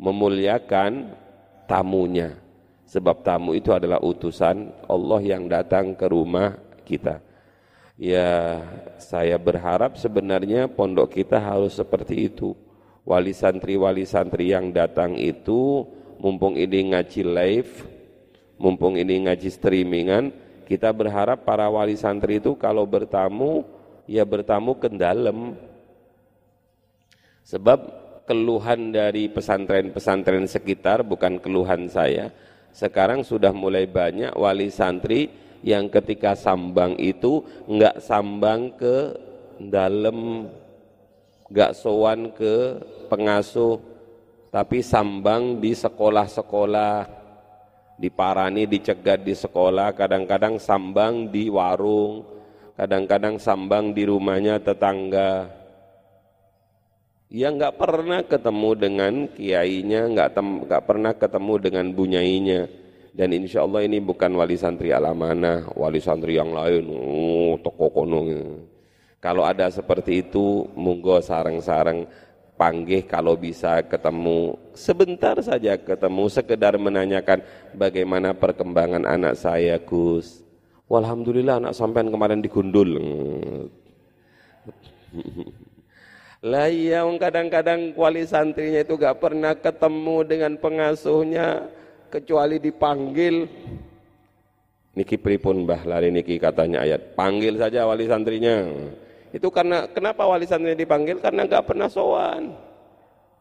memuliakan 0.00 1.12
tamunya 1.68 2.44
Sebab 2.84 3.26
tamu 3.26 3.58
itu 3.58 3.72
adalah 3.74 3.98
utusan 3.98 4.70
Allah 4.86 5.20
yang 5.24 5.50
datang 5.50 5.96
ke 5.98 6.06
rumah 6.06 6.54
kita. 6.86 7.18
Ya, 7.94 8.58
saya 8.98 9.38
berharap 9.38 9.94
sebenarnya 9.94 10.66
pondok 10.66 11.14
kita 11.14 11.38
harus 11.38 11.78
seperti 11.78 12.26
itu. 12.26 12.58
wali 13.04 13.36
santri-wali 13.36 14.08
santri 14.08 14.56
yang 14.56 14.72
datang 14.72 15.12
itu 15.20 15.84
mumpung 16.16 16.56
ini 16.56 16.88
ngaji 16.90 17.20
live, 17.20 17.84
mumpung 18.56 18.96
ini 18.96 19.28
ngaji 19.28 19.52
streamingan, 19.52 20.32
kita 20.64 20.88
berharap 20.88 21.44
para 21.44 21.68
wali 21.68 22.00
santri 22.00 22.40
itu 22.40 22.56
kalau 22.56 22.88
bertamu 22.88 23.60
ya 24.08 24.24
bertamu 24.24 24.80
ke 24.80 24.88
dalam. 24.88 25.52
Sebab 27.44 27.78
keluhan 28.24 28.88
dari 28.88 29.28
pesantren-pesantren 29.28 30.48
sekitar 30.48 31.04
bukan 31.04 31.36
keluhan 31.36 31.92
saya. 31.92 32.32
Sekarang 32.72 33.20
sudah 33.20 33.52
mulai 33.52 33.84
banyak 33.84 34.32
wali 34.34 34.72
santri 34.72 35.28
yang 35.64 35.88
ketika 35.88 36.36
sambang 36.36 36.92
itu 37.00 37.40
enggak 37.64 37.96
sambang 38.04 38.68
ke 38.76 39.16
dalam 39.56 40.44
enggak 41.48 41.72
sowan 41.72 42.28
ke 42.36 42.76
pengasuh 43.08 43.80
tapi 44.52 44.84
sambang 44.84 45.58
di 45.58 45.72
sekolah-sekolah. 45.72 47.24
Diparani 47.94 48.66
dicegat 48.66 49.22
di 49.22 49.38
sekolah 49.38 49.94
kadang-kadang 49.94 50.58
sambang 50.58 51.30
di 51.30 51.46
warung 51.46 52.26
kadang-kadang 52.74 53.38
sambang 53.38 53.94
di 53.94 54.02
rumahnya 54.02 54.58
tetangga. 54.58 55.46
Ya 57.30 57.54
nggak 57.54 57.78
pernah 57.78 58.20
ketemu 58.26 58.70
dengan 58.74 59.14
kiainya 59.30 60.10
nggak 60.10 60.28
nggak 60.66 60.82
pernah 60.84 61.14
ketemu 61.14 61.54
dengan 61.62 61.86
bunyainya 61.94 62.83
dan 63.14 63.30
insya 63.30 63.62
Allah 63.62 63.86
ini 63.86 64.02
bukan 64.02 64.34
wali 64.34 64.58
santri 64.58 64.90
alamana 64.90 65.70
wali 65.78 66.02
santri 66.02 66.34
yang 66.34 66.50
lain. 66.50 66.82
Oh 66.90 67.54
toko 67.62 67.86
kono. 67.94 68.26
Kalau 69.22 69.46
ada 69.46 69.70
seperti 69.70 70.26
itu 70.26 70.66
monggo 70.74 71.22
sarang-sarang 71.22 72.10
panggih 72.58 73.06
kalau 73.06 73.38
bisa 73.38 73.86
ketemu. 73.86 74.58
Sebentar 74.74 75.38
saja 75.38 75.78
ketemu 75.78 76.26
sekedar 76.26 76.74
menanyakan 76.74 77.38
bagaimana 77.70 78.34
perkembangan 78.34 79.06
anak 79.06 79.38
saya 79.38 79.78
Gus. 79.78 80.42
Walhamdulillah 80.90 81.62
anak 81.62 81.78
sampean 81.78 82.10
kemarin 82.10 82.42
digundul. 82.42 82.98
Lah 86.44 86.68
iya 86.68 87.00
kadang-kadang 87.16 87.96
wali 87.96 88.28
santrinya 88.28 88.84
itu 88.84 89.00
gak 89.00 89.16
pernah 89.16 89.56
ketemu 89.56 90.16
dengan 90.28 90.52
pengasuhnya 90.60 91.72
kecuali 92.14 92.62
dipanggil 92.62 93.42
niki 94.94 95.18
pripun 95.18 95.66
mbah 95.66 95.82
lari 95.82 96.14
niki 96.14 96.38
katanya 96.38 96.86
ayat 96.86 97.18
panggil 97.18 97.58
saja 97.58 97.82
wali 97.90 98.06
santrinya 98.06 98.70
itu 99.34 99.50
karena 99.50 99.90
kenapa 99.90 100.22
wali 100.30 100.46
santri 100.46 100.78
dipanggil? 100.78 101.18
Karena 101.18 101.42
nggak 101.42 101.66
pernah 101.66 101.90
sowan 101.90 102.54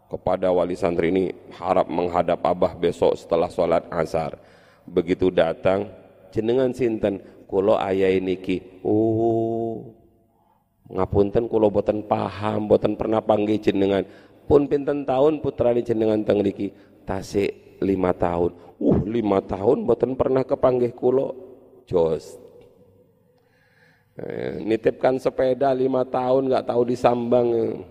kepada 0.10 0.50
wali 0.50 0.74
santri 0.74 1.14
ini 1.14 1.30
harap 1.54 1.86
menghadap 1.86 2.42
abah 2.42 2.74
besok 2.74 3.14
setelah 3.14 3.46
sholat 3.46 3.86
asar. 3.94 4.42
Begitu 4.90 5.30
datang, 5.30 5.86
jenengan 6.34 6.74
sinten, 6.74 7.22
kulo 7.46 7.78
ayah 7.78 8.10
niki. 8.18 8.82
Oh, 8.82 9.94
ngapunten 10.90 11.46
kulo 11.46 11.70
boten 11.70 12.02
paham, 12.10 12.66
boten 12.66 12.98
pernah 12.98 13.22
panggil 13.22 13.62
jenengan. 13.62 14.02
Pun 14.50 14.66
pinten 14.66 15.06
tahun 15.06 15.46
putra 15.46 15.78
ini 15.78 15.86
jenengan 15.86 16.26
teng 16.26 16.42
niki 16.42 16.74
tasik 17.06 17.63
lima 17.82 18.12
tahun. 18.14 18.52
Uh, 18.78 19.00
lima 19.08 19.40
tahun 19.40 19.88
boten 19.88 20.14
pernah 20.14 20.44
kepanggih 20.46 20.92
kulo. 20.94 21.34
Jos, 21.84 22.40
Eh, 24.14 24.62
nitipkan 24.62 25.18
sepeda 25.18 25.74
lima 25.74 26.06
tahun 26.06 26.46
nggak 26.46 26.70
tahu 26.70 26.82
disambang. 26.86 27.82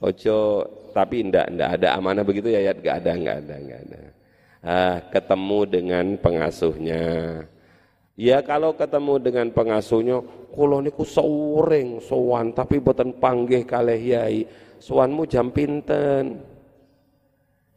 Ojo, 0.00 0.64
tapi 0.96 1.28
ndak 1.28 1.52
ndak 1.52 1.68
ada 1.76 1.88
amanah 2.00 2.24
begitu 2.24 2.48
ya, 2.48 2.64
ya 2.64 2.72
nggak 2.72 2.96
ada 3.04 3.12
nggak 3.12 3.36
ada 3.44 3.54
nggak 3.60 3.80
ada. 3.84 4.00
Ah, 4.64 4.96
ketemu 5.12 5.60
dengan 5.68 6.06
pengasuhnya. 6.16 7.04
Ya 8.16 8.40
kalau 8.40 8.72
ketemu 8.72 9.20
dengan 9.20 9.46
pengasuhnya, 9.52 10.24
kulo 10.56 10.80
niku 10.80 11.04
sawring 11.04 12.00
sowan 12.00 12.56
tapi 12.56 12.80
boten 12.80 13.12
panggih 13.20 13.68
kalih 13.68 14.00
yai. 14.00 14.48
Sowanmu 14.80 15.28
jam 15.28 15.52
pinten? 15.52 16.40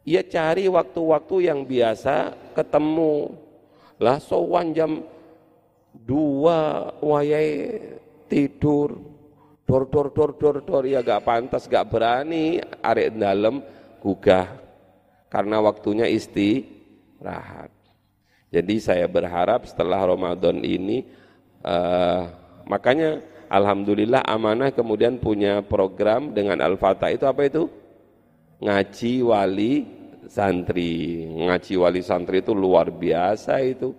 Ya 0.06 0.22
cari 0.22 0.70
waktu-waktu 0.70 1.50
yang 1.50 1.66
biasa 1.66 2.30
ketemu. 2.54 3.34
Lah 3.98 4.22
sowan 4.22 4.70
jam 4.70 5.02
dua 5.90 6.94
wayai 7.02 7.82
tidur. 8.30 9.02
Dor 9.66 9.90
dor 9.90 10.14
dor 10.14 10.30
dor 10.38 10.62
dor. 10.62 10.86
Ya 10.86 11.02
gak 11.02 11.26
pantas 11.26 11.66
gak 11.66 11.90
berani. 11.90 12.62
Arek 12.86 13.18
dalam 13.18 13.58
gugah. 13.98 14.46
Karena 15.26 15.58
waktunya 15.58 16.06
istirahat. 16.06 17.74
Jadi 18.54 18.78
saya 18.78 19.10
berharap 19.10 19.66
setelah 19.66 20.06
Ramadan 20.06 20.62
ini 20.62 21.02
uh, 21.66 22.30
makanya 22.62 23.18
Alhamdulillah 23.50 24.22
amanah 24.22 24.70
kemudian 24.70 25.18
punya 25.18 25.66
program 25.66 26.30
dengan 26.30 26.62
Al-Fatah. 26.62 27.10
Itu 27.10 27.26
apa 27.26 27.42
itu? 27.50 27.66
Ngaji 28.62 29.12
wali 29.26 29.95
santri. 30.36 31.24
Ngaji 31.24 31.72
wali 31.80 32.04
santri 32.04 32.44
itu 32.44 32.52
luar 32.52 32.92
biasa 32.92 33.56
itu 33.64 33.96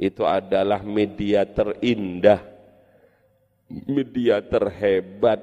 itu 0.00 0.24
adalah 0.24 0.80
media 0.80 1.44
terindah, 1.44 2.40
media 3.88 4.40
terhebat. 4.40 5.40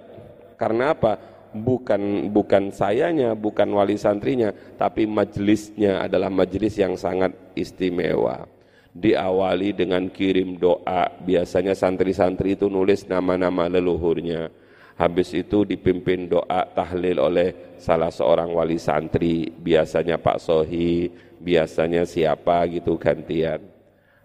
Karena 0.58 0.98
apa? 0.98 1.14
Bukan 1.54 2.34
bukan 2.34 2.74
sayanya, 2.74 3.38
bukan 3.38 3.70
wali 3.74 3.98
santrinya, 3.98 4.50
tapi 4.78 5.06
majelisnya 5.06 6.06
adalah 6.06 6.30
majelis 6.34 6.74
yang 6.78 6.98
sangat 6.98 7.34
istimewa. 7.54 8.50
Diawali 8.98 9.78
dengan 9.78 10.10
kirim 10.10 10.58
doa, 10.58 11.06
biasanya 11.22 11.78
santri-santri 11.78 12.58
itu 12.58 12.66
nulis 12.66 13.06
nama-nama 13.06 13.70
leluhurnya. 13.70 14.50
Habis 14.98 15.30
itu 15.38 15.62
dipimpin 15.62 16.26
doa 16.26 16.66
tahlil 16.74 17.22
oleh 17.22 17.78
salah 17.78 18.10
seorang 18.10 18.50
wali 18.50 18.82
santri, 18.82 19.54
biasanya 19.54 20.18
Pak 20.18 20.42
Sohi, 20.42 21.14
biasanya 21.38 22.02
siapa 22.02 22.66
gitu 22.66 22.98
gantian 22.98 23.78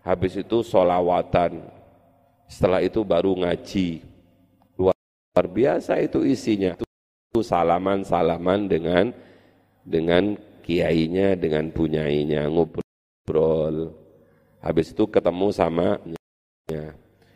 habis 0.03 0.35
itu 0.35 0.67
solawatan, 0.67 1.63
setelah 2.51 2.83
itu 2.83 3.01
baru 3.07 3.39
ngaji. 3.39 4.03
Luar 4.77 5.47
biasa 5.47 6.03
itu 6.03 6.27
isinya. 6.27 6.77
Itu 7.33 7.41
salaman-salaman 7.41 8.69
dengan 8.69 9.15
dengan 9.83 10.37
kiainya, 10.63 11.39
dengan 11.39 11.71
punyainya, 11.73 12.51
ngobrol. 12.51 13.95
Habis 14.63 14.95
itu 14.95 15.07
ketemu 15.09 15.49
sama. 15.55 15.99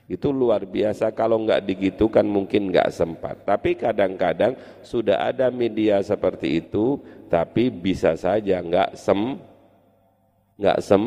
Itu 0.07 0.31
luar 0.31 0.63
biasa. 0.63 1.11
Kalau 1.11 1.43
nggak 1.43 1.67
digitu 1.67 2.07
kan 2.07 2.23
mungkin 2.23 2.71
nggak 2.71 2.95
sempat. 2.95 3.43
Tapi 3.43 3.75
kadang-kadang 3.75 4.55
sudah 4.87 5.27
ada 5.27 5.51
media 5.51 5.99
seperti 5.99 6.63
itu, 6.63 7.03
tapi 7.27 7.75
bisa 7.75 8.15
saja 8.15 8.63
nggak 8.63 8.95
sem 8.95 9.35
nggak 10.63 10.79
sem 10.79 11.03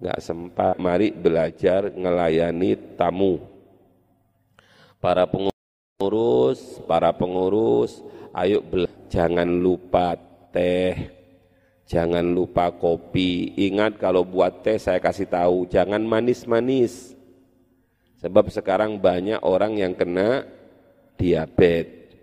nggak 0.00 0.20
sempat. 0.24 0.74
Mari 0.80 1.12
belajar 1.12 1.92
ngelayani 1.92 2.96
tamu. 2.96 3.44
Para 5.04 5.28
pengurus 5.28 6.80
para 6.88 7.12
pengurus 7.12 8.00
ayo 8.32 8.64
jangan 9.12 9.46
lupa 9.46 10.16
teh 10.48 11.12
jangan 11.84 12.24
lupa 12.24 12.72
kopi. 12.72 13.52
Ingat 13.68 14.00
kalau 14.00 14.24
buat 14.24 14.64
teh 14.64 14.80
saya 14.80 14.96
kasih 14.96 15.28
tahu 15.28 15.68
jangan 15.68 16.00
manis-manis 16.00 17.13
sebab 18.24 18.48
sekarang 18.48 18.96
banyak 18.96 19.38
orang 19.44 19.76
yang 19.76 19.92
kena 19.92 20.48
diabetes 21.20 22.16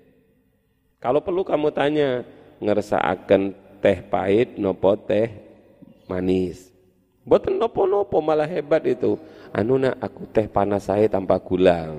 kalau 0.98 1.22
perlu 1.22 1.46
kamu 1.46 1.70
tanya 1.70 2.26
ngerasa 2.58 2.98
akan 2.98 3.54
teh 3.78 4.02
pahit 4.02 4.58
nopo 4.58 4.98
teh 4.98 5.30
manis 6.10 6.72
Boten 7.22 7.62
nopo-nopo 7.62 8.18
malah 8.18 8.50
hebat 8.50 8.82
itu. 8.90 9.14
Anu 9.54 9.78
nak 9.78 10.02
aku 10.02 10.26
teh 10.34 10.50
panas 10.50 10.90
saya 10.90 11.06
tanpa 11.06 11.38
gula. 11.38 11.94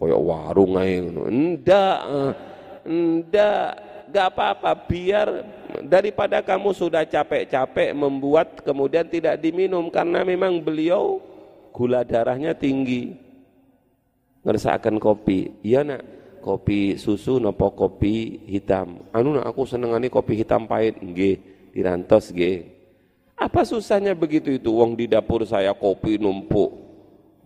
Koyok 0.00 0.22
warung 0.24 0.80
aja. 0.80 1.04
Enggak, 1.28 1.98
enggak, 2.86 3.68
gak 4.08 4.26
apa-apa. 4.32 4.72
Biar 4.88 5.28
daripada 5.84 6.40
kamu 6.40 6.72
sudah 6.72 7.04
capek-capek 7.04 7.92
membuat 7.92 8.64
kemudian 8.64 9.04
tidak 9.04 9.36
diminum 9.36 9.92
karena 9.92 10.24
memang 10.24 10.56
beliau 10.64 11.20
gula 11.78 12.02
darahnya 12.02 12.58
tinggi. 12.58 13.14
Ngerasakan 14.42 14.98
kopi. 14.98 15.62
Iya 15.62 15.86
nak, 15.86 16.02
kopi 16.42 16.98
susu 16.98 17.38
nopo 17.38 17.70
kopi 17.70 18.42
hitam. 18.50 19.06
Anu 19.14 19.38
nak 19.38 19.54
aku 19.54 19.62
senengani 19.62 20.10
kopi 20.10 20.42
hitam 20.42 20.66
pahit. 20.66 20.98
Nggih, 20.98 21.38
dirantos 21.70 22.34
nggih. 22.34 22.66
Apa 23.38 23.62
susahnya 23.62 24.18
begitu 24.18 24.50
itu? 24.58 24.74
Wong 24.74 24.98
di 24.98 25.06
dapur 25.06 25.46
saya 25.46 25.70
kopi 25.70 26.18
numpuk, 26.18 26.74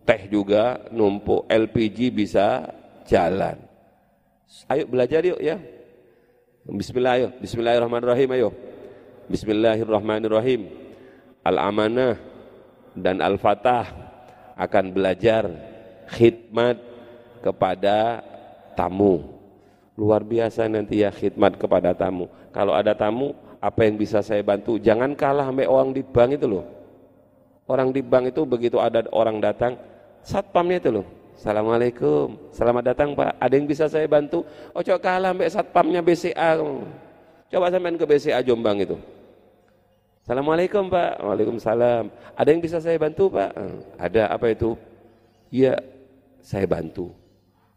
teh 0.08 0.24
juga 0.32 0.80
numpuk, 0.88 1.44
LPG 1.52 2.08
bisa 2.08 2.64
jalan. 3.04 3.60
Ayo 4.72 4.88
belajar 4.88 5.20
yuk 5.20 5.36
ya. 5.36 5.60
Bismillah 6.64 7.12
ayo, 7.20 7.28
Bismillahirrahmanirrahim 7.44 8.28
ayo. 8.40 8.48
Bismillahirrahmanirrahim. 9.28 10.72
Al-Amanah 11.42 12.16
dan 12.96 13.18
Al-Fatah 13.18 14.01
akan 14.62 14.94
belajar 14.94 15.50
khidmat 16.14 16.78
kepada 17.42 18.22
tamu. 18.78 19.26
Luar 19.98 20.22
biasa 20.22 20.70
nanti 20.70 21.02
ya 21.02 21.10
khidmat 21.10 21.58
kepada 21.58 21.90
tamu. 21.92 22.30
Kalau 22.54 22.72
ada 22.72 22.94
tamu, 22.94 23.34
apa 23.58 23.82
yang 23.82 23.98
bisa 23.98 24.22
saya 24.22 24.40
bantu? 24.46 24.78
Jangan 24.78 25.18
kalah 25.18 25.50
sampai 25.50 25.66
orang 25.66 25.90
di 25.90 26.06
bank 26.06 26.38
itu 26.38 26.46
loh. 26.46 26.64
Orang 27.66 27.90
di 27.90 28.00
bank 28.00 28.30
itu 28.30 28.42
begitu 28.46 28.78
ada 28.78 29.02
orang 29.10 29.42
datang, 29.42 29.78
satpamnya 30.22 30.78
itu 30.82 30.90
loh 30.90 31.06
Assalamualaikum, 31.32 32.38
selamat 32.52 32.94
datang 32.94 33.16
Pak. 33.16 33.34
Ada 33.40 33.54
yang 33.56 33.66
bisa 33.66 33.88
saya 33.88 34.06
bantu? 34.06 34.44
Oh 34.76 34.78
coba 34.84 35.00
kalah 35.00 35.32
mbak 35.34 35.50
satpamnya 35.50 36.04
BCA. 36.04 36.60
Coba 37.50 37.66
sampean 37.66 37.96
ke 37.98 38.04
BCA 38.06 38.44
Jombang 38.44 38.78
itu. 38.84 38.96
Assalamualaikum 40.32 40.88
Pak. 40.88 41.20
Waalaikumsalam. 41.28 42.08
Ada 42.32 42.48
yang 42.56 42.64
bisa 42.64 42.80
saya 42.80 42.96
bantu 42.96 43.36
Pak? 43.36 43.52
Ada 44.00 44.32
apa 44.32 44.48
itu? 44.48 44.80
Iya, 45.52 45.76
saya 46.40 46.64
bantu. 46.64 47.12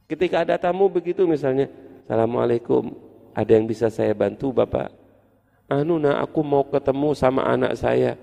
Ketika 0.07 0.47
ada 0.47 0.55
tamu 0.55 0.87
begitu 0.87 1.27
misalnya, 1.27 1.67
Assalamualaikum, 2.07 2.95
ada 3.35 3.51
yang 3.51 3.67
bisa 3.67 3.91
saya 3.91 4.15
bantu 4.15 4.55
Bapak? 4.55 4.87
Anu 5.67 5.99
nah 5.99 6.23
aku 6.23 6.39
mau 6.47 6.63
ketemu 6.63 7.11
sama 7.11 7.43
anak 7.43 7.75
saya. 7.75 8.15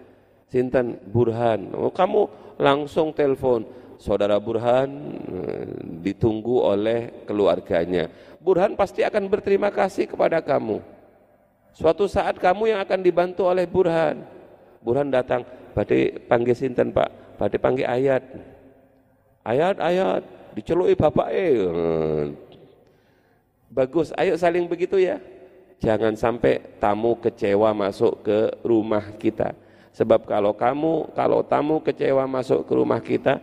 Sinten 0.48 0.96
Burhan. 1.12 1.68
Oh, 1.76 1.92
kamu 1.92 2.24
langsung 2.56 3.12
telepon 3.12 3.68
saudara 4.00 4.40
Burhan 4.40 5.12
eh, 5.28 5.64
ditunggu 6.00 6.56
oleh 6.72 7.28
keluarganya. 7.28 8.08
Burhan 8.40 8.80
pasti 8.80 9.04
akan 9.04 9.28
berterima 9.28 9.68
kasih 9.68 10.08
kepada 10.08 10.40
kamu. 10.40 10.80
Suatu 11.72 12.04
saat 12.04 12.36
kamu 12.36 12.76
yang 12.76 12.80
akan 12.84 13.00
dibantu 13.00 13.48
oleh 13.48 13.64
Burhan. 13.64 14.20
Burhan 14.84 15.08
datang, 15.08 15.46
badai 15.72 16.20
panggil 16.28 16.52
sinten 16.52 16.92
Pak, 16.92 17.40
badai 17.40 17.58
panggil 17.60 17.88
ayat. 17.88 18.22
Ayat, 19.42 19.80
ayat, 19.80 20.22
dicelui 20.52 20.94
bapak 20.94 21.28
eh. 21.32 21.56
Bagus, 23.72 24.12
ayo 24.20 24.36
saling 24.36 24.68
begitu 24.68 25.00
ya. 25.00 25.16
Jangan 25.82 26.14
sampai 26.14 26.62
tamu 26.78 27.18
kecewa 27.18 27.74
masuk 27.74 28.22
ke 28.22 28.38
rumah 28.62 29.02
kita. 29.18 29.56
Sebab 29.96 30.28
kalau 30.28 30.54
kamu, 30.54 31.10
kalau 31.16 31.42
tamu 31.42 31.82
kecewa 31.82 32.28
masuk 32.28 32.68
ke 32.68 32.72
rumah 32.76 33.00
kita, 33.02 33.42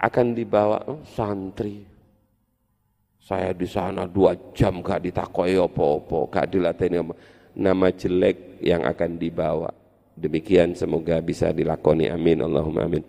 akan 0.00 0.34
dibawa 0.34 0.82
oh, 0.88 1.02
santri. 1.04 1.91
Saya 3.22 3.54
di 3.54 3.70
sana 3.70 4.10
dua 4.10 4.34
jam 4.50 4.82
gak 4.82 5.06
ditakoi 5.06 5.54
opo-opo, 5.54 6.26
gak 6.26 6.50
dilatih 6.50 6.90
nama 7.54 7.88
jelek 7.94 8.58
yang 8.58 8.82
akan 8.82 9.14
dibawa. 9.14 9.70
Demikian 10.18 10.74
semoga 10.74 11.22
bisa 11.22 11.54
dilakoni. 11.54 12.10
Amin. 12.10 12.42
Allahumma 12.42 12.84
amin. 12.90 13.06